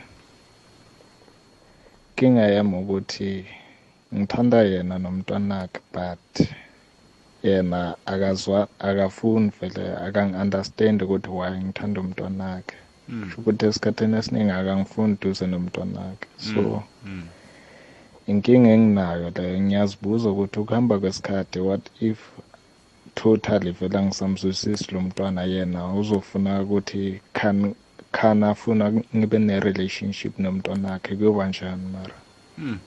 inkinga 2.10 2.46
yami 2.56 2.76
ukuthi 2.78 3.46
ngithanda 4.14 4.62
yena 4.62 4.98
nomntwana 4.98 5.54
wakhe 5.58 5.80
but 5.92 6.48
yena 7.42 7.96
akazwa 8.06 8.68
akafuni 8.78 9.52
vele 9.60 9.96
akangi-understand 10.06 11.02
ukuthi 11.02 11.28
why 11.30 11.50
ngithanda 11.64 12.00
umntwana 12.00 12.44
wakhe 12.44 12.76
Mm. 13.08 13.22
Kusho 13.24 13.40
ukuthi 13.40 13.66
esikhathini 13.66 14.16
esiningi 14.16 14.50
akangifuni 14.50 15.16
duze 15.20 15.46
nomntwana 15.46 16.00
wakhe 16.00 16.28
so 16.38 16.82
Mm. 17.06 17.26
inkinga 18.26 18.68
enginayo 18.70 19.30
leyo 19.30 19.60
ngiyazibuza 19.60 20.30
ukuthi 20.30 20.58
ukuhamba 20.60 20.98
kwesikhathi 21.00 21.58
what 21.60 21.84
if 22.00 22.18
totally 23.14 23.70
vele 23.70 23.98
angisamzwisisi 23.98 24.94
lo 24.94 25.00
mntwana 25.00 25.42
yena. 25.44 25.94
Uzofuna 25.94 26.62
ukuthi 26.62 27.20
can 27.32 27.74
can 28.12 28.42
afuna 28.42 28.92
ngibe 29.16 29.38
ne-relationship 29.38 30.38
nomntwana 30.38 30.90
wakhe 30.90 31.16
kuyoba 31.16 31.46
njani 31.48 31.86
mara? 31.92 32.14
Mm. 32.58 32.78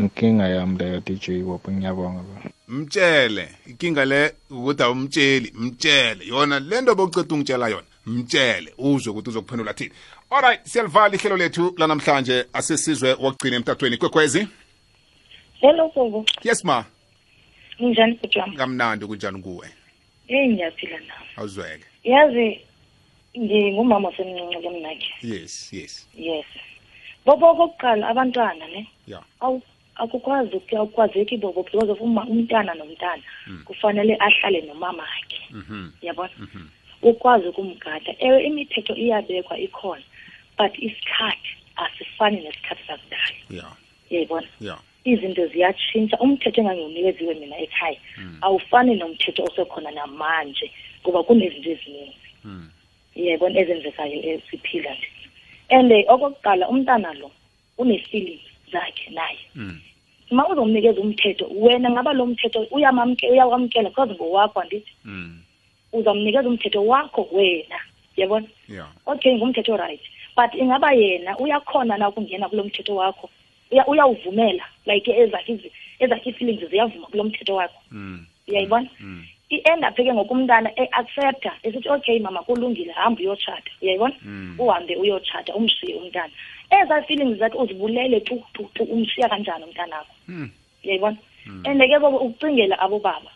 inkinga 0.00 0.48
yami 0.48 0.78
leyo 0.78 1.00
dj 1.00 1.42
bobo 1.42 1.70
ngiyabonga 1.72 2.22
baba. 2.22 2.50
Mtshele 2.68 3.48
inkinga 3.66 4.04
le 4.04 4.32
ukuthi 4.50 4.82
awumtsheli 4.82 5.52
mtshele. 5.54 6.26
Yona 6.26 6.60
le 6.60 6.80
nto 6.80 6.94
bowuceda 6.94 7.34
ungitshela 7.34 7.68
yona 7.68 7.86
mtshele. 8.06 8.74
Uzwe 8.78 9.12
ukuthi 9.12 9.30
uzokuphendula 9.30 9.74
thini 9.74 9.90
alright 10.30 10.60
siyalivala 10.64 11.14
ihlelo 11.14 11.36
lethu 11.36 11.74
lanamhlanje 11.78 12.44
asesizwe 12.52 13.10
wokugcina 13.14 13.56
emtatweni. 13.56 13.96
Kwekwezi? 13.96 14.48
Hello 15.60 15.90
bobo 15.94 16.24
yes 16.44 16.64
ma. 16.64 16.84
Unjani 17.78 18.14
bhuti 18.14 18.38
wami? 18.38 18.56
Kamnandi 18.56 19.06
kunjani 19.06 19.42
kuwe? 19.42 19.68
Eyi 20.28 20.48
ngiyaphila 20.48 20.98
na 20.98 21.14
awuzweke. 21.36 21.84
Yazi 22.04 22.60
ngingumama 23.38 24.08
osemncinci 24.08 24.56
kumnakhe 24.62 25.06
yes 25.22 25.72
yes. 25.72 26.08
Yes. 26.16 26.46
Bobo 27.26 27.50
okokuqala 27.50 28.08
abantwana 28.08 28.66
ne? 28.68 28.88
Yeah. 29.06 29.22
awu 29.40 29.62
akukwazi 29.96 30.56
uku- 30.56 30.76
akukwazeki 30.78 31.36
bobo 31.36 31.62
because 31.62 31.90
of 31.90 32.00
umntana 32.00 32.74
nomntana 32.74 33.22
kufanele 33.64 34.16
ahlale 34.20 34.60
nomama 34.60 35.02
akhe 35.02 35.40
Mhm. 35.50 35.90
yabona? 36.02 36.30
Ukwazi 37.02 37.46
ukumgada. 37.48 38.14
Ewe 38.18 38.44
imithetho 38.44 38.94
iyabekwa 38.96 39.58
ikhona 39.58 40.02
but 40.58 40.72
isikhathi 40.78 41.48
asifani 41.76 42.40
nesikhathi 42.40 42.82
sakudala. 42.86 43.34
Yeah 43.50 43.72
yayibona? 44.10 44.46
Yeah 44.60 44.78
izinto 45.12 45.46
ziyatshintsha 45.46 46.18
umthetho 46.20 46.60
engangiwunikeziwe 46.60 47.34
mina 47.34 47.56
ekhaya. 47.58 47.98
Awufani 48.40 48.94
nomthetho 48.96 49.44
osekhona 49.44 49.90
namanje 49.90 50.70
kuba 51.02 51.22
kunezinto 51.22 51.70
eziningi. 51.70 52.16
Mm. 52.44 52.70
yayibona 53.16 53.60
ezenzekayo 53.60 54.22
esiphila 54.22 54.90
nje. 54.94 55.08
And 55.70 55.92
eh, 55.92 56.04
okokuqala 56.08 56.68
umntana 56.68 57.12
lo 57.14 57.30
une-feelings 57.78 58.40
zakhe 58.72 59.10
naye. 59.10 59.38
Mm. 59.54 59.80
ma 60.30 60.48
uzomnikeza 60.48 61.00
umthetho 61.00 61.46
wena 61.56 61.90
ngaba 61.90 62.12
lo 62.12 62.26
mthetho 62.26 62.60
uyamamke- 62.70 63.30
uyawamkela 63.30 63.88
because 63.90 64.12
ngowakho 64.14 64.60
andithi. 64.60 64.92
Mm. 65.04 65.40
uzamnikeza 65.92 66.48
umthetho 66.48 66.86
wakho 66.86 67.28
wena 67.32 67.80
yabona 68.16 68.46
yeah. 68.68 68.88
Okay 69.06 69.34
ngumthetho 69.36 69.76
right. 69.76 70.00
But 70.36 70.54
ingaba 70.54 70.92
yena 70.92 71.38
uyakhona 71.38 71.96
na 71.98 72.08
ukungena 72.08 72.48
kulo 72.48 72.64
mthetho 72.64 72.94
wakho? 72.96 73.26
Uya- 73.26 73.32
uyawuvumela 73.86 74.64
like 74.86 75.10
ezakhe 75.12 75.52
izi- 75.52 75.72
ezakhe 75.98 76.30
ii-feelings 76.30 76.70
ziyavuma 76.70 77.06
kulo 77.06 77.24
mthetho 77.24 77.54
wakho. 77.54 77.80
Mm. 77.90 78.26
uyayibona? 78.48 78.88
Mm. 79.00 79.24
i-end 79.50 79.84
up 79.84 79.96
ke 79.96 80.12
ngoku 80.12 80.34
umntana 80.34 80.70
e-accepta 80.76 81.52
esithi 81.62 81.88
okay 81.88 82.18
mama 82.20 82.42
kulungile 82.42 82.92
hamba 82.92 83.20
uyotshata 83.20 83.70
uyayibona? 83.82 84.14
Mm. 84.22 84.54
uhambe 84.58 84.96
uyotshata 84.96 85.54
umshiye 85.54 85.94
umntana. 85.96 86.32
Ezaa 86.70 87.02
feelings 87.02 87.38
zakhe 87.38 87.58
uzibulele 87.58 88.20
tu 88.20 88.42
tu 88.52 88.68
tu 88.74 88.82
umshiya 88.84 89.28
kanjani 89.28 89.64
umntanakho? 89.64 90.12
Mm. 90.28 90.50
uyayibona? 90.84 91.16
And 91.64 91.80
ke 91.80 91.98
bobo 92.00 92.16
ukucingela 92.18 92.78
abobaba. 92.78 93.30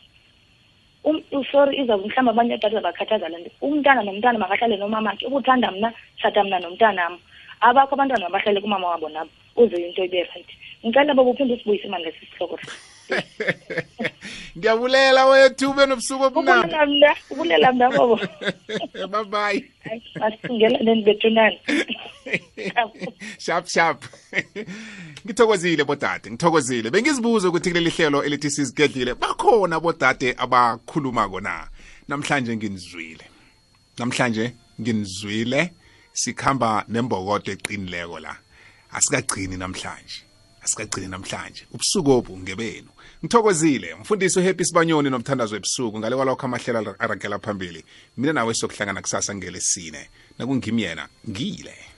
Um- 1.04 1.22
sorry 1.50 1.76
izawuba 1.80 2.06
mhlawumbi 2.09 2.30
abanye 2.30 2.54
odade 2.54 2.80
bakhathaza 2.80 3.28
le 3.28 3.38
nto 3.38 3.50
umntana 3.60 4.02
nomntana 4.04 4.38
makahlale 4.38 4.76
nomamakhe. 4.76 5.26
Ukuthanda 5.26 5.70
mna 5.72 5.92
tshata 6.18 6.44
mna 6.44 6.59
nomntanam. 6.60 7.18
Abakho 7.60 7.94
abantwana 7.94 8.28
mabahlale 8.28 8.60
kumama 8.60 8.86
wabo 8.88 9.09
nabo. 9.09 9.30
Uze 9.57 9.77
into 9.77 10.05
ibe 10.05 10.23
right. 10.23 10.51
Ngicela 10.85 11.15
bobo 11.15 11.31
uphinde 11.31 11.55
usibuyise 11.55 11.89
mani 11.89 12.05
lesi 12.05 12.27
sihloko 12.27 12.59
ndiyabulela 14.57 15.27
wethu 15.27 15.70
ube 15.70 15.87
nobusuku 15.87 16.24
obumnandi. 16.24 16.74
Ubulela 16.74 16.87
mna 16.87 17.16
ubulela 17.31 17.73
mna 17.73 17.91
bobo 17.91 18.16
bye 19.12 19.24
bye 19.24 19.65
masingelane 20.20 21.03
bethunani 21.05 21.61
sharp 23.45 23.66
sharp. 23.66 24.05
Ngithokozile 25.27 25.85
bodade 25.85 26.31
ngithokozile. 26.31 26.91
Bengizibuza 26.91 27.49
ukuthi 27.49 27.70
kuleli 27.70 27.91
hlelo 27.91 28.24
elithi 28.24 28.51
sizigedlile 28.51 29.15
bakhona 29.15 29.81
bodade 29.81 30.35
abakhulumako 30.39 31.41
na 31.41 31.69
namhlanje 32.09 32.57
nginizwile. 32.57 33.24
Namhlanje 33.99 34.53
nginizwile 34.81 35.70
sikhamba 36.12 36.85
nembokodo 36.89 37.53
eqinileko 37.53 38.20
la. 38.20 38.41
Asikagcini 38.93 39.56
namhlanje. 39.56 40.23
Asikagcini 40.62 41.09
namhlanje. 41.09 41.66
Ubusuku 41.73 42.10
obu 42.10 42.39
ngebenu 42.39 42.89
ngithokozile 43.24 43.94
mfundisi 43.94 44.39
uhappy 44.39 44.64
sibanyoni 44.64 45.10
nomthandazo 45.10 45.56
ebusuku. 45.56 45.98
Ngale 45.98 46.16
kwalokho 46.16 46.47
amahlelo 46.47 46.97
aragela 46.98 47.39
phambili 47.39 47.85
mina 48.16 48.32
nawe 48.32 48.55
sokuhlangana 48.55 49.02
kusasa 49.02 49.35
ngelesine. 49.35 50.09
Nakungimi 50.39 50.82
yena 50.82 51.09
ngile. 51.28 51.91